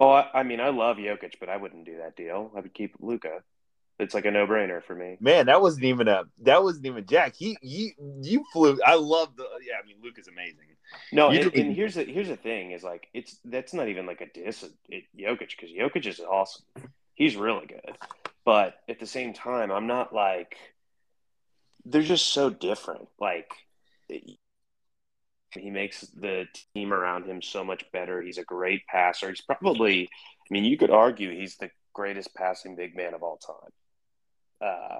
Oh, 0.00 0.10
I, 0.10 0.28
I 0.32 0.42
mean, 0.42 0.60
I 0.60 0.68
love 0.68 0.96
Jokic, 0.96 1.34
but 1.40 1.48
I 1.48 1.56
wouldn't 1.56 1.84
do 1.84 1.98
that 1.98 2.16
deal. 2.16 2.52
I 2.56 2.60
would 2.60 2.74
keep 2.74 2.94
Luka. 3.00 3.42
It's 3.98 4.14
like 4.14 4.26
a 4.26 4.30
no 4.30 4.46
brainer 4.46 4.82
for 4.82 4.94
me. 4.94 5.16
Man, 5.20 5.46
that 5.46 5.60
wasn't 5.60 5.84
even 5.84 6.06
a 6.06 6.22
that 6.42 6.62
wasn't 6.62 6.86
even 6.86 7.04
Jack. 7.04 7.34
He 7.34 7.58
you 7.60 7.90
you 8.22 8.44
flew. 8.52 8.78
I 8.86 8.94
love 8.94 9.34
the 9.36 9.44
yeah. 9.66 9.74
I 9.82 9.86
mean, 9.86 9.96
Luka's 10.02 10.28
amazing. 10.28 10.66
No, 11.12 11.30
and, 11.30 11.52
and 11.52 11.74
here's 11.74 11.96
the 11.96 12.04
here's 12.04 12.28
the 12.28 12.36
thing 12.36 12.70
is 12.70 12.84
like 12.84 13.08
it's 13.12 13.38
that's 13.44 13.74
not 13.74 13.88
even 13.88 14.06
like 14.06 14.20
a 14.20 14.26
diss 14.32 14.62
at 14.62 14.70
at 14.92 15.02
Jokic 15.18 15.50
because 15.50 15.70
Jokic 15.70 16.06
is 16.06 16.20
awesome. 16.20 16.64
He's 17.16 17.34
really 17.34 17.66
good, 17.66 17.98
but 18.44 18.76
at 18.88 19.00
the 19.00 19.06
same 19.06 19.32
time, 19.32 19.72
I'm 19.72 19.88
not 19.88 20.14
like 20.14 20.56
they're 21.84 22.02
just 22.02 22.28
so 22.28 22.50
different. 22.50 23.08
Like 23.20 23.50
he 25.52 25.70
makes 25.70 26.00
the 26.00 26.46
team 26.74 26.92
around 26.92 27.26
him 27.26 27.42
so 27.42 27.64
much 27.64 27.84
better. 27.92 28.20
He's 28.20 28.38
a 28.38 28.44
great 28.44 28.86
passer. 28.86 29.28
He's 29.28 29.40
probably, 29.40 30.04
I 30.04 30.48
mean, 30.50 30.64
you 30.64 30.76
could 30.76 30.90
argue 30.90 31.30
he's 31.30 31.56
the 31.56 31.70
greatest 31.94 32.34
passing 32.34 32.76
big 32.76 32.96
man 32.96 33.14
of 33.14 33.22
all 33.22 33.38
time. 33.38 33.72
Uh, 34.60 34.98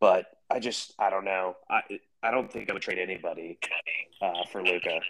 but 0.00 0.26
I 0.50 0.58
just 0.58 0.94
I 0.98 1.10
don't 1.10 1.24
know. 1.24 1.54
I 1.70 1.82
I 2.22 2.30
don't 2.30 2.52
think 2.52 2.68
I 2.68 2.72
would 2.72 2.82
trade 2.82 2.98
anybody 2.98 3.58
uh, 4.20 4.44
for 4.50 4.62
Luka. 4.62 5.00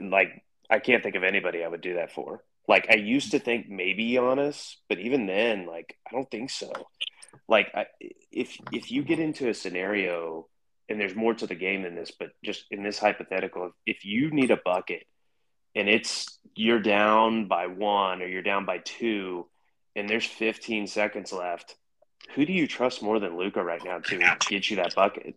Like 0.00 0.42
I 0.68 0.78
can't 0.78 1.02
think 1.02 1.16
of 1.16 1.24
anybody 1.24 1.64
I 1.64 1.68
would 1.68 1.80
do 1.80 1.94
that 1.94 2.12
for. 2.12 2.44
Like 2.68 2.86
I 2.90 2.96
used 2.96 3.30
to 3.32 3.38
think 3.38 3.68
maybe 3.68 4.12
Giannis, 4.12 4.74
but 4.88 4.98
even 4.98 5.26
then, 5.26 5.66
like 5.66 5.96
I 6.06 6.14
don't 6.14 6.30
think 6.30 6.50
so. 6.50 6.70
Like 7.48 7.68
I, 7.74 7.86
if 8.30 8.56
if 8.70 8.92
you 8.92 9.02
get 9.02 9.18
into 9.18 9.48
a 9.48 9.54
scenario 9.54 10.46
and 10.90 11.00
there's 11.00 11.14
more 11.14 11.32
to 11.34 11.46
the 11.46 11.54
game 11.54 11.82
than 11.82 11.94
this, 11.94 12.10
but 12.10 12.30
just 12.44 12.66
in 12.70 12.82
this 12.82 12.98
hypothetical, 12.98 13.70
if 13.86 14.04
you 14.04 14.30
need 14.30 14.50
a 14.50 14.58
bucket 14.62 15.04
and 15.74 15.88
it's 15.88 16.38
you're 16.54 16.80
down 16.80 17.46
by 17.46 17.68
one 17.68 18.20
or 18.20 18.26
you're 18.26 18.42
down 18.42 18.66
by 18.66 18.78
two, 18.78 19.46
and 19.96 20.08
there's 20.08 20.26
15 20.26 20.86
seconds 20.88 21.32
left, 21.32 21.76
who 22.34 22.44
do 22.44 22.52
you 22.52 22.66
trust 22.66 23.02
more 23.02 23.18
than 23.18 23.36
Luka 23.38 23.62
right 23.62 23.82
now 23.82 23.98
to 23.98 24.36
get 24.48 24.68
you 24.68 24.76
that 24.76 24.94
bucket? 24.94 25.36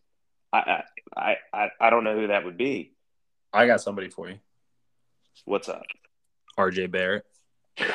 I 0.52 0.84
I 1.16 1.36
I 1.54 1.70
I 1.80 1.90
don't 1.90 2.04
know 2.04 2.16
who 2.16 2.28
that 2.28 2.46
would 2.46 2.58
be. 2.58 2.94
I 3.52 3.68
got 3.68 3.82
somebody 3.82 4.10
for 4.10 4.30
you. 4.30 4.40
What's 5.46 5.70
up? 5.70 5.84
RJ 6.58 6.92
Barrett. 6.92 7.26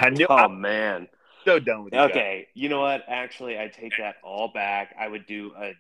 I 0.01 0.11
knew. 0.11 0.27
Oh 0.29 0.35
I'm 0.37 0.61
man. 0.61 1.09
so 1.44 1.59
done 1.59 1.85
with 1.85 1.92
you. 1.92 1.99
guys. 1.99 2.11
Okay, 2.11 2.49
you 2.55 2.68
know 2.68 2.81
what? 2.81 3.05
Actually, 3.09 3.59
I 3.59 3.68
take 3.68 3.97
that 3.99 4.16
all 4.25 4.49
back. 4.53 4.94
I 4.99 5.07
would 5.09 5.27
do 5.27 5.53
a. 5.57 5.73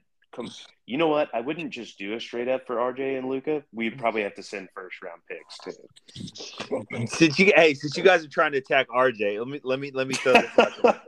You 0.86 0.96
know 0.98 1.08
what? 1.08 1.28
I 1.34 1.40
wouldn't 1.40 1.70
just 1.70 1.98
do 1.98 2.14
a 2.14 2.20
straight 2.20 2.48
up 2.48 2.66
for 2.66 2.76
RJ 2.76 3.18
and 3.18 3.28
Luka. 3.28 3.62
We'd 3.72 3.98
probably 3.98 4.22
have 4.22 4.34
to 4.36 4.42
send 4.42 4.68
first 4.74 5.02
round 5.02 5.20
picks 5.28 5.58
too. 5.58 7.06
Since 7.06 7.38
you 7.38 7.52
hey, 7.54 7.74
since 7.74 7.96
you 7.96 8.02
guys 8.02 8.24
are 8.24 8.28
trying 8.28 8.52
to 8.52 8.58
attack 8.58 8.88
RJ, 8.88 9.38
let 9.38 9.48
me 9.48 9.60
let 9.64 9.78
me 9.80 9.90
let 9.92 10.06
me 10.06 10.14
throw 10.14 10.34
this 10.34 10.58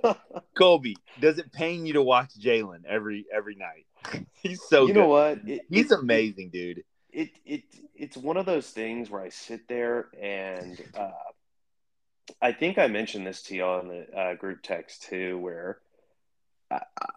out. 0.05 0.19
Colby, 0.59 0.97
does 1.21 1.39
it 1.39 1.53
pain 1.53 1.87
you 1.87 1.93
to 1.95 2.03
watch 2.03 2.31
Jalen 2.39 2.85
every 2.89 3.27
every 3.33 3.55
night? 3.57 3.87
He's 4.43 4.61
so 4.63 4.87
you 4.87 4.95
good. 4.95 5.01
know 5.01 5.09
what? 5.09 5.39
It- 5.47 5.63
He's 5.71 5.93
it- 5.93 5.99
amazing, 5.99 6.51
dude. 6.51 6.83
it 7.13 7.31
it 7.45 7.63
it's 7.95 8.17
one 8.17 8.37
of 8.37 8.47
those 8.47 8.69
things 8.71 9.11
where 9.11 9.23
I 9.23 9.29
sit 9.29 9.69
there 9.69 10.09
and 10.21 10.81
uh, 10.95 11.11
I 12.41 12.53
think 12.53 12.79
I 12.79 12.87
mentioned 12.89 13.27
this 13.27 13.43
to 13.45 13.57
y'all 13.57 13.81
in 13.81 13.89
the 13.89 14.19
uh, 14.19 14.35
group 14.35 14.63
text 14.63 15.03
too, 15.05 15.39
where 15.39 15.79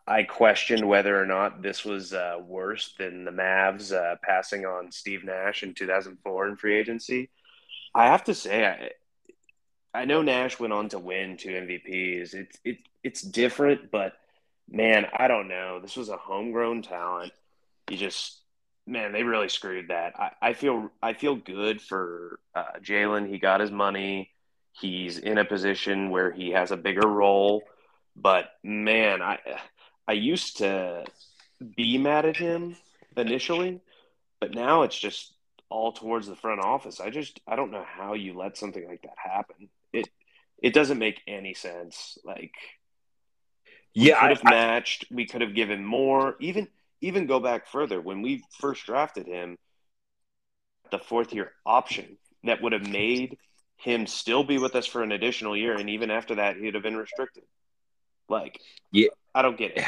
I, 0.07 0.23
questioned 0.23 0.87
whether 0.87 1.21
or 1.21 1.25
not 1.25 1.61
this 1.61 1.85
was 1.85 2.13
uh, 2.13 2.37
worse 2.43 2.93
than 2.97 3.23
the 3.23 3.31
Mavs 3.31 3.93
uh, 3.93 4.15
passing 4.23 4.65
on 4.65 4.91
Steve 4.91 5.23
Nash 5.23 5.63
in 5.63 5.73
2004 5.75 6.47
in 6.47 6.55
free 6.55 6.75
agency. 6.75 7.29
I 7.93 8.07
have 8.07 8.23
to 8.25 8.33
say, 8.33 8.65
I 8.65 8.89
I 9.93 10.05
know 10.05 10.21
Nash 10.21 10.59
went 10.59 10.73
on 10.73 10.89
to 10.89 10.99
win 10.99 11.37
two 11.37 11.49
MVPs. 11.49 12.33
It's 12.33 12.59
it 12.65 12.77
it's 13.03 13.21
different, 13.21 13.91
but 13.91 14.13
man, 14.67 15.05
I 15.15 15.27
don't 15.27 15.47
know. 15.47 15.79
This 15.79 15.95
was 15.95 16.09
a 16.09 16.17
homegrown 16.17 16.81
talent. 16.81 17.31
You 17.89 17.97
just 17.97 18.39
man, 18.87 19.11
they 19.11 19.23
really 19.23 19.49
screwed 19.49 19.89
that. 19.89 20.13
I, 20.19 20.31
I 20.41 20.53
feel 20.53 20.89
I 21.01 21.13
feel 21.13 21.35
good 21.35 21.79
for 21.79 22.39
uh, 22.55 22.79
Jalen. 22.81 23.29
He 23.29 23.37
got 23.37 23.61
his 23.61 23.71
money. 23.71 24.31
He's 24.71 25.19
in 25.19 25.37
a 25.37 25.45
position 25.45 26.09
where 26.09 26.31
he 26.31 26.51
has 26.51 26.71
a 26.71 26.77
bigger 26.77 27.07
role. 27.07 27.61
But 28.15 28.45
man, 28.63 29.21
I 29.21 29.39
I 30.07 30.13
used 30.13 30.57
to 30.57 31.05
be 31.75 31.97
mad 31.97 32.25
at 32.25 32.37
him 32.37 32.77
initially, 33.17 33.81
but 34.39 34.53
now 34.53 34.83
it's 34.83 34.97
just 34.99 35.33
all 35.69 35.91
towards 35.93 36.27
the 36.27 36.35
front 36.35 36.61
office. 36.61 36.99
I 36.99 37.09
just 37.09 37.39
I 37.47 37.55
don't 37.55 37.71
know 37.71 37.85
how 37.85 38.13
you 38.13 38.33
let 38.33 38.57
something 38.57 38.87
like 38.87 39.01
that 39.03 39.17
happen. 39.17 39.69
It 39.93 40.09
it 40.61 40.73
doesn't 40.73 40.99
make 40.99 41.21
any 41.27 41.53
sense. 41.53 42.17
Like 42.23 42.53
we 43.97 44.09
Yeah, 44.09 44.15
could 44.19 44.29
I, 44.29 44.29
have 44.31 44.43
I- 44.45 44.51
matched. 44.51 45.05
We 45.11 45.25
could 45.25 45.41
have 45.41 45.55
given 45.55 45.85
more. 45.85 46.35
Even 46.39 46.67
even 47.01 47.27
go 47.27 47.39
back 47.39 47.67
further 47.67 47.99
when 48.01 48.21
we 48.21 48.43
first 48.59 48.85
drafted 48.85 49.27
him, 49.27 49.57
the 50.91 50.99
fourth 50.99 51.33
year 51.33 51.51
option 51.65 52.17
that 52.43 52.61
would 52.61 52.71
have 52.73 52.87
made 52.87 53.37
him 53.77 54.07
still 54.07 54.43
be 54.43 54.57
with 54.57 54.75
us 54.75 54.85
for 54.85 55.03
an 55.03 55.11
additional 55.11 55.57
year, 55.57 55.77
and 55.77 55.89
even 55.89 56.11
after 56.11 56.35
that, 56.35 56.57
he'd 56.57 56.73
have 56.75 56.83
been 56.83 56.97
restricted. 56.97 57.43
Like, 58.29 58.61
Yeah. 58.91 59.09
I 59.35 59.41
don't 59.41 59.57
get 59.57 59.77
it. 59.77 59.85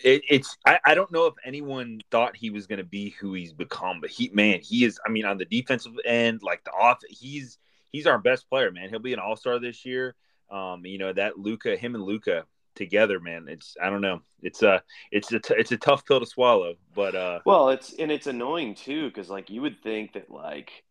it, 0.00 0.22
it's 0.28 0.56
I, 0.66 0.78
I 0.84 0.94
don't 0.94 1.10
know 1.12 1.26
if 1.26 1.34
anyone 1.44 2.00
thought 2.10 2.36
he 2.36 2.50
was 2.50 2.66
going 2.66 2.78
to 2.78 2.84
be 2.84 3.10
who 3.10 3.32
he's 3.32 3.52
become, 3.52 4.00
but 4.00 4.10
he 4.10 4.30
man, 4.32 4.60
he 4.62 4.84
is. 4.84 4.98
I 5.06 5.10
mean, 5.10 5.24
on 5.24 5.38
the 5.38 5.44
defensive 5.44 5.92
end, 6.04 6.42
like 6.42 6.64
the 6.64 6.70
off, 6.72 6.98
he's 7.08 7.58
he's 7.90 8.06
our 8.06 8.18
best 8.18 8.48
player, 8.48 8.70
man. 8.70 8.88
He'll 8.88 8.98
be 8.98 9.12
an 9.12 9.18
all 9.18 9.36
star 9.36 9.58
this 9.58 9.84
year. 9.84 10.14
Um, 10.50 10.84
you 10.84 10.98
know 10.98 11.12
that 11.12 11.38
Luka, 11.38 11.76
him 11.76 11.94
and 11.94 12.04
Luka 12.04 12.44
together, 12.74 13.20
man. 13.20 13.46
It's 13.48 13.76
I 13.82 13.90
don't 13.90 14.00
know. 14.00 14.22
It's 14.42 14.62
a 14.62 14.82
it's 15.10 15.32
a 15.32 15.38
t- 15.38 15.54
it's 15.56 15.72
a 15.72 15.76
tough 15.76 16.04
pill 16.06 16.20
to 16.20 16.26
swallow, 16.26 16.74
but 16.94 17.14
uh. 17.14 17.40
Well, 17.44 17.70
it's 17.70 17.94
and 17.94 18.10
it's 18.10 18.26
annoying 18.26 18.74
too 18.74 19.08
because 19.08 19.28
like 19.28 19.50
you 19.50 19.62
would 19.62 19.82
think 19.82 20.14
that 20.14 20.30
like 20.30 20.84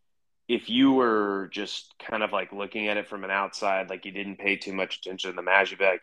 if 0.48 0.68
you 0.68 0.92
were 0.92 1.48
just 1.52 1.94
kind 1.98 2.22
of 2.22 2.32
like 2.32 2.52
looking 2.52 2.88
at 2.88 2.96
it 2.96 3.08
from 3.08 3.24
an 3.24 3.30
outside, 3.30 3.88
like 3.90 4.04
you 4.04 4.12
didn't 4.12 4.38
pay 4.38 4.56
too 4.56 4.72
much 4.72 4.98
attention 4.98 5.30
to 5.30 5.36
the 5.36 5.42
Magic, 5.42 5.80
like, 5.80 6.02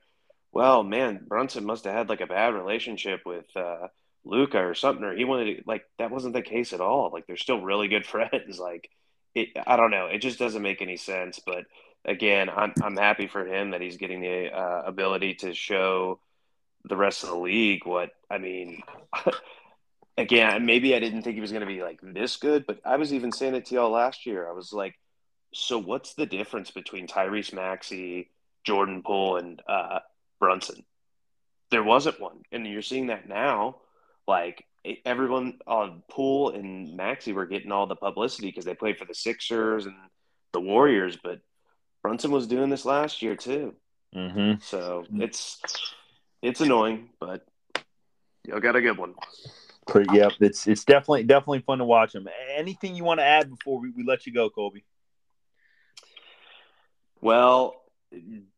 well, 0.51 0.83
man, 0.83 1.25
Brunson 1.27 1.65
must 1.65 1.85
have 1.85 1.93
had 1.93 2.09
like 2.09 2.21
a 2.21 2.27
bad 2.27 2.53
relationship 2.53 3.21
with 3.25 3.45
uh, 3.55 3.87
Luka 4.23 4.59
or 4.59 4.73
something, 4.73 5.03
or 5.03 5.15
he 5.15 5.25
wanted 5.25 5.57
to, 5.57 5.63
like 5.65 5.85
that 5.99 6.11
wasn't 6.11 6.33
the 6.33 6.41
case 6.41 6.73
at 6.73 6.81
all. 6.81 7.09
Like 7.11 7.27
they're 7.27 7.37
still 7.37 7.61
really 7.61 7.87
good 7.87 8.05
friends. 8.07 8.59
Like 8.59 8.89
it, 9.35 9.49
I 9.65 9.75
don't 9.75 9.91
know, 9.91 10.07
it 10.07 10.19
just 10.19 10.39
doesn't 10.39 10.61
make 10.61 10.81
any 10.81 10.97
sense. 10.97 11.39
But 11.45 11.65
again, 12.05 12.49
I'm 12.49 12.73
I'm 12.81 12.97
happy 12.97 13.27
for 13.27 13.45
him 13.45 13.71
that 13.71 13.81
he's 13.81 13.97
getting 13.97 14.21
the 14.21 14.51
uh, 14.51 14.83
ability 14.85 15.35
to 15.35 15.53
show 15.53 16.19
the 16.85 16.97
rest 16.97 17.23
of 17.23 17.29
the 17.29 17.37
league 17.37 17.85
what 17.85 18.11
I 18.29 18.37
mean. 18.37 18.81
again, 20.17 20.65
maybe 20.65 20.95
I 20.95 20.99
didn't 20.99 21.21
think 21.21 21.35
he 21.35 21.41
was 21.41 21.51
going 21.51 21.61
to 21.61 21.67
be 21.67 21.83
like 21.83 21.99
this 22.01 22.37
good, 22.37 22.65
but 22.65 22.79
I 22.85 22.97
was 22.97 23.13
even 23.13 23.31
saying 23.31 23.55
it 23.55 23.65
to 23.67 23.75
y'all 23.75 23.91
last 23.91 24.25
year. 24.25 24.49
I 24.49 24.53
was 24.53 24.73
like, 24.73 24.95
so 25.53 25.77
what's 25.77 26.13
the 26.15 26.25
difference 26.25 26.71
between 26.71 27.07
Tyrese 27.07 27.53
Maxey, 27.53 28.31
Jordan 28.63 29.03
Poole, 29.03 29.37
and 29.37 29.61
uh, 29.67 29.99
Brunson. 30.39 30.83
There 31.71 31.83
wasn't 31.83 32.21
one, 32.21 32.43
and 32.51 32.65
you're 32.65 32.81
seeing 32.81 33.07
that 33.07 33.27
now. 33.27 33.77
Like 34.27 34.65
everyone 35.05 35.59
on 35.67 36.03
Poole 36.09 36.51
and 36.51 36.95
Maxey 36.95 37.33
were 37.33 37.45
getting 37.45 37.71
all 37.71 37.87
the 37.87 37.95
publicity 37.95 38.47
because 38.47 38.65
they 38.65 38.75
played 38.75 38.97
for 38.97 39.05
the 39.05 39.15
Sixers 39.15 39.85
and 39.85 39.95
the 40.53 40.61
Warriors, 40.61 41.17
but 41.21 41.39
Brunson 42.01 42.31
was 42.31 42.47
doing 42.47 42.69
this 42.69 42.85
last 42.85 43.21
year 43.21 43.35
too. 43.35 43.75
Mm-hmm. 44.15 44.61
So 44.61 45.05
it's 45.15 45.59
it's 46.41 46.61
annoying, 46.61 47.09
but 47.19 47.45
y'all 48.45 48.59
got 48.59 48.75
a 48.75 48.81
good 48.81 48.97
one. 48.97 49.15
Yep, 49.93 50.33
it's 50.41 50.67
it's 50.67 50.83
definitely 50.83 51.23
definitely 51.23 51.59
fun 51.59 51.79
to 51.79 51.85
watch 51.85 52.13
them. 52.13 52.27
Anything 52.55 52.95
you 52.95 53.03
want 53.03 53.19
to 53.19 53.25
add 53.25 53.49
before 53.49 53.79
we, 53.79 53.89
we 53.89 54.03
let 54.03 54.25
you 54.25 54.33
go, 54.33 54.49
Colby? 54.49 54.83
Well, 57.21 57.81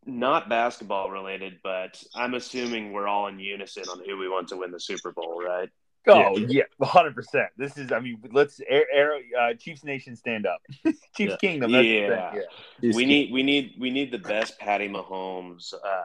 not 0.06 0.50
basketball 0.50 1.10
related, 1.10 1.60
but 1.64 2.02
I'm 2.16 2.34
assuming 2.34 2.92
we're 2.92 3.08
all 3.08 3.28
in 3.28 3.40
unison 3.40 3.84
on 3.90 4.02
who 4.06 4.18
we 4.18 4.30
want 4.30 4.50
to 4.50 4.58
win 4.58 4.72
the 4.72 4.80
Super 4.80 5.12
Bowl, 5.12 5.42
right? 5.44 5.70
Oh 6.08 6.38
yeah, 6.38 6.64
hundred 6.82 7.14
percent. 7.14 7.48
This 7.58 7.78
is, 7.78 7.92
I 7.92 8.00
mean, 8.00 8.20
let's 8.32 8.62
air, 8.68 8.86
air 8.92 9.14
uh, 9.40 9.54
Chiefs 9.54 9.84
Nation 9.84 10.16
stand 10.16 10.46
up, 10.46 10.62
Chiefs 10.86 11.02
yeah. 11.18 11.36
Kingdom. 11.38 11.72
yeah, 11.72 12.34
yeah. 12.82 12.94
we 12.96 13.06
need 13.06 13.32
we 13.32 13.44
need 13.44 13.76
we 13.80 13.92
need 13.92 14.12
the 14.12 14.18
best 14.18 14.58
Patty 14.60 14.88
Mahomes 14.88 15.74
uh, 15.74 16.04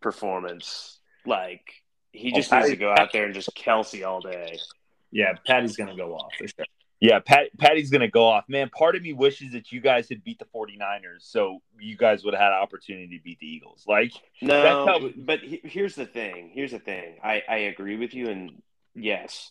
performance. 0.00 0.98
Like 1.26 1.62
he 2.12 2.32
just 2.32 2.52
oh, 2.52 2.58
needs 2.58 2.70
to 2.70 2.76
go 2.76 2.92
out 2.92 3.12
there 3.12 3.26
and 3.26 3.34
just 3.34 3.54
Kelce 3.54 4.06
all 4.06 4.20
day. 4.20 4.58
Yeah, 5.12 5.34
Patty's 5.46 5.76
gonna 5.76 5.96
go 5.96 6.14
off 6.14 6.32
for 6.38 6.48
sure. 6.48 6.64
Yeah, 6.98 7.18
Pat, 7.18 7.48
Patty's 7.58 7.90
going 7.90 8.00
to 8.00 8.08
go 8.08 8.26
off. 8.26 8.44
Man, 8.48 8.70
part 8.70 8.96
of 8.96 9.02
me 9.02 9.12
wishes 9.12 9.52
that 9.52 9.70
you 9.70 9.80
guys 9.80 10.08
had 10.08 10.24
beat 10.24 10.38
the 10.38 10.46
49ers 10.46 11.20
so 11.20 11.60
you 11.78 11.96
guys 11.96 12.24
would 12.24 12.32
have 12.32 12.40
had 12.40 12.52
an 12.52 12.58
opportunity 12.58 13.18
to 13.18 13.22
beat 13.22 13.38
the 13.38 13.46
Eagles. 13.46 13.84
Like, 13.86 14.12
no, 14.40 14.86
how... 14.86 15.10
but 15.16 15.40
here's 15.42 15.94
the 15.94 16.06
thing. 16.06 16.50
Here's 16.54 16.70
the 16.70 16.78
thing. 16.78 17.16
I, 17.22 17.42
I 17.48 17.56
agree 17.56 17.96
with 17.96 18.14
you. 18.14 18.28
And 18.28 18.62
yes, 18.94 19.50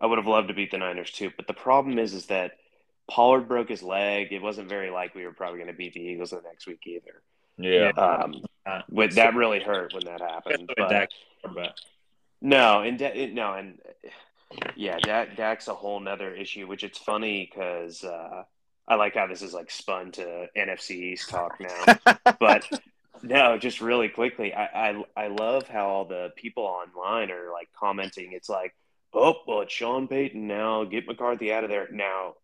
I 0.00 0.06
would 0.06 0.18
have 0.18 0.26
loved 0.26 0.48
to 0.48 0.54
beat 0.54 0.70
the 0.70 0.78
Niners 0.78 1.10
too. 1.10 1.30
But 1.36 1.46
the 1.46 1.52
problem 1.52 1.98
is, 1.98 2.14
is 2.14 2.26
that 2.26 2.52
Pollard 3.10 3.48
broke 3.48 3.68
his 3.68 3.82
leg. 3.82 4.32
It 4.32 4.40
wasn't 4.40 4.70
very 4.70 4.90
likely 4.90 5.20
we 5.20 5.26
were 5.26 5.34
probably 5.34 5.58
going 5.58 5.70
to 5.70 5.76
beat 5.76 5.92
the 5.92 6.00
Eagles 6.00 6.30
the 6.30 6.40
next 6.42 6.66
week 6.66 6.80
either. 6.86 7.22
Yeah. 7.58 7.90
Um, 7.90 8.34
with, 8.88 9.14
that 9.16 9.34
really 9.34 9.60
hurt 9.60 9.92
when 9.92 10.04
that 10.04 10.20
happened. 10.20 10.70
But, 10.76 11.10
no, 12.40 12.80
and 12.80 12.98
no, 13.34 13.52
and 13.54 13.78
yeah, 14.76 14.98
Dak, 14.98 15.36
Dak's 15.36 15.68
a 15.68 15.74
whole 15.74 16.00
nother 16.00 16.34
issue, 16.34 16.66
which 16.66 16.84
it's 16.84 16.98
funny 16.98 17.48
because 17.50 18.04
uh, 18.04 18.44
I 18.86 18.94
like 18.94 19.14
how 19.14 19.26
this 19.26 19.42
is 19.42 19.52
like 19.52 19.70
spun 19.70 20.12
to 20.12 20.46
NFC 20.56 20.92
East 20.92 21.28
talk 21.28 21.60
now. 21.60 22.16
but 22.40 22.68
no, 23.22 23.58
just 23.58 23.80
really 23.80 24.08
quickly, 24.08 24.54
I, 24.54 24.90
I 24.90 25.04
I 25.16 25.26
love 25.28 25.68
how 25.68 25.88
all 25.88 26.04
the 26.04 26.32
people 26.36 26.64
online 26.64 27.30
are 27.30 27.52
like 27.52 27.68
commenting. 27.78 28.32
It's 28.32 28.48
like, 28.48 28.74
oh, 29.12 29.36
well, 29.46 29.60
it's 29.60 29.72
Sean 29.72 30.08
Payton 30.08 30.46
now. 30.46 30.84
Get 30.84 31.06
McCarthy 31.06 31.52
out 31.52 31.64
of 31.64 31.70
there 31.70 31.88
now. 31.92 32.34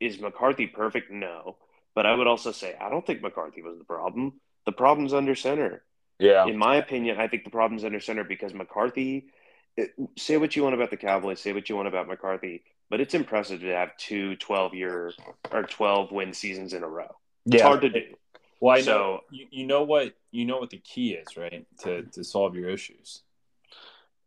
Is 0.00 0.20
McCarthy 0.20 0.66
perfect? 0.66 1.12
No, 1.12 1.56
but 1.94 2.06
I 2.06 2.14
would 2.14 2.26
also 2.26 2.50
say 2.50 2.76
I 2.80 2.88
don't 2.90 3.06
think 3.06 3.22
McCarthy 3.22 3.62
was 3.62 3.78
the 3.78 3.84
problem. 3.84 4.40
The 4.66 4.72
problem's 4.72 5.14
under 5.14 5.34
center. 5.34 5.84
Yeah. 6.18 6.46
In 6.46 6.56
my 6.56 6.76
opinion, 6.76 7.18
I 7.18 7.28
think 7.28 7.44
the 7.44 7.50
problem's 7.50 7.84
under 7.84 8.00
center 8.00 8.22
because 8.24 8.54
McCarthy 8.54 9.26
say 10.16 10.36
what 10.36 10.56
you 10.56 10.62
want 10.62 10.74
about 10.74 10.90
the 10.90 10.96
Cowboys, 10.96 11.40
say 11.40 11.52
what 11.52 11.68
you 11.68 11.76
want 11.76 11.88
about 11.88 12.08
McCarthy, 12.08 12.62
but 12.90 13.00
it's 13.00 13.14
impressive 13.14 13.60
to 13.60 13.68
have 13.68 13.96
two 13.96 14.36
12 14.36 14.74
year 14.74 15.12
or 15.50 15.62
12 15.62 16.12
win 16.12 16.32
seasons 16.32 16.72
in 16.72 16.82
a 16.82 16.88
row. 16.88 17.16
It's 17.46 17.56
yeah. 17.56 17.64
hard 17.64 17.80
to 17.82 17.88
do. 17.88 18.02
Well, 18.60 18.76
I 18.76 18.80
so, 18.82 18.92
know 18.92 19.20
you, 19.30 19.46
you 19.50 19.66
know 19.66 19.82
what 19.82 20.14
you 20.30 20.44
know 20.44 20.58
what 20.58 20.70
the 20.70 20.78
key 20.78 21.14
is, 21.14 21.36
right? 21.36 21.66
To 21.80 22.02
to 22.02 22.22
solve 22.22 22.54
your 22.54 22.68
issues. 22.68 23.22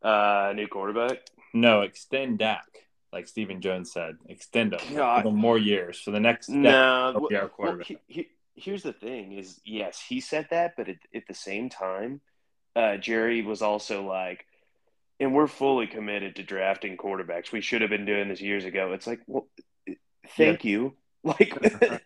Uh, 0.02 0.52
new 0.56 0.68
quarterback. 0.68 1.20
No, 1.54 1.82
extend 1.82 2.40
Dak, 2.40 2.68
like 3.14 3.28
Stephen 3.28 3.62
Jones 3.62 3.94
said. 3.94 4.18
Extend 4.28 4.74
him 4.74 4.98
God. 4.98 5.26
more 5.34 5.58
years 5.58 6.00
for 6.02 6.12
the 6.12 6.20
next. 6.20 6.50
No, 6.50 7.28
well, 7.32 7.52
well, 7.58 7.78
he, 7.78 7.98
he, 8.08 8.28
here's 8.56 8.84
the 8.84 8.94
thing: 8.94 9.32
is 9.32 9.62
yes, 9.64 10.04
he 10.06 10.20
said 10.20 10.48
that, 10.52 10.76
but 10.76 10.90
at, 10.90 10.98
at 11.14 11.28
the 11.28 11.34
same 11.34 11.70
time, 11.70 12.20
uh, 12.76 12.98
Jerry 12.98 13.42
was 13.42 13.62
also 13.62 14.06
like, 14.06 14.46
and 15.20 15.34
we're 15.34 15.48
fully 15.48 15.88
committed 15.88 16.36
to 16.36 16.44
drafting 16.44 16.98
quarterbacks. 16.98 17.52
We 17.52 17.62
should 17.62 17.82
have 17.82 17.90
been 17.90 18.06
doing 18.06 18.30
this 18.30 18.42
years 18.42 18.66
ago. 18.66 18.94
It's 18.94 19.08
like, 19.08 19.22
well, 19.28 19.48
thank 20.38 20.64
yeah. 20.64 20.72
you. 20.72 20.94
Like, 21.26 21.58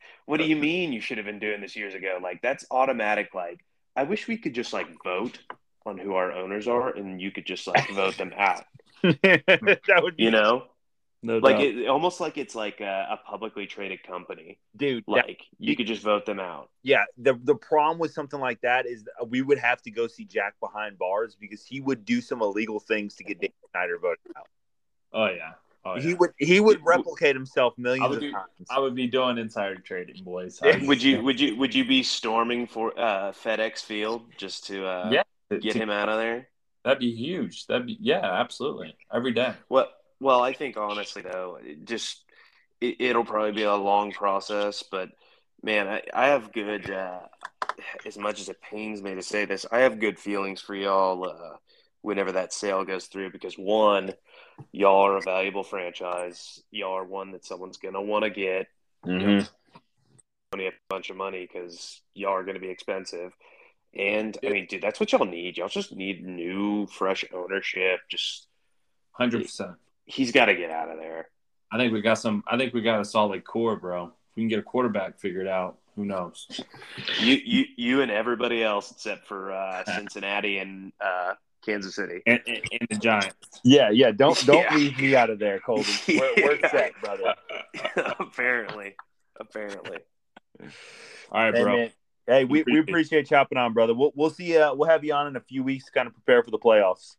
what 0.27 0.37
do 0.37 0.45
you 0.45 0.55
mean 0.55 0.93
you 0.93 1.01
should 1.01 1.17
have 1.17 1.25
been 1.25 1.39
doing 1.39 1.59
this 1.59 1.75
years 1.75 1.93
ago? 1.93 2.19
Like, 2.23 2.41
that's 2.41 2.63
automatic. 2.71 3.33
Like, 3.33 3.59
I 3.93 4.03
wish 4.03 4.29
we 4.29 4.37
could 4.37 4.53
just 4.53 4.71
like 4.71 4.87
vote 5.03 5.37
on 5.85 5.97
who 5.97 6.13
our 6.13 6.31
owners 6.31 6.69
are, 6.69 6.95
and 6.95 7.19
you 7.19 7.29
could 7.29 7.45
just 7.45 7.67
like 7.67 7.91
vote 7.91 8.17
them 8.17 8.31
out. 8.37 8.63
that 9.03 9.99
would, 10.01 10.15
be, 10.15 10.23
you 10.23 10.31
know, 10.31 10.67
no 11.21 11.39
like 11.39 11.59
it, 11.59 11.87
almost 11.87 12.21
like 12.21 12.37
it's 12.37 12.55
like 12.55 12.79
a, 12.79 13.07
a, 13.11 13.17
publicly 13.29 13.65
traded 13.65 14.03
company, 14.03 14.57
dude. 14.77 15.03
Like 15.05 15.25
that, 15.27 15.35
you 15.57 15.75
could 15.75 15.87
just 15.87 16.01
vote 16.01 16.25
them 16.25 16.39
out. 16.39 16.69
Yeah. 16.81 17.03
The 17.17 17.37
the 17.43 17.55
problem 17.55 17.99
with 17.99 18.13
something 18.13 18.39
like 18.39 18.61
that 18.61 18.85
is 18.85 19.03
we 19.27 19.41
would 19.41 19.57
have 19.57 19.81
to 19.81 19.91
go 19.91 20.07
see 20.07 20.23
Jack 20.23 20.55
behind 20.61 20.97
bars 20.97 21.35
because 21.39 21.65
he 21.65 21.81
would 21.81 22.05
do 22.05 22.21
some 22.21 22.41
illegal 22.41 22.79
things 22.79 23.15
to 23.15 23.23
get 23.25 23.41
Dave 23.41 23.51
Snyder 23.71 23.97
voted 23.99 24.19
out. 24.37 24.47
Oh 25.11 25.25
yeah. 25.25 25.51
Oh, 25.85 25.95
yeah. 25.95 26.01
He 26.01 26.13
would 26.13 26.31
he 26.37 26.59
would 26.59 26.79
replicate 26.85 27.35
himself 27.35 27.73
millions 27.77 28.15
of 28.15 28.21
be, 28.21 28.31
times. 28.31 28.67
I 28.69 28.79
would 28.79 28.95
be 28.95 29.07
doing 29.07 29.37
insider 29.37 29.75
trading, 29.75 30.23
boys. 30.23 30.59
would 30.83 31.01
you 31.01 31.21
would 31.21 31.39
you 31.39 31.57
would 31.57 31.75
you 31.75 31.85
be 31.85 32.03
storming 32.03 32.67
for 32.67 32.97
uh, 32.99 33.31
FedEx 33.31 33.79
Field 33.83 34.23
just 34.37 34.67
to 34.67 34.85
uh, 34.85 35.09
yeah, 35.11 35.23
get 35.49 35.73
to, 35.73 35.79
him 35.79 35.89
out 35.89 36.09
of 36.09 36.17
there? 36.17 36.47
That'd 36.83 36.99
be 36.99 37.13
huge. 37.13 37.67
That'd 37.67 37.87
be 37.87 37.97
yeah, 37.99 38.21
absolutely 38.23 38.95
every 39.13 39.31
day. 39.31 39.53
What 39.67 39.91
well, 40.19 40.41
I 40.41 40.53
think 40.53 40.77
honestly 40.77 41.21
though, 41.21 41.59
it 41.61 41.85
just 41.85 42.23
it, 42.81 43.15
will 43.15 43.25
probably 43.25 43.51
be 43.51 43.63
a 43.63 43.75
long 43.75 44.11
process, 44.11 44.83
but 44.89 45.09
man, 45.61 45.87
I, 45.87 46.01
I 46.13 46.27
have 46.27 46.53
good. 46.53 46.89
Uh, 46.89 47.19
as 48.05 48.17
much 48.17 48.41
as 48.41 48.49
it 48.49 48.61
pains 48.61 49.01
me 49.01 49.15
to 49.15 49.21
say 49.21 49.45
this, 49.45 49.65
I 49.71 49.79
have 49.79 49.99
good 49.99 50.19
feelings 50.19 50.61
for 50.61 50.75
y'all 50.75 51.23
uh, 51.23 51.57
whenever 52.01 52.33
that 52.33 52.53
sale 52.53 52.83
goes 52.83 53.05
through 53.05 53.31
because 53.31 53.55
one, 53.55 54.13
y'all 54.71 55.05
are 55.05 55.17
a 55.17 55.21
valuable 55.21 55.63
franchise. 55.63 56.61
Y'all 56.71 56.97
are 56.97 57.05
one 57.05 57.31
that 57.31 57.45
someone's 57.45 57.77
gonna 57.77 58.01
want 58.01 58.23
to 58.23 58.29
get. 58.29 58.67
Mm-hmm. 59.05 59.45
Only 60.53 60.67
a 60.67 60.71
bunch 60.89 61.09
of 61.09 61.15
money 61.15 61.47
because 61.51 62.01
y'all 62.13 62.33
are 62.33 62.43
going 62.43 62.55
to 62.55 62.59
be 62.59 62.69
expensive. 62.69 63.33
And 63.93 64.37
I 64.43 64.49
mean, 64.49 64.67
dude, 64.67 64.81
that's 64.81 64.99
what 64.99 65.11
y'all 65.11 65.25
need. 65.25 65.57
Y'all 65.57 65.69
just 65.69 65.95
need 65.95 66.25
new, 66.25 66.87
fresh 66.87 67.23
ownership. 67.33 67.99
Just 68.09 68.47
hundred 69.11 69.43
percent 69.43 69.75
he's 70.09 70.31
got 70.31 70.45
to 70.45 70.55
get 70.55 70.71
out 70.71 70.89
of 70.89 70.97
there. 70.97 71.29
I 71.71 71.77
think 71.77 71.93
we 71.93 72.01
got 72.01 72.15
some. 72.15 72.43
I 72.47 72.57
think 72.57 72.73
we 72.73 72.81
got 72.81 72.99
a 72.99 73.05
solid 73.05 73.43
core, 73.43 73.75
bro. 73.75 74.05
If 74.05 74.35
we 74.35 74.41
can 74.43 74.49
get 74.49 74.59
a 74.59 74.63
quarterback 74.63 75.19
figured 75.19 75.47
out, 75.47 75.77
who 75.95 76.05
knows? 76.05 76.47
You, 77.19 77.37
you, 77.43 77.65
you, 77.75 78.01
and 78.01 78.11
everybody 78.11 78.63
else 78.63 78.91
except 78.91 79.27
for 79.27 79.51
uh, 79.51 79.83
Cincinnati 79.95 80.59
and 80.59 80.93
uh, 81.01 81.33
Kansas 81.65 81.95
City 81.95 82.21
and, 82.25 82.39
and, 82.47 82.61
and, 82.71 82.87
the 82.89 82.97
Giants. 82.97 83.59
Yeah, 83.63 83.89
yeah. 83.89 84.11
Don't 84.11 84.37
don't 84.45 84.63
yeah. 84.63 84.75
leave 84.75 84.97
me 84.99 85.15
out 85.15 85.29
of 85.29 85.39
there, 85.39 85.59
Colby. 85.59 85.85
We're, 86.07 86.33
we're 86.37 86.69
set, 86.69 86.93
brother. 87.01 87.35
apparently, 88.19 88.95
apparently. 89.39 89.97
All 91.31 91.43
right, 91.43 91.53
bro. 91.53 91.75
Hey, 91.75 91.93
hey 92.27 92.45
we, 92.45 92.63
we 92.63 92.79
appreciate 92.79 93.27
chopping 93.27 93.57
on, 93.57 93.73
brother. 93.73 93.93
We'll 93.93 94.13
we'll 94.15 94.29
see. 94.29 94.57
Uh, 94.57 94.73
we'll 94.73 94.89
have 94.89 95.03
you 95.03 95.13
on 95.13 95.27
in 95.27 95.35
a 95.35 95.41
few 95.41 95.63
weeks, 95.63 95.85
to 95.85 95.91
kind 95.91 96.07
of 96.07 96.13
prepare 96.13 96.41
for 96.43 96.51
the 96.51 96.59
playoffs. 96.59 97.15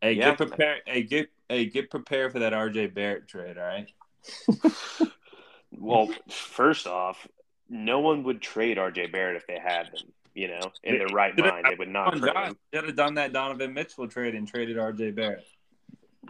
Hey, 0.00 0.14
Yeah. 0.14 0.30
get 0.30 0.38
prepared. 0.38 0.82
Hey, 0.86 1.02
get 1.04 1.30
hey, 1.48 1.66
get 1.66 1.90
prepared 1.90 2.32
for 2.32 2.40
that 2.40 2.52
RJ 2.52 2.94
Barrett 2.94 3.28
trade. 3.28 3.56
All 3.58 3.64
right. 3.64 3.90
Well, 5.78 6.08
first 6.30 6.86
off, 6.86 7.26
no 7.68 8.00
one 8.00 8.22
would 8.24 8.40
trade 8.40 8.78
RJ 8.78 9.12
Barrett 9.12 9.36
if 9.36 9.46
they 9.46 9.58
had 9.58 9.86
him. 9.88 10.12
You 10.34 10.48
know, 10.48 10.60
in 10.84 10.98
their 10.98 11.06
right 11.08 11.36
mind, 11.36 11.66
they 11.68 11.74
would 11.74 11.88
not 11.88 12.12
Come 12.12 12.20
trade 12.20 12.36
him. 12.36 12.56
Should 12.74 12.84
have 12.84 12.96
done 12.96 13.14
that 13.14 13.32
Donovan 13.32 13.72
Mitchell 13.74 14.06
trade 14.06 14.34
and 14.34 14.46
traded 14.46 14.76
RJ 14.76 15.14
Barrett. 15.14 15.44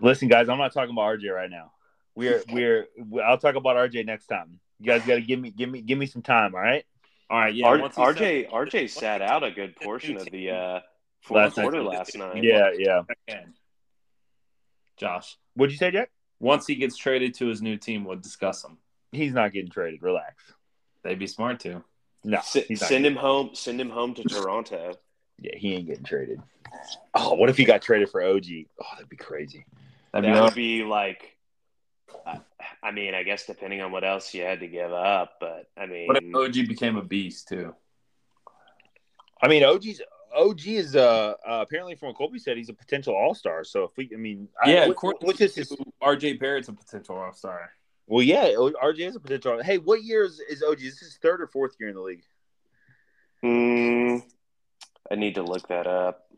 Listen, 0.01 0.29
guys, 0.29 0.49
I'm 0.49 0.59
not 0.59 0.73
talking 0.73 0.93
about 0.93 1.19
RJ 1.19 1.33
right 1.35 1.51
now. 1.51 1.73
We're 2.15 2.43
we're 2.53 2.87
I'll 3.25 3.39
talk 3.39 3.57
about 3.57 3.77
RJ 3.77 4.07
next 4.07 4.27
time. 4.27 4.59
You 4.81 4.87
guys 4.87 5.03
got 5.07 5.17
to 5.17 5.21
give 5.21 5.41
me 5.41 5.51
give 5.51 5.69
me 5.69 5.81
give 5.83 5.99
me 5.99 6.07
some 6.07 6.23
time. 6.23 6.55
All 6.55 6.61
right. 6.61 6.85
All 7.29 7.39
right. 7.39 7.55
Yeah. 7.55 7.67
R- 7.67 7.79
RJ 7.79 8.17
said- 8.19 8.51
RJ 8.51 8.91
sat 8.91 9.23
out 9.23 9.43
a 9.45 9.51
good 9.51 9.77
portion 9.83 10.17
of 10.17 10.27
the 10.31 10.51
uh, 10.51 10.81
fourth 11.23 11.37
Last 11.43 11.57
night. 11.57 11.63
quarter 11.65 11.83
last 11.83 12.17
night. 12.17 12.43
Yeah, 12.45 12.71
yeah. 12.79 13.03
Again. 14.99 15.09
Josh, 15.09 15.37
What'd 15.55 15.73
you 15.73 15.79
say, 15.79 15.91
Jack? 15.91 16.11
once 16.41 16.67
he 16.67 16.75
gets 16.75 16.97
traded 16.97 17.35
to 17.35 17.47
his 17.47 17.63
new 17.63 17.77
team, 17.77 18.05
we'll 18.05 18.17
discuss 18.17 18.65
him. 18.65 18.79
He's 19.13 19.33
not 19.33 19.53
getting 19.53 19.71
traded. 19.71 20.03
Relax. 20.03 20.35
They'd 21.03 21.19
be 21.19 21.27
smart 21.27 21.61
to. 21.61 21.83
No, 22.25 22.39
S- 22.39 22.53
send 22.53 22.69
getting- 22.79 23.05
him 23.05 23.17
home. 23.17 23.51
Send 23.55 23.81
him 23.81 23.91
home 23.91 24.15
to 24.15 24.23
Toronto. 24.25 24.95
Yeah, 25.41 25.57
he 25.57 25.75
ain't 25.75 25.87
getting 25.87 26.05
traded. 26.05 26.41
Oh, 27.15 27.35
what 27.35 27.49
if 27.51 27.57
he 27.57 27.65
got 27.65 27.83
traded 27.83 28.11
for 28.11 28.23
OG? 28.23 28.67
Oh, 28.81 28.87
that'd 28.95 29.09
be 29.09 29.17
crazy. 29.17 29.65
That'd 30.13 30.29
be 30.29 30.35
That 30.35 30.43
would 30.43 30.55
be 30.55 30.83
like. 30.83 31.37
I- 32.27 32.41
I 32.83 32.91
mean, 32.91 33.15
I 33.15 33.23
guess 33.23 33.47
depending 33.47 33.81
on 33.81 33.93
what 33.93 34.05
else 34.05 34.33
you 34.35 34.43
had 34.43 34.61
to 34.61 34.67
give 34.69 34.93
up, 34.93 35.35
but 35.41 35.71
I 35.77 35.87
mean, 35.87 36.07
What 36.09 36.23
if 36.23 36.35
OG 36.35 36.67
became 36.69 36.97
a 36.97 37.03
beast 37.03 37.49
too? 37.49 37.75
I 39.43 39.49
mean, 39.49 39.63
OG's 39.65 40.01
OG 40.37 40.67
is 40.67 40.97
uh, 40.97 41.35
uh 41.49 41.61
apparently 41.63 41.95
from 41.95 42.09
what 42.09 42.17
Colby 42.17 42.39
said, 42.39 42.57
he's 42.57 42.69
a 42.69 42.75
potential 42.75 43.15
All 43.15 43.35
Star. 43.35 43.65
So 43.65 43.85
if 43.85 43.91
we, 43.97 44.11
I 44.13 44.17
mean, 44.17 44.49
Yeah, 44.65 44.83
what- 44.83 44.91
according 44.91 45.27
what's 45.27 45.39
to 45.39 45.45
his, 45.45 45.55
his? 45.55 45.77
RJ 46.03 46.39
Barrett's 46.39 46.69
a 46.69 46.73
potential 46.73 47.17
All 47.17 47.33
Star. 47.33 47.71
Well, 48.07 48.23
yeah, 48.23 48.51
RJ 48.51 49.01
is 49.01 49.17
a 49.17 49.21
potential. 49.21 49.61
Hey, 49.63 49.79
what 49.79 50.05
year 50.05 50.25
is, 50.25 50.39
is 50.49 50.63
OG? 50.63 50.79
Is 50.79 50.93
this 50.93 51.01
his 51.01 51.19
third 51.21 51.41
or 51.41 51.49
fourth 51.49 51.75
year 51.81 51.89
in 51.89 51.97
the 51.97 52.01
league? 52.01 52.23
Hmm, 53.43 54.19
I 55.11 55.17
need 55.17 55.35
to 55.35 55.43
look 55.43 55.67
that 55.69 55.87
up. 55.87 56.29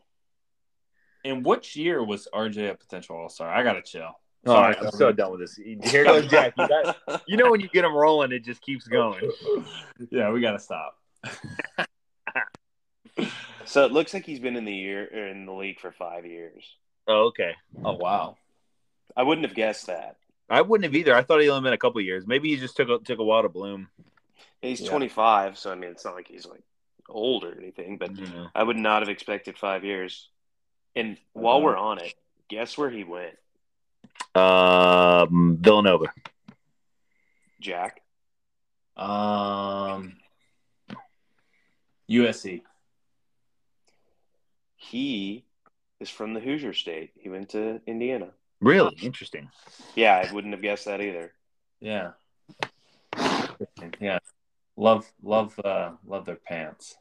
And 1.23 1.45
which 1.45 1.75
year 1.75 2.03
was 2.03 2.27
RJ 2.33 2.71
a 2.71 2.75
potential 2.75 3.15
All 3.17 3.29
Star? 3.29 3.53
I 3.53 3.61
gotta 3.63 3.81
chill. 3.81 4.01
All 4.47 4.55
Sorry, 4.55 4.73
right, 4.73 4.85
I'm 4.85 4.91
so 4.91 5.11
done 5.11 5.31
with 5.31 5.41
this. 5.41 5.59
Here 5.91 6.05
goes 6.05 6.27
Jack. 6.27 6.53
You, 6.57 6.67
got, 6.67 7.21
you 7.27 7.35
know 7.35 7.51
when 7.51 7.59
you 7.59 7.67
get 7.67 7.83
him 7.83 7.93
rolling, 7.93 8.31
it 8.31 8.45
just 8.45 8.61
keeps 8.61 8.87
going. 8.87 9.29
yeah, 10.11 10.31
we 10.31 10.39
gotta 10.39 10.59
stop. 10.59 10.97
So 13.69 13.85
it 13.85 13.91
looks 13.91 14.15
like 14.15 14.25
he's 14.25 14.39
been 14.39 14.55
in 14.55 14.65
the 14.65 14.73
year 14.73 15.07
or 15.13 15.27
in 15.27 15.45
the 15.45 15.53
league 15.53 15.79
for 15.79 15.91
five 15.91 16.25
years. 16.25 16.63
Oh, 17.07 17.27
okay. 17.27 17.53
Oh 17.85 17.93
wow. 17.93 18.35
I 19.15 19.21
wouldn't 19.21 19.45
have 19.45 19.55
guessed 19.55 19.85
that. 19.85 20.15
I 20.49 20.61
wouldn't 20.61 20.85
have 20.85 20.95
either. 20.95 21.15
I 21.15 21.21
thought 21.21 21.39
he 21.39 21.49
only 21.49 21.67
been 21.67 21.73
a 21.73 21.77
couple 21.77 22.01
years. 22.01 22.25
Maybe 22.25 22.49
he 22.49 22.57
just 22.57 22.75
took 22.75 22.89
a, 22.89 22.97
took 22.97 23.19
a 23.19 23.23
while 23.23 23.43
to 23.43 23.49
bloom. 23.49 23.89
He's 24.63 24.81
Yeah. 24.81 24.89
25, 24.89 25.59
so 25.59 25.71
I 25.71 25.75
mean, 25.75 25.91
it's 25.91 26.03
not 26.03 26.15
like 26.15 26.27
he's 26.27 26.47
like 26.47 26.63
old 27.07 27.43
or 27.43 27.55
anything, 27.59 27.99
but 27.99 28.09
I 28.55 28.63
would 28.63 28.75
not 28.75 29.03
have 29.03 29.09
expected 29.09 29.55
five 29.55 29.83
years. 29.83 30.29
And 30.95 31.17
while 31.33 31.61
we're 31.61 31.77
on 31.77 31.99
it, 31.99 32.15
guess 32.47 32.75
where 32.75 32.89
he 32.89 33.03
went, 33.03 33.37
Um, 34.33 35.57
Villanova. 35.61 36.11
Jack? 37.61 38.01
Um, 38.97 40.17
USC. 42.09 42.63
He 44.89 45.45
is 45.99 46.09
from 46.09 46.33
the 46.33 46.39
Hoosier 46.39 46.73
State. 46.73 47.11
He 47.19 47.29
went 47.29 47.49
to 47.49 47.79
Indiana. 47.85 48.29
Really 48.59 48.97
interesting. 49.03 49.49
Yeah, 49.95 50.15
I 50.27 50.33
wouldn't 50.33 50.53
have 50.53 50.63
guessed 50.63 50.85
that 50.85 50.99
either. 50.99 51.31
Yeah. 51.79 52.11
Yeah. 53.99 54.17
Love, 54.75 55.05
love, 55.21 55.59
uh, 55.63 55.91
love 56.07 56.25
their 56.25 56.37
pants. 56.37 56.95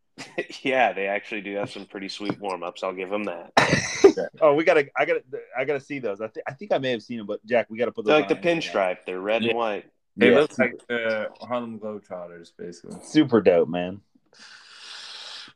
yeah, 0.62 0.92
they 0.92 1.08
actually 1.08 1.40
do 1.40 1.56
have 1.56 1.70
some 1.70 1.86
pretty 1.86 2.08
sweet 2.08 2.38
warm 2.38 2.62
ups. 2.62 2.84
I'll 2.84 2.92
give 2.94 3.10
them 3.10 3.24
that. 3.24 3.52
Oh, 4.42 4.52
we 4.54 4.62
gotta. 4.64 4.86
I 4.94 5.06
gotta. 5.06 5.22
I 5.56 5.64
gotta 5.64 5.80
see 5.80 5.98
those. 5.98 6.20
I, 6.20 6.26
th- 6.26 6.44
I 6.46 6.52
think 6.52 6.70
I 6.70 6.76
may 6.76 6.90
have 6.90 7.02
seen 7.02 7.16
them, 7.16 7.26
but 7.26 7.44
Jack, 7.46 7.70
we 7.70 7.78
gotta 7.78 7.92
put 7.92 8.04
They're 8.04 8.18
like 8.18 8.28
the 8.28 8.36
on. 8.36 8.42
pinstripe. 8.42 8.98
They're 9.06 9.20
red 9.20 9.42
Yeah. 9.42 9.50
and 9.50 9.58
white. 9.58 9.84
They 10.18 10.30
Yeah, 10.30 10.40
look 10.40 10.58
like 10.58 10.74
the 10.86 11.30
Harlem 11.40 11.80
Globetrotters, 11.80 12.50
basically. 12.58 12.98
super 13.02 13.40
dope, 13.40 13.70
man. 13.70 14.02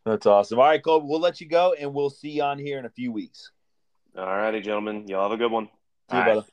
That's 0.07 0.25
awesome. 0.25 0.61
All 0.61 0.67
right, 0.67 0.81
Colby, 0.81 1.09
we'll 1.09 1.19
let 1.19 1.41
you 1.41 1.49
go, 1.49 1.75
and 1.77 1.93
we'll 1.93 2.11
see 2.11 2.31
you 2.31 2.43
on 2.45 2.61
here 2.61 2.79
in 2.79 2.85
a 2.85 2.91
few 2.91 3.11
weeks. 3.11 3.51
All 4.17 4.25
righty, 4.25 4.61
gentlemen. 4.61 5.09
Y'all 5.09 5.25
have 5.25 5.33
a 5.33 5.37
good 5.37 5.51
one. 5.51 5.67
See 6.09 6.17
you, 6.17 6.23
All 6.23 6.27
right. 6.27 6.33
brother. 6.33 6.47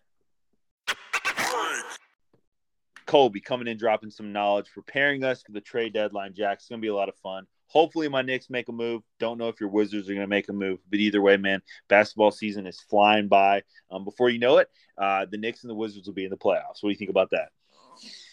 Colby 3.05 3.41
coming 3.41 3.67
in, 3.67 3.77
dropping 3.77 4.09
some 4.09 4.33
knowledge, 4.33 4.71
preparing 4.73 5.23
us 5.23 5.43
for 5.43 5.51
the 5.51 5.61
trade 5.61 5.93
deadline. 5.93 6.33
Jack, 6.33 6.57
it's 6.57 6.67
gonna 6.67 6.81
be 6.81 6.87
a 6.87 6.95
lot 6.95 7.09
of 7.09 7.15
fun. 7.17 7.45
Hopefully, 7.67 8.09
my 8.09 8.23
Knicks 8.23 8.49
make 8.49 8.69
a 8.69 8.71
move. 8.71 9.03
Don't 9.19 9.37
know 9.37 9.49
if 9.49 9.59
your 9.59 9.69
Wizards 9.69 10.09
are 10.09 10.15
gonna 10.15 10.25
make 10.25 10.49
a 10.49 10.53
move, 10.53 10.79
but 10.89 10.97
either 10.97 11.21
way, 11.21 11.37
man, 11.37 11.61
basketball 11.89 12.31
season 12.31 12.65
is 12.65 12.81
flying 12.89 13.27
by. 13.27 13.61
Um, 13.91 14.03
before 14.03 14.31
you 14.31 14.39
know 14.39 14.57
it, 14.57 14.69
uh, 14.97 15.27
the 15.29 15.37
Knicks 15.37 15.61
and 15.61 15.69
the 15.69 15.75
Wizards 15.75 16.07
will 16.07 16.15
be 16.15 16.25
in 16.25 16.31
the 16.31 16.37
playoffs. 16.37 16.81
What 16.81 16.85
do 16.85 16.89
you 16.89 16.95
think 16.95 17.11
about 17.11 17.29
that? 17.29 17.49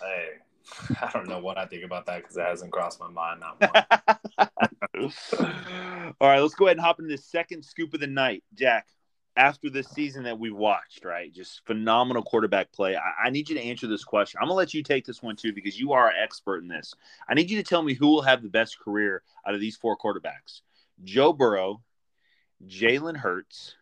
Hey, 0.00 0.28
I 1.00 1.10
don't 1.12 1.28
know 1.28 1.40
what 1.40 1.58
I 1.58 1.66
think 1.66 1.84
about 1.84 2.06
that 2.06 2.22
because 2.22 2.36
it 2.36 2.42
hasn't 2.42 2.72
crossed 2.72 3.00
my 3.00 3.08
mind. 3.08 3.40
Not 3.40 3.88
once. 4.94 5.34
All 6.20 6.28
right, 6.28 6.40
let's 6.40 6.54
go 6.54 6.66
ahead 6.66 6.76
and 6.76 6.84
hop 6.84 6.98
into 6.98 7.14
the 7.14 7.22
second 7.22 7.64
scoop 7.64 7.94
of 7.94 8.00
the 8.00 8.06
night. 8.06 8.44
Jack, 8.54 8.86
after 9.36 9.70
this 9.70 9.88
season 9.88 10.24
that 10.24 10.38
we've 10.38 10.54
watched, 10.54 11.04
right? 11.04 11.32
Just 11.32 11.64
phenomenal 11.66 12.22
quarterback 12.22 12.72
play. 12.72 12.96
I, 12.96 13.26
I 13.26 13.30
need 13.30 13.48
you 13.48 13.54
to 13.56 13.62
answer 13.62 13.86
this 13.86 14.04
question. 14.04 14.38
I'm 14.40 14.48
going 14.48 14.54
to 14.54 14.58
let 14.58 14.74
you 14.74 14.82
take 14.82 15.06
this 15.06 15.22
one 15.22 15.36
too 15.36 15.52
because 15.52 15.78
you 15.78 15.92
are 15.92 16.08
an 16.08 16.16
expert 16.22 16.62
in 16.62 16.68
this. 16.68 16.94
I 17.28 17.34
need 17.34 17.50
you 17.50 17.56
to 17.56 17.68
tell 17.68 17.82
me 17.82 17.94
who 17.94 18.08
will 18.08 18.22
have 18.22 18.42
the 18.42 18.48
best 18.48 18.78
career 18.78 19.22
out 19.46 19.54
of 19.54 19.60
these 19.60 19.76
four 19.76 19.96
quarterbacks 19.96 20.62
Joe 21.02 21.32
Burrow, 21.32 21.82
Jalen 22.66 23.16
Hurts, 23.16 23.74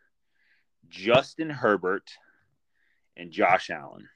Justin 0.89 1.51
Herbert, 1.51 2.11
and 3.17 3.31
Josh 3.31 3.71
Allen. 3.71 4.09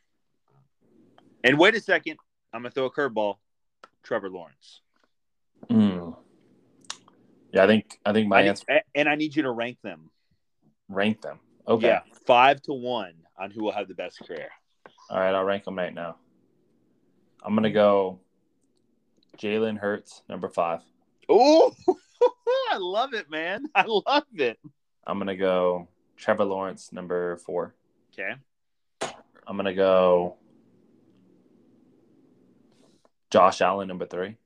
And 1.45 1.59
wait 1.59 1.75
a 1.75 1.81
second, 1.81 2.19
I'm 2.53 2.63
to 2.65 2.71
throw 2.71 2.87
a 2.87 2.91
curveball 2.91 3.37
Trevor 4.03 4.29
Lawrence. 4.31 4.81
Mm. 5.71 6.17
Yeah, 7.53 7.65
I 7.65 7.67
think 7.67 7.99
I 8.05 8.13
think 8.13 8.29
my 8.29 8.39
I 8.41 8.43
need- 8.43 8.49
answer 8.51 8.81
and 8.95 9.09
I 9.09 9.15
need 9.15 9.35
you 9.37 9.43
to 9.43 9.51
rank 9.51 9.79
them. 9.83 10.11
rank 10.89 11.21
them. 11.23 11.39
Okay. 11.67 11.87
Yeah, 11.89 12.01
five 12.27 12.61
to 12.63 12.73
one 12.73 13.15
on 13.39 13.51
who 13.51 13.63
will 13.63 13.73
have 13.73 13.89
the 13.89 13.95
best 13.95 14.19
career. 14.27 14.49
All 15.11 15.19
right, 15.21 15.35
I'll 15.35 15.45
rank 15.45 15.65
them 15.65 15.77
right 15.79 15.95
now. 15.95 16.17
I'm 17.43 17.55
gonna 17.55 17.71
go 17.71 18.21
Jalen 19.39 19.79
Hurts, 19.79 20.23
number 20.29 20.49
five. 20.49 20.81
Oh, 21.29 21.73
I 22.71 22.79
love 22.79 23.15
it, 23.15 23.31
man. 23.31 23.67
I 23.75 23.85
love 23.87 24.25
it. 24.35 24.59
I'm 25.07 25.19
gonna 25.19 25.37
go 25.37 25.89
Trevor 26.17 26.45
Lawrence, 26.45 26.93
number 26.93 27.37
four. 27.39 27.75
Okay. 28.13 28.33
I'm 29.47 29.57
gonna 29.57 29.75
go 29.75 30.37
Josh 33.33 33.63
Allen, 33.63 33.89
number 33.89 34.05
three. 34.05 34.37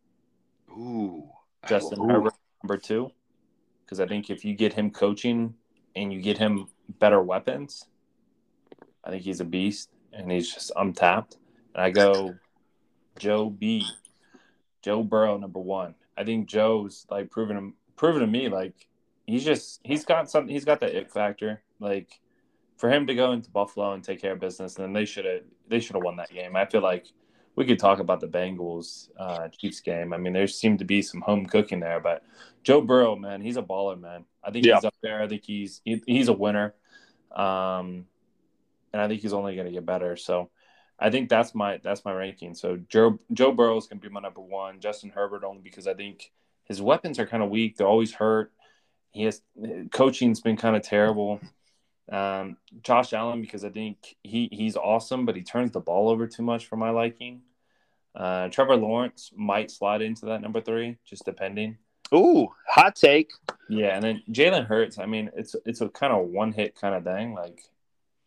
Ooh. 0.70 1.28
Justin 1.68 2.00
Ooh. 2.00 2.08
Herbert, 2.08 2.34
number 2.62 2.78
two. 2.78 3.10
Because 3.84 3.98
I 3.98 4.06
think 4.06 4.30
if 4.30 4.44
you 4.44 4.54
get 4.54 4.72
him 4.72 4.92
coaching 4.92 5.54
and 5.96 6.12
you 6.12 6.22
get 6.22 6.38
him 6.38 6.68
better 7.00 7.20
weapons, 7.20 7.86
I 9.04 9.10
think 9.10 9.24
he's 9.24 9.40
a 9.40 9.44
beast 9.44 9.90
and 10.12 10.30
he's 10.30 10.54
just 10.54 10.70
untapped. 10.76 11.36
And 11.74 11.82
I 11.82 11.90
go 11.90 12.36
Joe 13.18 13.50
B, 13.50 13.84
Joe 14.82 15.02
Burrow, 15.02 15.36
number 15.36 15.60
one. 15.60 15.96
I 16.16 16.22
think 16.22 16.48
Joe's 16.48 17.06
like 17.10 17.28
proven 17.28 17.56
him, 17.56 17.74
proven 17.96 18.20
to 18.20 18.26
me 18.28 18.48
like 18.48 18.86
he's 19.26 19.44
just 19.44 19.80
he's 19.82 20.04
got 20.04 20.30
something. 20.30 20.52
He's 20.52 20.64
got 20.64 20.78
the 20.78 20.96
it 20.96 21.10
factor. 21.10 21.60
Like 21.80 22.20
for 22.76 22.88
him 22.88 23.08
to 23.08 23.16
go 23.16 23.32
into 23.32 23.50
Buffalo 23.50 23.94
and 23.94 24.04
take 24.04 24.20
care 24.20 24.32
of 24.32 24.40
business, 24.40 24.74
then 24.74 24.92
they 24.92 25.04
should 25.04 25.24
have 25.24 25.42
they 25.66 25.80
should 25.80 25.96
have 25.96 26.04
won 26.04 26.16
that 26.16 26.32
game. 26.32 26.54
I 26.54 26.66
feel 26.66 26.82
like 26.82 27.06
we 27.56 27.64
could 27.64 27.78
talk 27.78 27.98
about 27.98 28.20
the 28.20 28.28
Bengals 28.28 29.08
uh, 29.18 29.48
Chiefs 29.48 29.80
game. 29.80 30.12
I 30.12 30.18
mean, 30.18 30.32
there 30.34 30.46
seemed 30.46 30.78
to 30.80 30.84
be 30.84 31.02
some 31.02 31.22
home 31.22 31.46
cooking 31.46 31.80
there, 31.80 32.00
but 32.00 32.22
Joe 32.62 32.80
Burrow, 32.82 33.16
man, 33.16 33.40
he's 33.40 33.56
a 33.56 33.62
baller, 33.62 33.98
man. 33.98 34.24
I 34.44 34.50
think 34.50 34.66
Yeah. 34.66 34.74
he's 34.76 34.84
up 34.84 34.94
there. 35.02 35.22
I 35.22 35.26
think 35.28 35.44
he's 35.44 35.80
he, 35.84 36.02
he's 36.06 36.28
a 36.28 36.32
winner, 36.32 36.74
um, 37.34 38.06
and 38.92 39.02
I 39.02 39.08
think 39.08 39.22
he's 39.22 39.32
only 39.32 39.54
going 39.54 39.66
to 39.66 39.72
get 39.72 39.86
better. 39.86 40.16
So, 40.16 40.50
I 40.98 41.10
think 41.10 41.28
that's 41.28 41.54
my 41.54 41.78
that's 41.82 42.04
my 42.04 42.12
ranking. 42.12 42.54
So 42.54 42.76
Joe 42.88 43.18
Joe 43.32 43.52
Burrow 43.52 43.76
is 43.76 43.86
going 43.86 44.00
to 44.00 44.08
be 44.08 44.12
my 44.12 44.20
number 44.20 44.40
one. 44.40 44.80
Justin 44.80 45.10
Herbert 45.10 45.44
only 45.44 45.60
because 45.62 45.86
I 45.86 45.94
think 45.94 46.30
his 46.64 46.80
weapons 46.80 47.18
are 47.18 47.26
kind 47.26 47.42
of 47.42 47.50
weak. 47.50 47.76
They're 47.76 47.86
always 47.86 48.12
hurt. 48.12 48.52
He 49.12 49.24
has 49.24 49.42
coaching's 49.92 50.40
been 50.40 50.56
kind 50.56 50.74
of 50.76 50.82
terrible. 50.82 51.40
Um, 52.10 52.56
Josh 52.82 53.12
Allen 53.12 53.40
because 53.40 53.64
I 53.64 53.70
think 53.70 54.16
he 54.22 54.48
he's 54.52 54.76
awesome, 54.76 55.26
but 55.26 55.36
he 55.36 55.42
turns 55.42 55.72
the 55.72 55.80
ball 55.80 56.08
over 56.08 56.26
too 56.26 56.42
much 56.42 56.66
for 56.66 56.76
my 56.76 56.90
liking. 56.90 57.42
Uh, 58.14 58.48
Trevor 58.48 58.76
Lawrence 58.76 59.30
might 59.34 59.70
slide 59.70 60.02
into 60.02 60.26
that 60.26 60.40
number 60.40 60.60
three, 60.60 60.96
just 61.04 61.24
depending. 61.24 61.76
Ooh, 62.14 62.48
hot 62.68 62.94
take. 62.94 63.32
Yeah, 63.68 63.96
and 63.96 64.02
then 64.02 64.22
Jalen 64.30 64.66
Hurts. 64.66 64.98
I 64.98 65.06
mean, 65.06 65.30
it's 65.34 65.56
it's 65.64 65.80
a 65.80 65.88
kind 65.88 66.12
of 66.12 66.26
one 66.28 66.52
hit 66.52 66.76
kind 66.80 66.94
of 66.94 67.04
thing. 67.04 67.34
Like, 67.34 67.60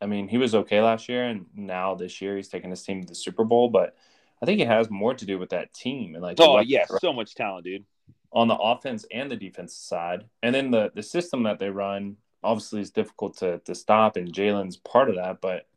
I 0.02 0.06
mean, 0.06 0.28
he 0.28 0.38
was 0.38 0.54
okay 0.54 0.82
last 0.82 1.08
year, 1.08 1.26
and 1.26 1.46
now 1.56 1.96
this 1.96 2.22
year 2.22 2.36
he's 2.36 2.50
taking 2.50 2.70
his 2.70 2.84
team 2.84 3.02
to 3.02 3.08
the 3.08 3.16
Super 3.16 3.46
Bowl. 3.46 3.70
But 3.70 3.96
I 4.42 4.46
think 4.46 4.60
it 4.60 4.68
has 4.68 4.90
more 4.90 5.14
to 5.14 5.26
do 5.26 5.40
with 5.40 5.50
that 5.52 5.74
team 5.74 6.16
and 6.16 6.22
like. 6.22 6.38
Oh 6.40 6.60
yeah, 6.60 6.86
so 7.00 7.14
much 7.14 7.34
talent, 7.34 7.64
dude. 7.64 7.86
On 8.32 8.48
the 8.48 8.56
offense 8.56 9.06
and 9.12 9.32
the 9.32 9.38
defense 9.38 9.74
side, 9.74 10.26
and 10.44 10.54
then 10.54 10.70
the 10.70 10.92
the 10.94 11.02
system 11.02 11.44
that 11.44 11.58
they 11.60 11.70
run 11.70 12.18
obviously 12.44 12.82
it's 12.82 12.90
difficult 12.90 13.38
to 13.38 13.60
to 13.60 13.76
stop, 13.76 14.18
and 14.18 14.34
Jalen's 14.34 14.78
part 14.78 15.10
of 15.10 15.16
that. 15.16 15.42
But 15.42 15.68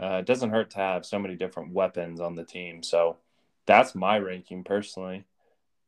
uh, 0.00 0.18
it 0.18 0.26
doesn't 0.26 0.50
hurt 0.50 0.70
to 0.70 0.78
have 0.78 1.06
so 1.06 1.18
many 1.18 1.36
different 1.36 1.72
weapons 1.72 2.20
on 2.20 2.34
the 2.34 2.44
team. 2.44 2.82
So 2.82 3.16
that's 3.66 3.94
my 3.94 4.18
ranking 4.18 4.64
personally. 4.64 5.24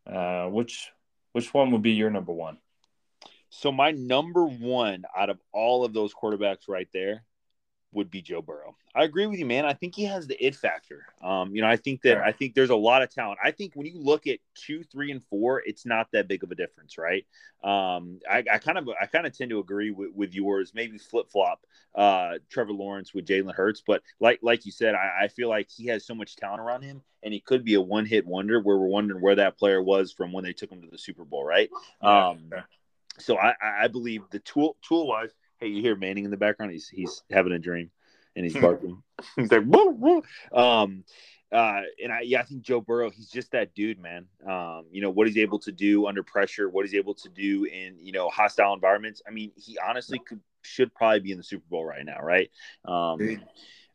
Uh, 0.06 0.46
which 0.46 0.90
which 1.32 1.52
one 1.52 1.70
would 1.70 1.82
be 1.82 1.92
your 1.92 2.10
number 2.10 2.32
one? 2.32 2.58
So 3.50 3.70
my 3.70 3.92
number 3.92 4.46
one 4.46 5.04
out 5.16 5.30
of 5.30 5.38
all 5.52 5.84
of 5.84 5.92
those 5.92 6.12
quarterbacks 6.12 6.68
right 6.68 6.88
there 6.92 7.24
would 7.94 8.10
be 8.10 8.20
Joe 8.20 8.42
Burrow. 8.42 8.76
I 8.94 9.04
agree 9.04 9.26
with 9.26 9.38
you, 9.38 9.46
man. 9.46 9.64
I 9.64 9.72
think 9.72 9.94
he 9.94 10.04
has 10.04 10.26
the 10.26 10.44
it 10.44 10.54
factor. 10.54 11.06
Um, 11.22 11.54
you 11.54 11.62
know, 11.62 11.68
I 11.68 11.76
think 11.76 12.02
that 12.02 12.18
I 12.18 12.32
think 12.32 12.54
there's 12.54 12.70
a 12.70 12.76
lot 12.76 13.02
of 13.02 13.10
talent. 13.10 13.38
I 13.42 13.50
think 13.50 13.72
when 13.74 13.86
you 13.86 13.98
look 13.98 14.26
at 14.26 14.38
two, 14.54 14.84
three, 14.84 15.10
and 15.10 15.22
four, 15.24 15.62
it's 15.66 15.84
not 15.84 16.08
that 16.12 16.28
big 16.28 16.44
of 16.44 16.52
a 16.52 16.54
difference, 16.54 16.96
right? 16.98 17.26
Um, 17.62 18.20
I, 18.30 18.44
I 18.52 18.58
kind 18.58 18.78
of 18.78 18.88
I 19.00 19.06
kind 19.06 19.26
of 19.26 19.36
tend 19.36 19.50
to 19.50 19.58
agree 19.58 19.90
with, 19.90 20.10
with 20.14 20.34
yours. 20.34 20.72
Maybe 20.74 20.98
flip 20.98 21.30
flop 21.30 21.64
uh, 21.94 22.34
Trevor 22.50 22.72
Lawrence 22.72 23.14
with 23.14 23.26
Jalen 23.26 23.54
Hurts, 23.54 23.82
but 23.86 24.02
like 24.20 24.38
like 24.42 24.66
you 24.66 24.72
said, 24.72 24.94
I, 24.94 25.24
I 25.24 25.28
feel 25.28 25.48
like 25.48 25.68
he 25.70 25.86
has 25.86 26.06
so 26.06 26.14
much 26.14 26.36
talent 26.36 26.60
around 26.60 26.82
him, 26.82 27.02
and 27.22 27.32
he 27.34 27.40
could 27.40 27.64
be 27.64 27.74
a 27.74 27.80
one 27.80 28.06
hit 28.06 28.26
wonder. 28.26 28.60
Where 28.60 28.76
we're 28.76 28.86
wondering 28.86 29.22
where 29.22 29.36
that 29.36 29.58
player 29.58 29.82
was 29.82 30.12
from 30.12 30.32
when 30.32 30.44
they 30.44 30.52
took 30.52 30.70
him 30.70 30.82
to 30.82 30.88
the 30.88 30.98
Super 30.98 31.24
Bowl, 31.24 31.44
right? 31.44 31.70
Yeah, 32.02 32.28
um, 32.28 32.50
So 33.18 33.38
I, 33.38 33.54
I 33.62 33.88
believe 33.88 34.22
the 34.30 34.40
tool 34.40 34.76
tool 34.86 35.08
wise. 35.08 35.30
Hey, 35.58 35.68
you 35.68 35.82
hear 35.82 35.96
Manning 35.96 36.24
in 36.24 36.30
the 36.30 36.36
background? 36.36 36.72
He's 36.72 36.88
he's 36.88 37.22
having 37.30 37.52
a 37.52 37.58
dream 37.58 37.90
and 38.36 38.44
he's 38.44 38.56
barking. 38.56 39.02
he's 39.36 39.50
like, 39.50 39.64
woo, 39.66 39.90
woo. 39.90 40.22
Um, 40.52 41.04
uh, 41.52 41.82
and 42.02 42.12
I, 42.12 42.22
yeah, 42.22 42.40
I 42.40 42.42
think 42.42 42.62
Joe 42.62 42.80
Burrow, 42.80 43.10
he's 43.10 43.28
just 43.28 43.52
that 43.52 43.74
dude, 43.74 44.00
man. 44.00 44.26
Um, 44.46 44.86
you 44.90 45.00
know, 45.00 45.10
what 45.10 45.28
he's 45.28 45.38
able 45.38 45.60
to 45.60 45.72
do 45.72 46.06
under 46.06 46.22
pressure, 46.22 46.68
what 46.68 46.84
he's 46.84 46.94
able 46.94 47.14
to 47.14 47.28
do 47.28 47.64
in, 47.64 47.96
you 48.00 48.12
know, 48.12 48.28
hostile 48.28 48.74
environments. 48.74 49.22
I 49.26 49.30
mean, 49.30 49.52
he 49.56 49.78
honestly 49.78 50.18
could, 50.18 50.40
should 50.62 50.92
probably 50.94 51.20
be 51.20 51.30
in 51.30 51.38
the 51.38 51.44
Super 51.44 51.64
Bowl 51.70 51.84
right 51.84 52.04
now, 52.04 52.18
right? 52.20 52.50
Um, 52.84 53.40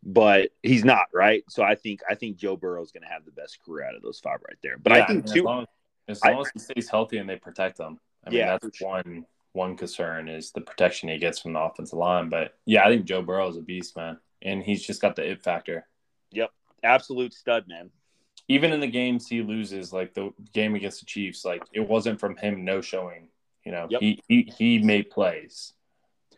but 0.02 0.52
he's 0.64 0.86
not, 0.86 1.08
right? 1.14 1.44
So 1.50 1.62
I 1.62 1.76
think, 1.76 2.00
I 2.10 2.16
think 2.16 2.38
Joe 2.38 2.56
Burrow 2.56 2.82
is 2.82 2.94
going 2.94 3.04
to 3.04 3.10
have 3.10 3.26
the 3.26 3.32
best 3.32 3.60
career 3.66 3.86
out 3.86 3.96
of 3.96 4.02
those 4.02 4.20
five 4.20 4.40
right 4.48 4.58
there. 4.64 4.78
But 4.78 4.94
yeah, 4.94 5.04
I 5.04 5.08
think, 5.08 5.26
too, 5.26 5.40
as 5.40 5.44
long, 5.44 5.66
as, 6.08 6.24
long 6.24 6.42
as 6.42 6.52
he 6.54 6.60
stays 6.60 6.90
healthy 6.90 7.18
and 7.18 7.30
they 7.30 7.36
protect 7.36 7.78
him, 7.78 8.00
I 8.26 8.30
mean, 8.30 8.40
yeah, 8.40 8.58
that's 8.62 8.82
one 8.82 9.26
one 9.54 9.76
concern 9.76 10.30
is 10.30 10.52
the 10.52 10.62
protection 10.62 11.10
he 11.10 11.18
gets 11.18 11.40
from 11.40 11.54
the 11.54 11.60
offensive 11.60 11.98
line. 11.98 12.30
But 12.30 12.56
yeah, 12.66 12.86
I 12.86 12.90
think 12.90 13.06
Joe 13.06 13.22
Burrow 13.22 13.50
is 13.50 13.58
a 13.58 13.62
beast, 13.62 13.96
man 13.96 14.20
and 14.42 14.64
he's 14.64 14.86
just 14.86 15.02
got 15.02 15.16
the 15.16 15.30
it 15.30 15.44
factor. 15.44 15.88
Yep, 16.32 16.52
absolute 16.84 17.34
stud, 17.34 17.68
man. 17.68 17.90
Even 18.48 18.74
in 18.74 18.80
the 18.80 18.88
games 18.88 19.28
he 19.28 19.42
loses, 19.42 19.94
like 19.94 20.14
the 20.14 20.32
game 20.54 20.76
against 20.76 21.00
the 21.00 21.06
Chiefs, 21.06 21.46
like 21.46 21.64
it 21.74 21.88
wasn't 21.88 22.20
from 22.20 22.36
him 22.38 22.66
no 22.66 22.82
showing. 22.82 23.28
You 23.64 23.72
know, 23.74 23.88
yep. 23.90 24.02
he, 24.02 24.20
he 24.28 24.54
he 24.58 24.80
made 24.80 25.10
plays. 25.10 25.74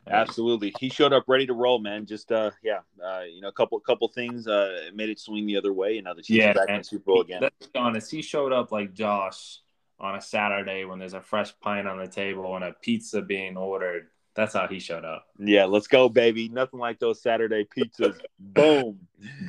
Absolutely, 0.07 0.74
he 0.80 0.89
showed 0.89 1.14
up 1.14 1.26
ready 1.28 1.45
to 1.45 1.53
roll, 1.53 1.80
man. 1.80 2.05
Just 2.05 2.32
uh, 2.32 2.51
yeah, 2.64 2.80
uh, 3.03 3.22
you 3.22 3.39
know, 3.39 3.47
a 3.47 3.53
couple 3.53 3.80
couple 3.80 4.07
things 4.07 4.47
uh 4.47 4.89
made 4.93 5.09
it 5.09 5.20
swing 5.20 5.45
the 5.45 5.55
other 5.55 5.72
way, 5.72 5.97
and 5.97 6.05
now 6.05 6.14
the 6.14 6.24
Chiefs 6.24 6.38
yeah, 6.38 6.53
back 6.53 6.70
in 6.70 6.78
the 6.80 6.84
Super 6.84 7.03
Bowl 7.05 7.22
again. 7.22 7.41
Let's 7.41 7.68
be 7.68 7.80
honest, 7.80 8.12
he 8.12 8.22
showed 8.22 8.51
up 8.51 8.72
like 8.72 8.93
Josh 8.93 9.59
on 10.01 10.15
a 10.15 10.21
Saturday 10.21 10.83
when 10.83 10.99
there's 10.99 11.13
a 11.13 11.21
fresh 11.21 11.57
pint 11.61 11.87
on 11.87 11.97
the 11.97 12.07
table 12.07 12.55
and 12.55 12.65
a 12.65 12.73
pizza 12.73 13.21
being 13.21 13.55
ordered 13.55 14.07
that's 14.35 14.53
how 14.53 14.67
he 14.67 14.79
showed 14.79 15.05
up. 15.05 15.27
Yeah, 15.37 15.65
let's 15.65 15.87
go, 15.87 16.07
baby. 16.07 16.47
Nothing 16.49 16.79
like 16.79 16.99
those 16.99 17.21
Saturday 17.21 17.65
pizzas. 17.65 18.17
Boom. 18.39 18.99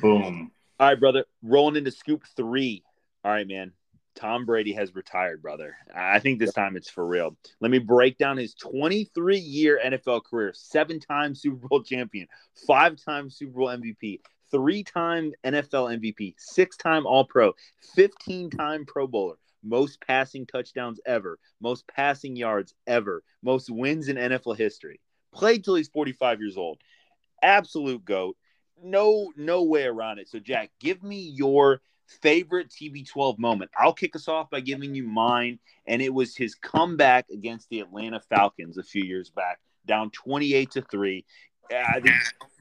Boom. 0.01 0.51
All 0.79 0.87
right, 0.87 0.99
brother. 0.99 1.25
Rolling 1.41 1.77
into 1.77 1.91
scoop 1.91 2.23
three. 2.35 2.83
All 3.23 3.31
right, 3.31 3.47
man. 3.47 3.71
Tom 4.15 4.45
Brady 4.45 4.73
has 4.73 4.93
retired, 4.93 5.41
brother. 5.41 5.75
I 5.95 6.19
think 6.19 6.37
this 6.37 6.53
time 6.53 6.75
it's 6.75 6.89
for 6.89 7.05
real. 7.05 7.35
Let 7.61 7.71
me 7.71 7.79
break 7.79 8.17
down 8.19 8.37
his 8.37 8.53
23 8.53 9.39
year 9.39 9.79
NFL 9.83 10.25
career 10.25 10.51
seven 10.53 10.99
time 10.99 11.33
Super 11.33 11.67
Bowl 11.67 11.81
champion, 11.81 12.27
five 12.67 12.97
time 13.03 13.29
Super 13.29 13.53
Bowl 13.53 13.67
MVP, 13.69 14.19
three 14.51 14.83
time 14.83 15.31
NFL 15.43 15.97
MVP, 15.99 16.35
six 16.37 16.77
time 16.77 17.07
All 17.07 17.25
Pro, 17.25 17.53
15 17.95 18.51
time 18.51 18.85
Pro 18.85 19.07
Bowler, 19.07 19.37
most 19.63 20.01
passing 20.05 20.45
touchdowns 20.45 20.99
ever, 21.05 21.39
most 21.61 21.87
passing 21.87 22.35
yards 22.35 22.73
ever, 22.87 23.23
most 23.41 23.69
wins 23.69 24.07
in 24.07 24.17
NFL 24.17 24.57
history. 24.57 24.99
Played 25.33 25.63
till 25.63 25.75
he's 25.75 25.89
45 25.89 26.39
years 26.39 26.57
old. 26.57 26.79
Absolute 27.41 28.05
goat. 28.05 28.37
No, 28.81 29.31
no 29.35 29.63
way 29.63 29.85
around 29.85 30.19
it. 30.19 30.29
So, 30.29 30.39
Jack, 30.39 30.71
give 30.79 31.03
me 31.03 31.17
your 31.19 31.81
favorite 32.21 32.69
TB12 32.69 33.39
moment. 33.39 33.71
I'll 33.77 33.93
kick 33.93 34.15
us 34.15 34.27
off 34.27 34.49
by 34.49 34.59
giving 34.59 34.93
you 34.93 35.03
mine, 35.03 35.59
and 35.87 36.01
it 36.01 36.13
was 36.13 36.35
his 36.35 36.55
comeback 36.55 37.25
against 37.31 37.69
the 37.69 37.79
Atlanta 37.79 38.19
Falcons 38.19 38.77
a 38.77 38.83
few 38.83 39.03
years 39.03 39.29
back, 39.29 39.59
down 39.85 40.11
28 40.11 40.71
to 40.71 40.81
three. 40.81 41.25
Uh, 41.73 41.99
the, 42.01 42.11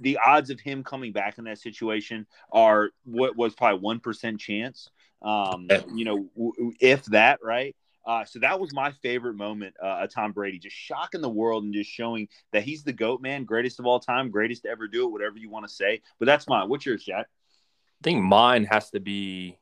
the 0.01 0.19
odds 0.25 0.51
of 0.51 0.61
him 0.61 0.85
coming 0.85 1.13
back 1.13 1.37
in 1.39 1.45
that 1.45 1.59
situation 1.59 2.27
are 2.53 2.91
what 3.05 3.37
was 3.37 3.55
probably 3.55 3.81
one 3.81 3.99
percent 3.99 4.41
chance. 4.41 4.89
Um, 5.23 5.69
you 5.95 6.05
know, 6.05 6.29
w- 6.37 6.73
if 6.81 7.05
that, 7.07 7.39
right? 7.43 7.77
Uh, 8.05 8.25
so 8.25 8.41
that 8.41 8.59
was 8.59 8.73
my 8.73 8.91
favorite 9.03 9.35
moment 9.35 9.75
uh, 9.81 10.07
Tom 10.09 10.33
Brady, 10.33 10.59
just 10.59 10.75
shocking 10.75 11.21
the 11.21 11.29
world 11.29 11.65
and 11.65 11.73
just 11.73 11.91
showing 11.91 12.29
that 12.53 12.65
he's 12.65 12.83
the 12.83 12.93
GOAT 12.93 13.23
man, 13.23 13.45
greatest 13.45 13.79
of 13.79 13.87
all 13.87 14.01
time, 14.01 14.31
greatest 14.31 14.65
to 14.65 14.71
ever 14.71 14.89
do 14.89 15.07
it, 15.07 15.13
whatever 15.13 15.39
you 15.39 15.49
want 15.49 15.67
to 15.69 15.73
say. 15.73 16.01
But 16.19 16.27
that's 16.27 16.49
mine. 16.49 16.69
What's 16.69 16.85
yours, 16.85 17.05
Jack? 17.05 17.27
I 17.31 18.03
think 18.03 18.23
mine 18.23 18.65
has 18.65 18.91
to 18.91 19.01
be 19.01 19.59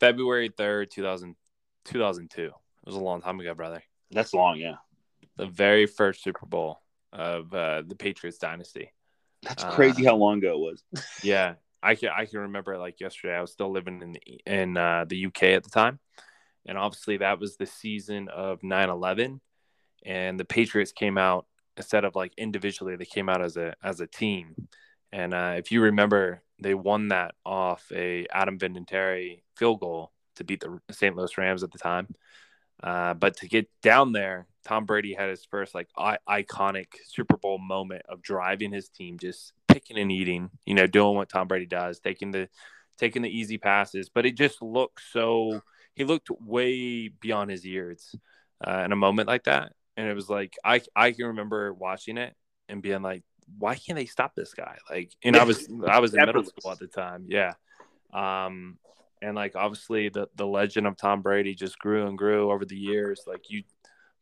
February 0.00 0.48
3rd, 0.48 0.90
2000, 0.90 1.36
2002. 1.84 2.42
It 2.44 2.52
was 2.86 2.94
a 2.94 3.00
long 3.00 3.20
time 3.20 3.40
ago, 3.40 3.54
brother. 3.54 3.82
That's 4.10 4.32
long, 4.32 4.58
yeah. 4.58 4.76
The 5.36 5.46
very 5.46 5.86
first 5.86 6.22
Super 6.22 6.46
Bowl 6.46 6.80
of 7.12 7.52
uh, 7.52 7.82
the 7.86 7.94
Patriots 7.94 8.38
dynasty. 8.38 8.92
That's 9.42 9.64
crazy 9.64 10.06
uh, 10.06 10.10
how 10.10 10.16
long 10.16 10.38
ago 10.38 10.54
it 10.54 10.58
was. 10.58 11.04
yeah. 11.22 11.54
I 11.84 11.94
can 11.94 12.10
I 12.16 12.24
can 12.24 12.40
remember 12.40 12.78
like 12.78 13.00
yesterday. 13.00 13.36
I 13.36 13.40
was 13.40 13.52
still 13.52 13.70
living 13.70 14.02
in 14.02 14.12
the, 14.12 14.40
in 14.46 14.76
uh, 14.76 15.04
the 15.06 15.26
UK 15.26 15.44
at 15.44 15.64
the 15.64 15.70
time, 15.70 16.00
and 16.66 16.78
obviously 16.78 17.18
that 17.18 17.38
was 17.38 17.56
the 17.56 17.66
season 17.66 18.28
of 18.28 18.60
9/11, 18.62 19.40
and 20.04 20.40
the 20.40 20.44
Patriots 20.44 20.92
came 20.92 21.18
out 21.18 21.46
instead 21.76 22.04
of 22.04 22.14
like 22.14 22.32
individually, 22.36 22.96
they 22.96 23.04
came 23.04 23.28
out 23.28 23.42
as 23.42 23.56
a 23.56 23.74
as 23.82 24.00
a 24.00 24.06
team. 24.06 24.54
And 25.12 25.32
uh, 25.32 25.54
if 25.56 25.70
you 25.70 25.80
remember, 25.82 26.42
they 26.60 26.74
won 26.74 27.08
that 27.08 27.34
off 27.44 27.84
a 27.94 28.26
Adam 28.32 28.58
Vinatieri 28.58 29.42
field 29.56 29.80
goal 29.80 30.12
to 30.36 30.44
beat 30.44 30.60
the 30.60 30.80
St. 30.90 31.14
Louis 31.14 31.38
Rams 31.38 31.62
at 31.62 31.70
the 31.70 31.78
time. 31.78 32.08
Uh, 32.82 33.14
but 33.14 33.36
to 33.36 33.48
get 33.48 33.68
down 33.82 34.12
there, 34.12 34.46
Tom 34.64 34.84
Brady 34.84 35.14
had 35.14 35.30
his 35.30 35.44
first 35.44 35.74
like 35.74 35.88
I- 35.96 36.18
iconic 36.28 36.86
Super 37.06 37.36
Bowl 37.36 37.58
moment 37.58 38.02
of 38.08 38.22
driving 38.22 38.72
his 38.72 38.88
team 38.88 39.18
just 39.18 39.52
picking 39.74 39.98
and 39.98 40.12
eating, 40.12 40.50
you 40.64 40.74
know, 40.74 40.86
doing 40.86 41.16
what 41.16 41.28
Tom 41.28 41.48
Brady 41.48 41.66
does, 41.66 41.98
taking 41.98 42.30
the 42.30 42.48
taking 42.96 43.22
the 43.22 43.28
easy 43.28 43.58
passes, 43.58 44.08
but 44.08 44.24
it 44.24 44.36
just 44.36 44.62
looked 44.62 45.02
so 45.10 45.60
he 45.94 46.04
looked 46.04 46.30
way 46.30 47.08
beyond 47.08 47.50
his 47.50 47.66
years 47.66 48.14
uh, 48.66 48.82
in 48.84 48.92
a 48.92 48.96
moment 48.96 49.28
like 49.28 49.44
that. 49.44 49.72
And 49.96 50.08
it 50.08 50.14
was 50.14 50.30
like 50.30 50.54
I 50.64 50.80
I 50.94 51.10
can 51.10 51.26
remember 51.26 51.72
watching 51.72 52.18
it 52.18 52.34
and 52.68 52.82
being 52.82 53.02
like, 53.02 53.24
why 53.58 53.74
can't 53.74 53.98
they 53.98 54.06
stop 54.06 54.34
this 54.36 54.54
guy? 54.54 54.78
Like, 54.88 55.10
and 55.24 55.36
I 55.36 55.42
was 55.42 55.68
I 55.88 55.98
was 55.98 56.14
in 56.14 56.24
middle 56.24 56.44
school 56.44 56.70
at 56.70 56.78
the 56.78 56.86
time, 56.86 57.26
yeah. 57.28 57.54
Um, 58.12 58.78
and 59.20 59.34
like 59.34 59.56
obviously 59.56 60.08
the 60.08 60.28
the 60.36 60.46
legend 60.46 60.86
of 60.86 60.96
Tom 60.96 61.20
Brady 61.20 61.54
just 61.56 61.78
grew 61.80 62.06
and 62.06 62.16
grew 62.16 62.52
over 62.52 62.64
the 62.64 62.76
years. 62.76 63.22
Like 63.26 63.50
you 63.50 63.64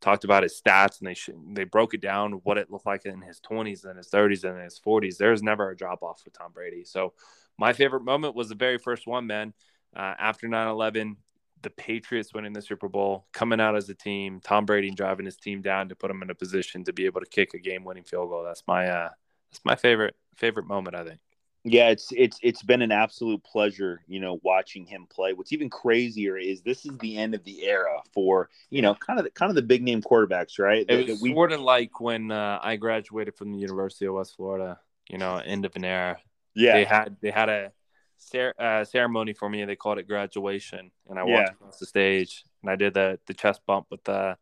talked 0.02 0.24
about 0.24 0.42
his 0.42 0.60
stats 0.60 0.98
and 0.98 1.08
they 1.08 1.14
sh- 1.14 1.30
they 1.52 1.64
broke 1.64 1.94
it 1.94 2.02
down 2.02 2.32
what 2.44 2.58
it 2.58 2.70
looked 2.70 2.84
like 2.86 3.06
in 3.06 3.22
his 3.22 3.40
20s 3.40 3.84
and 3.84 3.96
his 3.96 4.10
30s 4.10 4.44
and 4.44 4.60
his 4.60 4.78
40s. 4.84 5.16
There's 5.16 5.42
never 5.42 5.70
a 5.70 5.76
drop 5.76 6.02
off 6.02 6.22
with 6.24 6.34
Tom 6.34 6.52
Brady. 6.52 6.84
So 6.84 7.14
my 7.58 7.72
favorite 7.72 8.04
moment 8.04 8.34
was 8.34 8.48
the 8.48 8.54
very 8.54 8.78
first 8.78 9.06
one, 9.06 9.26
man. 9.26 9.54
Uh, 9.94 10.14
after 10.18 10.48
9/11, 10.48 11.16
the 11.62 11.70
Patriots 11.70 12.34
winning 12.34 12.52
the 12.52 12.62
Super 12.62 12.88
Bowl, 12.88 13.26
coming 13.32 13.60
out 13.60 13.76
as 13.76 13.88
a 13.88 13.94
team, 13.94 14.40
Tom 14.42 14.66
Brady 14.66 14.90
driving 14.90 15.26
his 15.26 15.36
team 15.36 15.62
down 15.62 15.88
to 15.88 15.96
put 15.96 16.10
him 16.10 16.22
in 16.22 16.30
a 16.30 16.34
position 16.34 16.84
to 16.84 16.92
be 16.92 17.06
able 17.06 17.20
to 17.20 17.26
kick 17.26 17.54
a 17.54 17.58
game-winning 17.58 18.04
field 18.04 18.30
goal. 18.30 18.42
That's 18.42 18.64
my 18.66 18.88
uh, 18.88 19.10
that's 19.50 19.64
my 19.64 19.76
favorite 19.76 20.16
favorite 20.36 20.66
moment, 20.66 20.96
I 20.96 21.04
think. 21.04 21.20
Yeah, 21.64 21.90
it's 21.90 22.12
it's 22.16 22.38
it's 22.42 22.62
been 22.62 22.82
an 22.82 22.90
absolute 22.90 23.42
pleasure, 23.44 24.02
you 24.08 24.18
know, 24.18 24.40
watching 24.42 24.84
him 24.84 25.06
play. 25.08 25.32
What's 25.32 25.52
even 25.52 25.70
crazier 25.70 26.36
is 26.36 26.62
this 26.62 26.84
is 26.84 26.98
the 26.98 27.16
end 27.16 27.34
of 27.34 27.44
the 27.44 27.64
era 27.64 28.02
for 28.12 28.48
you 28.70 28.82
know 28.82 28.94
kind 28.94 29.18
of 29.18 29.24
the, 29.24 29.30
kind 29.30 29.48
of 29.48 29.54
the 29.54 29.62
big 29.62 29.82
name 29.82 30.02
quarterbacks, 30.02 30.58
right? 30.58 30.84
It 30.88 31.08
was 31.08 31.20
we, 31.20 31.32
sort 31.32 31.52
of 31.52 31.60
like 31.60 32.00
when 32.00 32.32
uh, 32.32 32.58
I 32.60 32.76
graduated 32.76 33.36
from 33.36 33.52
the 33.52 33.58
University 33.58 34.06
of 34.06 34.14
West 34.14 34.36
Florida. 34.36 34.80
You 35.08 35.18
know, 35.18 35.36
end 35.36 35.64
of 35.64 35.76
an 35.76 35.84
era. 35.84 36.18
Yeah, 36.54 36.72
they 36.72 36.84
had 36.84 37.16
they 37.20 37.30
had 37.30 37.48
a 37.48 37.72
cer- 38.18 38.54
uh, 38.58 38.84
ceremony 38.84 39.32
for 39.32 39.48
me. 39.48 39.64
They 39.64 39.76
called 39.76 39.98
it 39.98 40.08
graduation, 40.08 40.90
and 41.08 41.18
I 41.18 41.24
Yeah. 41.24 41.34
walked 41.34 41.50
across 41.50 41.78
the 41.78 41.86
stage 41.86 42.44
and 42.62 42.70
I 42.70 42.76
did 42.76 42.94
the 42.94 43.18
the 43.26 43.34
chest 43.34 43.60
bump 43.66 43.86
with 43.90 44.04
the 44.04 44.36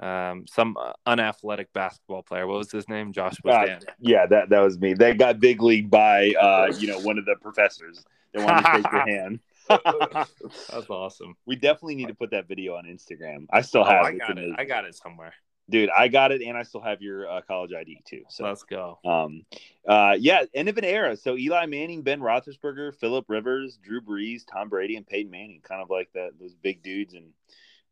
um, 0.00 0.46
some 0.46 0.76
uh, 0.76 0.92
unathletic 1.06 1.72
basketball 1.72 2.22
player. 2.22 2.46
What 2.46 2.58
was 2.58 2.70
his 2.70 2.88
name? 2.88 3.12
Josh 3.12 3.34
Uh, 3.46 3.66
yeah, 3.98 4.26
that 4.26 4.50
that 4.50 4.60
was 4.60 4.78
me. 4.78 4.94
They 4.94 5.14
got 5.14 5.40
big 5.40 5.62
league 5.62 5.90
by 5.90 6.32
uh, 6.40 6.72
you 6.78 6.88
know 6.88 7.00
one 7.00 7.18
of 7.18 7.24
the 7.24 7.36
professors. 7.40 8.04
They 8.32 8.44
wanted 8.44 8.64
to 8.64 8.72
shake 8.82 8.92
your 8.92 9.08
hand. 9.08 9.40
That's 9.68 10.90
awesome. 10.90 11.34
we 11.46 11.56
definitely 11.56 11.94
need 11.96 12.08
to 12.08 12.14
put 12.14 12.30
that 12.30 12.48
video 12.48 12.74
on 12.76 12.84
Instagram. 12.84 13.46
I 13.52 13.60
still 13.62 13.82
Oh, 13.82 13.84
have 13.84 14.04
I 14.06 14.10
it. 14.10 14.18
Got 14.18 14.38
it. 14.38 14.54
I 14.58 14.64
got 14.64 14.84
it 14.84 14.94
somewhere. 14.94 15.34
dude. 15.68 15.90
I 15.90 16.08
got 16.08 16.32
it, 16.32 16.40
and 16.42 16.56
I 16.56 16.62
still 16.62 16.80
have 16.80 17.02
your 17.02 17.28
uh, 17.28 17.40
college 17.42 17.72
ID 17.72 18.00
too. 18.06 18.22
So 18.28 18.44
Let's 18.44 18.62
go. 18.62 18.98
Um, 19.04 19.42
uh, 19.86 20.16
yeah, 20.18 20.44
end 20.54 20.68
of 20.68 20.78
an 20.78 20.84
era. 20.84 21.16
So 21.16 21.36
Eli 21.36 21.66
Manning, 21.66 22.02
Ben 22.02 22.20
Roethlisberger, 22.20 22.94
Philip 22.94 23.26
Rivers, 23.28 23.78
Drew 23.82 24.00
Brees, 24.00 24.42
Tom 24.50 24.68
Brady, 24.68 24.96
and 24.96 25.06
Peyton 25.06 25.30
Manning, 25.30 25.60
kind 25.62 25.82
of 25.82 25.90
like 25.90 26.08
that 26.14 26.30
those 26.40 26.54
big 26.54 26.82
dudes, 26.82 27.14
and 27.14 27.32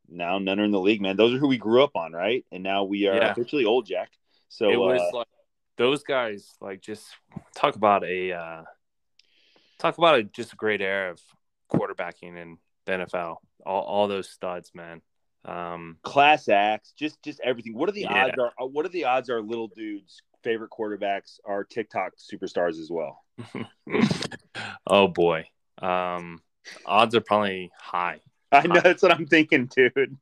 now 0.09 0.39
none 0.39 0.61
are 0.61 0.65
in 0.65 0.71
the 0.71 0.81
league, 0.81 1.01
man. 1.01 1.17
Those 1.17 1.35
are 1.35 1.39
who 1.39 1.49
we 1.49 1.59
grew 1.59 1.83
up 1.83 1.97
on, 1.97 2.13
right? 2.13 2.45
And 2.53 2.63
now 2.63 2.85
we 2.85 3.07
are 3.07 3.17
Yeah. 3.17 3.33
officially 3.33 3.65
old, 3.65 3.87
Jack. 3.87 4.11
So 4.49 4.71
it 4.71 4.77
was 4.77 5.01
uh, 5.01 5.19
like 5.19 5.27
those 5.77 6.03
guys. 6.05 6.55
Like 6.61 6.81
just 6.81 7.07
talk 7.55 7.77
about 7.77 8.05
a 8.05 8.33
uh, 8.33 8.63
talk 9.79 9.99
about 9.99 10.19
a 10.19 10.23
just 10.25 10.53
a 10.53 10.57
great 10.57 10.81
era 10.81 11.13
of 11.13 11.21
quarterbacking 11.73 12.37
in 12.37 12.59
the 12.87 12.93
NFL. 12.93 13.37
All 13.65 13.83
all 13.83 14.09
those 14.09 14.29
studs, 14.31 14.71
man. 14.75 15.03
Um, 15.45 15.99
class 16.03 16.49
acts, 16.49 16.93
just 16.93 17.23
just 17.23 17.41
everything. 17.41 17.75
What 17.75 17.89
are 17.89 17.93
the 17.93 18.03
Yeah. 18.03 18.25
odds? 18.25 18.35
Are 18.39 18.53
uh, 18.61 18.67
what 18.67 18.87
are 18.87 18.91
the 18.91 19.05
odds? 19.05 19.31
Our 19.31 19.41
little 19.43 19.69
dudes' 19.69 20.23
favorite 20.43 20.71
quarterbacks 20.71 21.39
are 21.45 21.65
TikTok 21.65 22.13
superstars 22.17 22.81
as 22.81 22.91
well. 22.91 23.25
oh 24.87 25.09
boy. 25.09 25.49
Um, 25.79 26.41
odds 26.85 27.15
are 27.15 27.21
probably 27.21 27.71
high. 27.79 28.21
I 28.65 28.67
know 28.67 28.81
that's 28.81 29.03
what 29.03 29.13
I'm 29.13 29.27
thinking, 29.27 29.67
dude. 29.67 30.17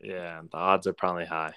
Yeah, 0.00 0.40
the 0.50 0.56
odds 0.56 0.86
are 0.86 0.92
probably 0.92 1.26
high. 1.26 1.54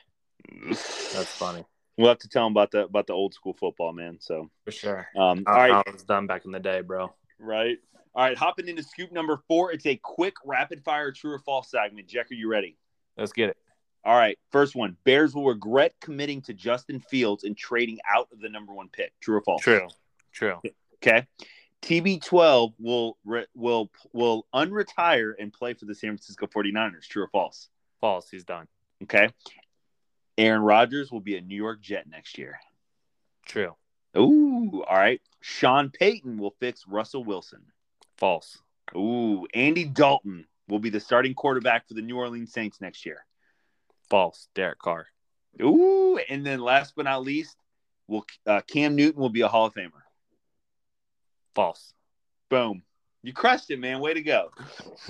That's 0.68 1.32
funny 1.32 1.66
We'll 1.98 2.10
have 2.10 2.20
to 2.20 2.30
tell 2.30 2.46
them 2.46 2.52
about 2.54 2.72
the 2.72 2.84
about 2.86 3.08
the 3.08 3.14
old 3.14 3.34
school 3.34 3.54
football, 3.54 3.94
man. 3.94 4.18
So, 4.20 4.50
for 4.66 4.72
sure. 4.72 5.08
um, 5.16 5.46
All 5.48 5.54
all 5.54 5.60
right, 5.60 5.84
it 5.88 5.94
was 5.94 6.04
done 6.04 6.28
back 6.28 6.44
in 6.46 6.52
the 6.52 6.60
day, 6.60 6.82
bro. 6.82 7.14
right, 7.40 7.78
all 8.14 8.24
right. 8.24 8.38
Hopping 8.38 8.68
into 8.68 8.84
scoop 8.84 9.14
number 9.14 9.42
four. 9.48 9.72
It's 9.72 9.86
a 9.86 9.96
quick 9.96 10.36
rapid 10.44 10.84
fire 10.84 11.12
true 11.14 11.32
or 11.32 11.40
false 11.40 11.72
segment. 11.72 12.08
Jack, 12.08 12.32
are 12.32 12.36
you 12.36 12.50
ready? 12.50 12.78
Let's 13.18 13.32
get 13.32 13.50
it. 13.50 13.58
All 14.04 14.16
right, 14.16 14.38
first 14.52 14.76
one. 14.76 14.98
Bears 15.06 15.34
will 15.34 15.46
regret 15.46 15.94
committing 16.02 16.42
to 16.44 16.54
Justin 16.54 17.00
Fields 17.00 17.46
and 17.46 17.58
trading 17.58 18.00
out 18.14 18.28
of 18.34 18.42
the 18.42 18.50
number 18.50 18.74
one 18.74 18.90
pick. 18.90 19.14
True 19.22 19.38
or 19.38 19.42
false? 19.42 19.62
True. 19.62 19.88
True. 20.34 20.60
Okay. 20.96 21.26
TB12 21.86 22.74
will 22.80 23.16
re- 23.24 23.46
will 23.54 23.92
will 24.12 24.48
unretire 24.54 25.34
and 25.38 25.54
play 25.54 25.76
for 25.76 25.86
the 25.86 25.94
San 25.94 26.10
Francisco 26.10 26.48
49ers. 26.48 27.08
True 27.08 27.24
or 27.24 27.28
false? 27.28 27.70
False. 28.02 28.28
He's 28.30 28.44
done. 28.44 28.68
Okay. 29.04 29.30
Aaron 30.36 30.64
Rodgers 30.64 31.12
will 31.12 31.22
be 31.22 31.38
a 31.38 31.42
New 31.42 31.56
York 31.56 31.82
Jet 31.82 32.10
next 32.10 32.40
year. 32.40 32.60
True. 33.46 33.76
Ooh, 34.18 34.84
all 34.88 34.98
right. 34.98 35.22
Sean 35.42 35.92
Payton 35.92 36.38
will 36.38 36.56
fix 36.60 36.88
Russell 36.88 37.24
Wilson. 37.24 37.62
False. 38.18 38.58
Ooh, 38.96 39.46
Andy 39.54 39.86
Dalton 39.86 40.46
will 40.68 40.80
be 40.80 40.90
the 40.90 41.00
starting 41.00 41.36
quarterback 41.36 41.88
for 41.88 41.94
the 41.94 42.02
New 42.02 42.18
Orleans 42.18 42.52
Saints 42.52 42.82
next 42.82 43.06
year. 43.06 43.24
False. 44.10 44.48
Derek 44.56 44.80
Carr. 44.80 45.06
Ooh, 45.62 46.18
and 46.30 46.44
then 46.44 46.60
last 46.60 46.94
but 46.96 47.06
not 47.06 47.24
least, 47.24 47.56
will 48.08 48.26
uh, 48.48 48.62
Cam 48.62 48.96
Newton 48.96 49.22
will 49.22 49.30
be 49.30 49.42
a 49.42 49.48
Hall 49.48 49.68
of 49.68 49.74
Famer. 49.76 50.05
False. 51.56 51.94
Boom. 52.50 52.84
You 53.24 53.34
crushed 53.34 53.72
it, 53.72 53.80
man. 53.80 54.00
Way 54.02 54.14
to 54.14 54.22
go. 54.22 54.52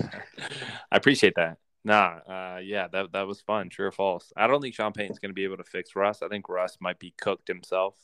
I 0.00 0.96
appreciate 0.96 1.34
that. 1.36 1.58
Nah, 1.84 2.18
uh, 2.26 2.60
yeah, 2.62 2.88
that 2.88 3.12
that 3.12 3.26
was 3.26 3.40
fun. 3.42 3.68
True 3.68 3.86
or 3.86 3.92
false? 3.92 4.32
I 4.36 4.46
don't 4.46 4.60
think 4.60 4.74
Sean 4.74 4.92
Payton's 4.92 5.18
going 5.18 5.30
to 5.30 5.34
be 5.34 5.44
able 5.44 5.58
to 5.58 5.64
fix 5.64 5.94
Russ. 5.94 6.22
I 6.22 6.28
think 6.28 6.48
Russ 6.48 6.78
might 6.80 6.98
be 6.98 7.14
cooked 7.20 7.46
himself. 7.46 7.94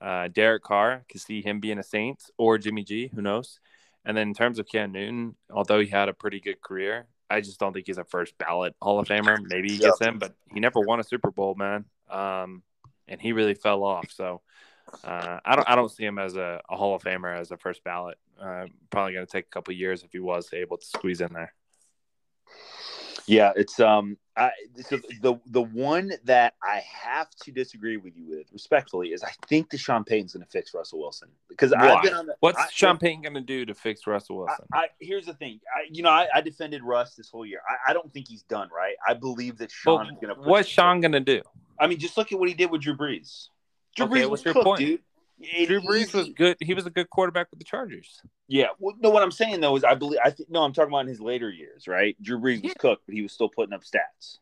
Uh, 0.00 0.28
Derek 0.28 0.62
Carr, 0.62 1.04
could 1.10 1.20
see 1.20 1.42
him 1.42 1.60
being 1.60 1.78
a 1.78 1.82
Saints 1.82 2.30
or 2.38 2.56
Jimmy 2.56 2.84
G. 2.84 3.10
Who 3.14 3.20
knows? 3.20 3.60
And 4.04 4.16
then 4.16 4.28
in 4.28 4.34
terms 4.34 4.58
of 4.58 4.66
Cam 4.66 4.92
Newton, 4.92 5.36
although 5.50 5.80
he 5.80 5.88
had 5.88 6.08
a 6.08 6.14
pretty 6.14 6.40
good 6.40 6.62
career, 6.62 7.06
I 7.28 7.40
just 7.42 7.60
don't 7.60 7.72
think 7.72 7.86
he's 7.86 7.98
a 7.98 8.04
first 8.04 8.38
ballot 8.38 8.74
Hall 8.80 8.98
of 8.98 9.06
Famer. 9.06 9.38
Maybe 9.42 9.68
he 9.68 9.78
gets 9.78 10.00
in, 10.00 10.18
but 10.18 10.34
he 10.52 10.60
never 10.60 10.80
won 10.80 11.00
a 11.00 11.04
Super 11.04 11.30
Bowl, 11.30 11.54
man. 11.54 11.84
Um, 12.08 12.62
and 13.06 13.20
he 13.20 13.32
really 13.32 13.54
fell 13.54 13.84
off. 13.84 14.10
So 14.10 14.40
uh, 15.04 15.38
I 15.44 15.56
don't 15.56 15.68
I 15.68 15.74
don't 15.74 15.90
see 15.90 16.04
him 16.04 16.18
as 16.18 16.36
a, 16.36 16.60
a 16.68 16.76
Hall 16.76 16.94
of 16.94 17.02
Famer 17.02 17.38
as 17.38 17.50
a 17.50 17.56
first 17.56 17.82
ballot. 17.84 18.18
Uh, 18.40 18.66
probably 18.90 19.14
going 19.14 19.26
to 19.26 19.30
take 19.30 19.46
a 19.46 19.50
couple 19.50 19.74
years 19.74 20.02
if 20.02 20.12
he 20.12 20.18
was 20.18 20.48
able 20.52 20.78
to 20.78 20.86
squeeze 20.86 21.20
in 21.20 21.32
there. 21.32 21.52
Yeah, 23.26 23.52
it's 23.54 23.78
um 23.78 24.16
I 24.36 24.50
so 24.88 24.98
the 25.22 25.38
the 25.46 25.62
one 25.62 26.12
that 26.24 26.54
I 26.62 26.82
have 27.04 27.30
to 27.42 27.52
disagree 27.52 27.96
with 27.96 28.16
you 28.16 28.28
with 28.28 28.52
respectfully 28.52 29.08
is 29.08 29.22
I 29.22 29.30
think 29.46 29.70
Deshaun 29.70 30.04
Payton's 30.04 30.32
going 30.32 30.44
to 30.44 30.50
fix 30.50 30.74
Russell 30.74 30.98
Wilson 30.98 31.28
because 31.48 31.70
Why? 31.70 31.94
I've 31.94 32.02
been 32.02 32.14
on 32.14 32.26
the 32.26 32.34
What's 32.40 32.58
I, 32.58 32.66
Sean 32.72 32.98
Payton 32.98 33.22
going 33.22 33.34
to 33.34 33.40
do 33.40 33.64
to 33.66 33.74
fix 33.74 34.06
Russell 34.06 34.38
Wilson? 34.38 34.64
I, 34.72 34.86
here's 34.98 35.26
the 35.26 35.34
thing, 35.34 35.60
I, 35.72 35.86
you 35.90 36.02
know, 36.02 36.10
I, 36.10 36.26
I 36.34 36.40
defended 36.40 36.82
Russ 36.82 37.14
this 37.14 37.28
whole 37.30 37.46
year. 37.46 37.60
I, 37.68 37.90
I 37.90 37.92
don't 37.92 38.12
think 38.12 38.26
he's 38.26 38.42
done 38.42 38.68
right. 38.74 38.94
I 39.06 39.14
believe 39.14 39.58
that 39.58 39.70
Sean 39.70 40.06
But 40.06 40.14
is 40.14 40.18
going 40.20 40.34
to. 40.34 40.48
what's 40.48 40.68
Sean 40.68 41.00
going 41.00 41.12
to 41.12 41.20
do? 41.20 41.42
I 41.78 41.86
mean, 41.86 41.98
just 41.98 42.16
look 42.16 42.32
at 42.32 42.38
what 42.38 42.48
he 42.48 42.54
did 42.54 42.70
with 42.70 42.82
Drew 42.82 42.96
Brees. 42.96 43.48
Drew 43.96 44.06
Okay, 44.06 44.14
Brees 44.22 44.30
what's 44.30 44.30
was 44.30 44.44
your 44.44 44.54
cooked, 44.54 44.64
point? 44.64 44.78
dude. 44.80 45.00
It- 45.42 45.66
Drew 45.68 45.80
Brees 45.80 46.12
was 46.12 46.28
good. 46.30 46.56
He 46.60 46.74
was 46.74 46.84
a 46.86 46.90
good 46.90 47.08
quarterback 47.08 47.48
with 47.50 47.58
the 47.58 47.64
Chargers. 47.64 48.20
Yeah. 48.46 48.66
Well, 48.78 48.94
no, 49.00 49.08
what 49.10 49.22
I'm 49.22 49.30
saying 49.30 49.60
though 49.60 49.74
is 49.76 49.84
I 49.84 49.94
believe 49.94 50.18
I 50.22 50.30
think 50.30 50.50
no, 50.50 50.62
I'm 50.62 50.72
talking 50.72 50.90
about 50.90 51.00
in 51.00 51.06
his 51.08 51.20
later 51.20 51.50
years, 51.50 51.88
right? 51.88 52.14
Drew 52.22 52.38
Brees 52.38 52.62
was 52.62 52.74
cooked, 52.74 53.04
but 53.06 53.14
he 53.14 53.22
was 53.22 53.32
still 53.32 53.48
putting 53.48 53.72
up 53.72 53.82
stats. 53.82 54.38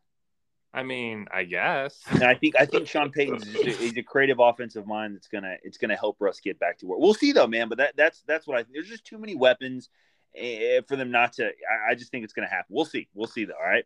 I 0.74 0.82
mean, 0.82 1.26
I 1.32 1.44
guess. 1.44 1.98
And 2.10 2.24
I 2.24 2.34
think 2.34 2.56
I 2.58 2.66
think 2.66 2.88
Sean 2.88 3.10
Payton's 3.10 3.44
just 3.46 3.64
a, 3.64 3.70
he's 3.70 3.96
a 3.96 4.02
creative 4.02 4.38
offensive 4.40 4.86
mind 4.86 5.14
that's 5.14 5.28
gonna 5.28 5.56
it's 5.62 5.78
gonna 5.78 5.96
help 5.96 6.16
Russ 6.20 6.40
get 6.40 6.58
back 6.58 6.78
to 6.78 6.86
where 6.86 6.98
we'll 6.98 7.14
see 7.14 7.32
though, 7.32 7.46
man. 7.46 7.68
But 7.68 7.78
that 7.78 7.96
that's 7.96 8.22
that's 8.26 8.46
what 8.46 8.58
I 8.58 8.62
think. 8.64 8.74
There's 8.74 8.88
just 8.88 9.04
too 9.04 9.18
many 9.18 9.34
weapons 9.36 9.88
eh, 10.36 10.80
for 10.88 10.96
them 10.96 11.10
not 11.10 11.32
to. 11.34 11.46
I, 11.46 11.92
I 11.92 11.94
just 11.94 12.10
think 12.10 12.24
it's 12.24 12.32
gonna 12.32 12.48
happen. 12.48 12.66
We'll 12.70 12.84
see. 12.84 13.08
We'll 13.14 13.28
see 13.28 13.44
though. 13.44 13.54
All 13.54 13.66
right. 13.66 13.84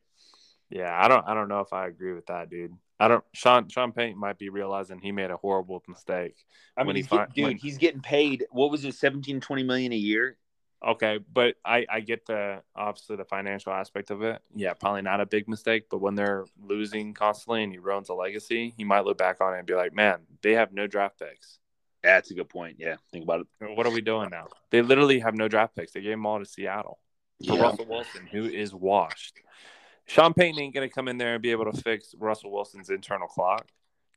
Yeah, 0.73 0.99
I 0.99 1.07
don't. 1.09 1.27
I 1.29 1.35
don't 1.35 1.49
know 1.49 1.61
if 1.61 1.73
I 1.73 1.87
agree 1.87 2.15
with 2.15 2.27
that, 2.27 2.49
dude. 2.49 2.73
I 2.99 3.09
don't. 3.09 3.23
Sean 3.35 3.69
Sean 3.69 3.93
Payton 3.93 4.19
might 4.19 4.39
be 4.39 4.49
realizing 4.49 4.99
he 4.99 5.13
made 5.13 5.31
a 5.31 5.37
horrible 5.37 5.83
mistake. 5.87 6.35
I 6.77 6.81
mean, 6.83 6.87
When 6.89 6.97
he 6.97 7.03
he's 7.03 7.09
getting, 7.11 7.33
dude, 7.35 7.45
when- 7.45 7.57
he's 7.59 7.79
getting 7.79 8.01
paid. 8.01 8.47
What 8.51 8.71
was 8.71 8.85
it, 8.85 8.95
17, 8.95 9.41
20 9.41 9.63
million 9.65 9.93
a 9.93 9.97
year? 9.97 10.39
Okay, 10.85 11.19
but 11.33 11.57
I 11.65 11.87
I 11.89 12.01
get 12.01 12.27
the 12.27 12.63
obviously 12.75 13.17
the 13.17 13.25
financial 13.25 13.73
aspect 13.73 14.11
of 14.11 14.23
it. 14.23 14.41
Yeah, 14.55 14.73
probably 14.73 15.03
not 15.03 15.21
a 15.21 15.27
big 15.27 15.47
mistake, 15.47 15.85
but 15.91 15.99
when 16.01 16.15
they're 16.17 16.47
losing 16.61 17.13
constantly 17.15 17.63
and 17.63 17.71
he 17.73 17.79
ruins 17.79 18.09
a 18.09 18.15
legacy, 18.15 18.73
he 18.77 18.83
might 18.83 19.05
look 19.05 19.19
back 19.19 19.41
on 19.41 19.55
it 19.55 19.59
and 19.59 19.67
be 19.67 19.75
like, 19.75 19.93
"Man, 19.95 20.21
they 20.43 20.55
have 20.55 20.73
no 20.73 20.87
draft 20.89 21.19
picks. 21.21 21.59
That's 22.03 22.33
a 22.33 22.35
good 22.35 22.49
point. 22.49 22.77
Yeah, 22.81 22.97
think 23.13 23.23
about 23.25 23.43
it. 23.61 23.77
What 23.77 23.87
are 23.87 23.93
we 23.93 24.01
doing 24.01 24.31
now? 24.31 24.49
They 24.71 24.83
literally 24.83 25.21
have 25.21 25.35
no 25.37 25.47
draft 25.47 25.77
picks. 25.77 25.93
They 25.93 26.01
gave 26.01 26.13
them 26.13 26.27
all 26.27 26.41
to 26.41 26.45
Seattle 26.47 26.99
for 27.47 27.55
Yeah. 27.55 27.63
Russell 27.63 27.87
Wilson, 27.87 28.27
who 28.27 28.45
is 28.47 28.75
washed. 28.75 29.39
Sean 30.07 30.35
Payton 30.35 30.59
ain't 30.61 30.75
gonna 30.75 30.89
come 30.89 31.09
in 31.09 31.19
there 31.19 31.35
and 31.35 31.43
be 31.43 31.51
able 31.51 31.71
to 31.71 31.81
fix 31.83 32.15
Russell 32.19 32.51
Wilson's 32.53 32.91
internal 32.91 33.29
clock. 33.29 33.69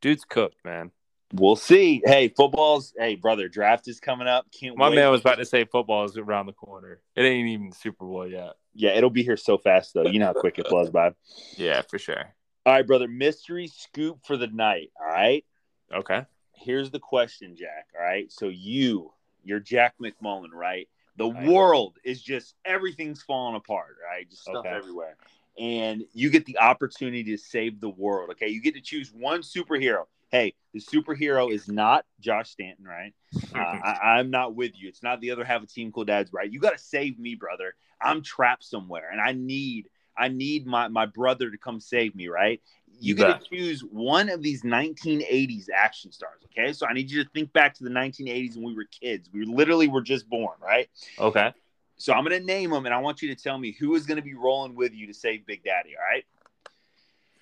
Dude's 0.01 0.25
cooked, 0.25 0.57
man. 0.65 0.91
We'll 1.33 1.55
see. 1.55 2.01
Hey, 2.05 2.29
football's. 2.29 2.93
Hey, 2.97 3.15
brother, 3.15 3.47
draft 3.49 3.87
is 3.87 3.99
coming 3.99 4.27
up. 4.27 4.45
Can't 4.57 4.77
My 4.77 4.89
wait. 4.89 4.95
man 4.95 5.09
was 5.11 5.21
about 5.21 5.37
to 5.39 5.45
say 5.45 5.65
football 5.65 6.05
is 6.05 6.17
around 6.17 6.45
the 6.45 6.53
corner. 6.53 6.99
It 7.15 7.23
ain't 7.23 7.47
even 7.49 7.71
Super 7.71 8.05
Bowl 8.05 8.27
yet. 8.27 8.53
Yeah, 8.73 8.91
it'll 8.91 9.09
be 9.09 9.23
here 9.23 9.37
so 9.37 9.57
fast 9.57 9.93
though. 9.93 10.05
You 10.05 10.19
know 10.19 10.27
how 10.27 10.33
quick 10.33 10.59
it 10.59 10.67
flows 10.67 10.89
by. 10.89 11.11
Yeah, 11.57 11.81
for 11.81 11.97
sure. 11.97 12.33
All 12.65 12.73
right, 12.73 12.85
brother. 12.85 13.07
Mystery 13.07 13.67
scoop 13.67 14.19
for 14.25 14.37
the 14.37 14.47
night. 14.47 14.91
All 14.99 15.07
right. 15.07 15.45
Okay. 15.93 16.25
Here's 16.53 16.91
the 16.91 16.99
question, 16.99 17.55
Jack. 17.55 17.87
All 17.97 18.03
right. 18.05 18.31
So 18.31 18.47
you, 18.49 19.11
you're 19.43 19.59
Jack 19.59 19.95
McMullen, 20.01 20.51
right? 20.51 20.87
The 21.17 21.27
world 21.27 21.97
is 22.03 22.21
just 22.21 22.55
everything's 22.65 23.21
falling 23.21 23.55
apart, 23.55 23.95
right? 24.09 24.29
Just 24.29 24.43
stuff 24.43 24.57
Okay. 24.57 24.69
everywhere. 24.69 25.15
And 25.57 26.03
you 26.13 26.29
get 26.29 26.45
the 26.45 26.59
opportunity 26.59 27.23
to 27.23 27.37
save 27.37 27.79
the 27.79 27.89
world. 27.89 28.31
Okay. 28.31 28.49
You 28.49 28.61
get 28.61 28.75
to 28.75 28.81
choose 28.81 29.11
one 29.13 29.41
superhero. 29.41 30.03
Hey, 30.31 30.53
the 30.73 30.81
superhero 30.81 31.51
is 31.51 31.67
not 31.69 32.03
Josh 32.19 32.49
Stanton, 32.49 32.85
right? 32.85 33.13
Uh, 33.53 33.57
I, 33.83 34.17
I'm 34.17 34.31
not 34.31 34.55
with 34.55 34.73
you. 34.75 34.89
It's 34.89 35.03
not 35.03 35.21
the 35.21 35.31
other 35.31 35.45
half 35.45 35.63
of 35.63 35.71
Team 35.71 35.91
Cool 35.91 36.05
Dads, 36.05 36.33
right? 36.33 36.51
You 36.51 36.59
got 36.59 36.71
to 36.71 36.83
save 36.83 37.17
me, 37.19 37.35
brother. 37.35 37.75
I'm 38.01 38.21
trapped 38.21 38.63
somewhere, 38.63 39.09
and 39.11 39.21
I 39.21 39.31
need 39.31 39.87
I 40.17 40.27
need 40.27 40.65
my 40.65 40.87
my 40.87 41.05
brother 41.05 41.49
to 41.49 41.57
come 41.57 41.79
save 41.79 42.15
me, 42.15 42.27
right? 42.27 42.61
You, 42.99 43.09
You 43.09 43.15
get 43.15 43.41
to 43.41 43.49
choose 43.49 43.81
one 43.81 44.29
of 44.29 44.41
these 44.41 44.63
1980s 44.63 45.65
action 45.73 46.11
stars, 46.11 46.41
okay? 46.45 46.73
So 46.73 46.85
I 46.87 46.93
need 46.93 47.11
you 47.11 47.23
to 47.23 47.29
think 47.31 47.51
back 47.53 47.73
to 47.75 47.83
the 47.83 47.89
1980s 47.89 48.55
when 48.55 48.65
we 48.65 48.75
were 48.75 48.85
kids. 48.85 49.29
We 49.33 49.45
literally 49.45 49.87
were 49.87 50.01
just 50.01 50.29
born, 50.29 50.57
right? 50.61 50.89
okay. 51.19 51.53
So 51.97 52.13
I'm 52.13 52.23
gonna 52.23 52.39
name 52.39 52.71
them, 52.71 52.85
and 52.85 52.93
I 52.93 52.99
want 52.99 53.21
you 53.21 53.33
to 53.33 53.41
tell 53.41 53.57
me 53.57 53.71
who 53.71 53.95
is 53.95 54.05
gonna 54.05 54.21
be 54.21 54.33
rolling 54.33 54.75
with 54.75 54.93
you 54.93 55.07
to 55.07 55.13
save 55.13 55.45
Big 55.45 55.63
Daddy. 55.63 55.95
All 55.97 56.03
right. 56.03 56.25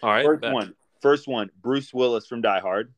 All 0.02 0.10
right. 0.10 0.26
First 0.26 0.42
bet. 0.42 0.54
one. 0.54 0.76
First 1.02 1.28
one. 1.28 1.50
Bruce 1.62 1.94
Willis 1.94 2.28
from 2.28 2.42
Die 2.42 2.60
Hard. 2.60 2.94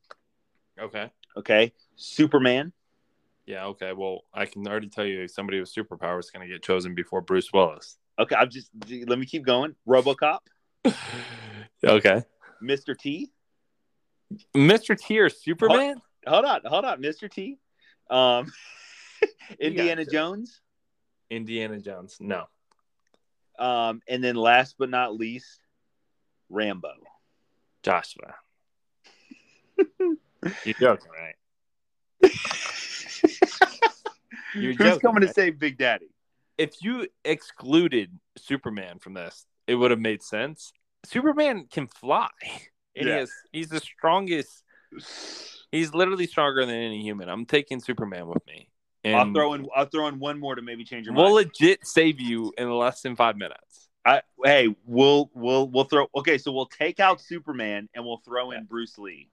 Okay. 0.78 1.10
Okay. 1.36 1.72
Superman. 1.96 2.72
Yeah, 3.46 3.66
okay. 3.66 3.92
Well, 3.92 4.24
I 4.34 4.46
can 4.46 4.66
already 4.66 4.88
tell 4.88 5.06
you 5.06 5.28
somebody 5.28 5.60
with 5.60 5.72
superpowers 5.72 6.20
is 6.20 6.30
going 6.30 6.46
to 6.46 6.52
get 6.52 6.62
chosen 6.62 6.94
before 6.94 7.20
Bruce 7.20 7.52
Willis. 7.52 7.96
Okay, 8.18 8.34
I'm 8.34 8.50
just 8.50 8.70
let 9.06 9.18
me 9.18 9.26
keep 9.26 9.44
going. 9.44 9.74
RoboCop, 9.86 10.38
okay. 11.84 12.22
Mr. 12.62 12.98
T. 12.98 13.30
Mr. 14.54 14.98
T 14.98 15.20
or 15.20 15.28
Superman? 15.28 16.00
Hold 16.26 16.44
on, 16.44 16.60
hold 16.64 16.84
on, 16.84 17.02
Mr. 17.02 17.30
T. 17.30 17.58
Um, 18.10 18.50
Indiana 19.60 20.04
to. 20.04 20.10
Jones. 20.10 20.60
Indiana 21.30 21.78
Jones. 21.80 22.16
No. 22.20 22.44
Um, 23.58 24.02
and 24.08 24.22
then 24.22 24.36
last 24.36 24.76
but 24.78 24.90
not 24.90 25.14
least, 25.16 25.60
Rambo. 26.50 26.92
Joshua. 27.82 28.34
You're 30.64 30.74
joking, 30.78 31.10
right? 31.12 31.34
You're 34.54 34.72
Who's 34.72 34.76
joking, 34.78 35.00
coming 35.00 35.22
to 35.22 35.32
save 35.32 35.58
Big 35.58 35.78
Daddy? 35.78 36.08
If 36.58 36.82
you 36.82 37.06
excluded 37.24 38.18
Superman 38.38 38.98
from 38.98 39.14
this, 39.14 39.46
it 39.66 39.74
would 39.74 39.90
have 39.90 40.00
made 40.00 40.22
sense. 40.22 40.72
Superman 41.04 41.66
can 41.70 41.86
fly. 41.86 42.28
And 42.94 43.06
Yeah. 43.06 43.12
he 43.14 43.18
has, 43.20 43.30
he's 43.52 43.68
the 43.68 43.80
strongest. 43.80 44.62
He's 45.70 45.92
literally 45.92 46.26
stronger 46.26 46.64
than 46.64 46.74
any 46.74 47.02
human. 47.02 47.28
I'm 47.28 47.44
taking 47.44 47.80
Superman 47.80 48.26
with 48.28 48.46
me. 48.46 48.68
And 49.06 49.16
I'll 49.16 49.32
throw 49.32 49.54
in. 49.54 49.68
I'll 49.74 49.86
throw 49.86 50.08
in 50.08 50.18
one 50.18 50.40
more 50.40 50.56
to 50.56 50.62
maybe 50.62 50.82
change 50.84 51.06
your 51.06 51.14
mind. 51.14 51.26
we'll 51.26 51.34
legit 51.34 51.86
save 51.86 52.20
you 52.20 52.52
in 52.58 52.68
less 52.70 53.02
than 53.02 53.14
five 53.14 53.36
minutes. 53.36 53.88
I, 54.04 54.22
hey, 54.44 54.74
we'll 54.84 55.30
we'll 55.32 55.68
we'll 55.68 55.84
throw. 55.84 56.08
Okay, 56.16 56.38
so 56.38 56.50
we'll 56.50 56.66
take 56.66 56.98
out 56.98 57.20
Superman 57.20 57.88
and 57.94 58.04
we'll 58.04 58.20
throw 58.24 58.50
in. 58.50 58.64
Bruce 58.64 58.98
Lee. 58.98 59.30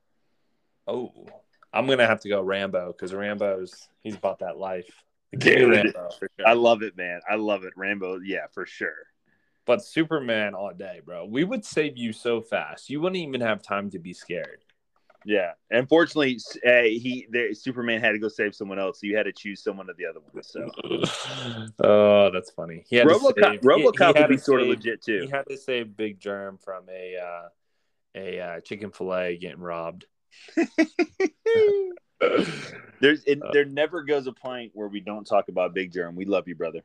Oh, 0.86 1.12
I'm 1.74 1.88
gonna 1.88 2.06
have 2.06 2.20
to 2.22 2.30
go 2.30 2.42
Rambo 2.42 2.92
because 2.92 3.14
Rambo's 3.14 3.88
he's 4.02 4.16
about 4.16 4.40
that 4.40 4.58
life. 4.58 4.92
Dude. 5.36 5.72
Rambo 5.72 6.10
sure. 6.20 6.30
I 6.46 6.54
love 6.54 6.84
it, 6.84 6.96
man. 6.96 7.22
I 7.28 7.36
love 7.36 7.64
it. 7.64 7.74
Rambo, 7.76 8.20
yeah, 8.24 8.46
for 8.54 8.68
sure. 8.68 9.08
but 9.66 9.84
Superman 9.84 10.54
all 10.54 10.74
day, 10.74 11.02
bro. 11.04 11.26
We 11.26 11.44
would 11.44 11.66
save 11.66 11.98
you 11.98 12.14
so 12.14 12.42
fast. 12.42 12.90
You 12.90 13.02
wouldn't 13.02 13.18
even 13.18 13.42
have 13.42 13.62
time 13.62 13.90
to 13.92 14.00
be 14.00 14.14
scared. 14.14 14.64
Yeah. 15.26 15.54
Unfortunately, 15.70 16.40
uh, 16.66 16.82
he 16.84 17.28
there, 17.30 17.54
Superman 17.54 18.02
had 18.02 18.12
to 18.12 18.20
go 18.20 18.28
save 18.28 18.56
someone 18.56 18.80
else, 18.80 19.00
so 19.02 19.08
you 19.08 19.16
had 19.16 19.24
to 19.24 19.32
choose 19.32 19.64
someone 19.64 19.90
of 19.90 19.98
the 19.98 20.06
other 20.06 20.20
one. 20.20 20.44
So 20.44 20.70
oh, 21.84 22.32
that's 22.32 22.52
funny. 22.52 22.84
He 22.88 22.96
had 22.98 23.08
to 23.08 23.14
RoboCop, 23.14 23.52
save- 23.52 23.62
RoboCop 23.62 24.20
would 24.20 24.30
be 24.30 24.38
sort 24.38 24.62
of 24.62 24.68
legit 24.68 25.02
too. 25.02 25.22
He 25.22 25.30
had 25.30 25.46
to 25.50 25.58
save 25.58 25.96
Big 25.96 26.20
Germ 26.20 26.58
from 26.64 26.84
a 26.90 27.18
uh, 27.18 27.50
a 28.16 28.40
uh, 28.40 28.60
Chick-fil-A 28.62 29.38
getting 29.38 29.62
robbed. 29.62 30.06
There's 33.00 33.24
it, 33.26 33.42
Uh, 33.42 33.52
there 33.52 33.66
never 33.66 34.04
goes 34.04 34.28
a 34.28 34.32
point 34.32 34.72
where 34.74 34.88
we 34.88 35.00
don't 35.00 35.26
talk 35.26 35.50
about 35.50 35.74
Big 35.74 35.92
Germ. 35.92 36.16
We 36.16 36.26
love 36.26 36.48
you, 36.48 36.56
brother. 36.56 36.82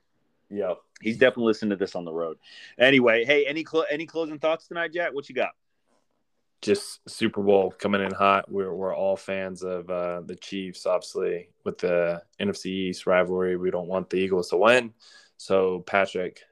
Yeah, 0.50 0.74
He's 1.02 1.18
definitely 1.18 1.44
listening 1.44 1.70
to 1.70 1.76
this 1.76 1.94
on 1.94 2.06
the 2.06 2.12
road. 2.12 2.38
Anyway, 2.78 3.24
hey, 3.24 3.44
any 3.46 3.64
clo- 3.64 3.84
any 3.90 4.06
closing 4.06 4.38
thoughts 4.38 4.66
tonight, 4.66 4.92
Jack? 4.94 5.12
What 5.12 5.28
you 5.28 5.34
got? 5.34 5.50
Just 6.60 7.08
Super 7.08 7.42
Bowl 7.42 7.72
coming 7.78 8.02
in 8.02 8.12
hot. 8.12 8.50
We're 8.50 8.74
we're 8.74 8.94
all 8.94 9.16
fans 9.16 9.62
of 9.62 9.88
uh, 9.88 10.22
the 10.22 10.36
Chiefs, 10.36 10.86
obviously, 10.86 11.50
with 11.64 11.78
the 11.78 12.22
NFC 12.40 12.66
East 12.66 13.06
rivalry. 13.06 13.56
We 13.56 13.70
don't 13.70 13.88
want 13.88 14.10
the 14.10 14.16
Eagles 14.16 14.50
to 14.50 14.56
win. 14.56 14.92
So 15.36 15.80
Patrick, 15.80 16.42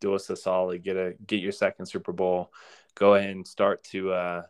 do 0.00 0.14
us 0.14 0.28
a 0.30 0.36
solid. 0.36 0.82
Get 0.82 0.96
a 0.96 1.14
get 1.26 1.40
your 1.40 1.52
second 1.52 1.86
Super 1.86 2.12
Bowl. 2.12 2.52
Go 2.94 3.14
ahead 3.14 3.30
and 3.30 3.46
start 3.46 3.84
to 3.84 4.12
uh, 4.12 4.42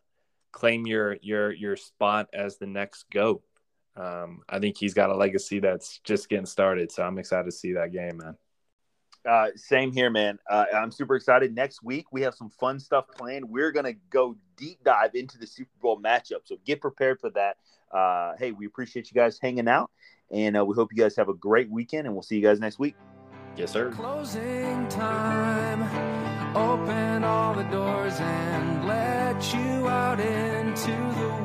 claim 0.52 0.86
your 0.86 1.16
your 1.20 1.52
your 1.52 1.76
spot 1.76 2.28
as 2.32 2.56
the 2.56 2.66
next 2.66 3.10
goat. 3.10 3.42
Um, 3.96 4.40
I 4.48 4.58
think 4.58 4.76
he's 4.76 4.94
got 4.94 5.10
a 5.10 5.16
legacy 5.16 5.60
that's 5.60 5.98
just 5.98 6.28
getting 6.28 6.46
started. 6.46 6.90
So 6.90 7.02
I'm 7.02 7.18
excited 7.18 7.44
to 7.44 7.52
see 7.52 7.74
that 7.74 7.92
game, 7.92 8.18
man. 8.18 8.36
Uh, 9.26 9.48
same 9.56 9.92
here, 9.92 10.10
man. 10.10 10.38
Uh, 10.48 10.66
I'm 10.74 10.90
super 10.90 11.16
excited. 11.16 11.54
Next 11.54 11.82
week 11.82 12.06
we 12.12 12.22
have 12.22 12.34
some 12.34 12.50
fun 12.50 12.78
stuff 12.78 13.06
planned. 13.16 13.48
We're 13.48 13.72
gonna 13.72 13.94
go 14.10 14.36
deep 14.56 14.84
dive 14.84 15.14
into 15.14 15.38
the 15.38 15.46
Super 15.46 15.70
Bowl 15.80 16.00
matchup, 16.00 16.40
so 16.44 16.56
get 16.64 16.80
prepared 16.80 17.20
for 17.20 17.30
that. 17.30 17.56
Uh, 17.90 18.34
hey, 18.38 18.52
we 18.52 18.66
appreciate 18.66 19.10
you 19.10 19.14
guys 19.14 19.38
hanging 19.40 19.68
out, 19.68 19.90
and 20.30 20.56
uh, 20.56 20.64
we 20.64 20.74
hope 20.74 20.90
you 20.92 21.02
guys 21.02 21.16
have 21.16 21.28
a 21.28 21.34
great 21.34 21.70
weekend. 21.70 22.06
And 22.06 22.14
we'll 22.14 22.22
see 22.22 22.36
you 22.36 22.42
guys 22.42 22.60
next 22.60 22.78
week. 22.78 22.96
Yes, 23.56 23.70
sir. 23.70 23.90
Closing 23.92 24.88
time. 24.88 25.82
Open 26.56 27.24
all 27.24 27.54
the 27.54 27.62
doors 27.64 28.14
and 28.18 28.86
let 28.86 29.54
you 29.54 29.88
out 29.88 30.20
into 30.20 30.90
the 30.90 31.44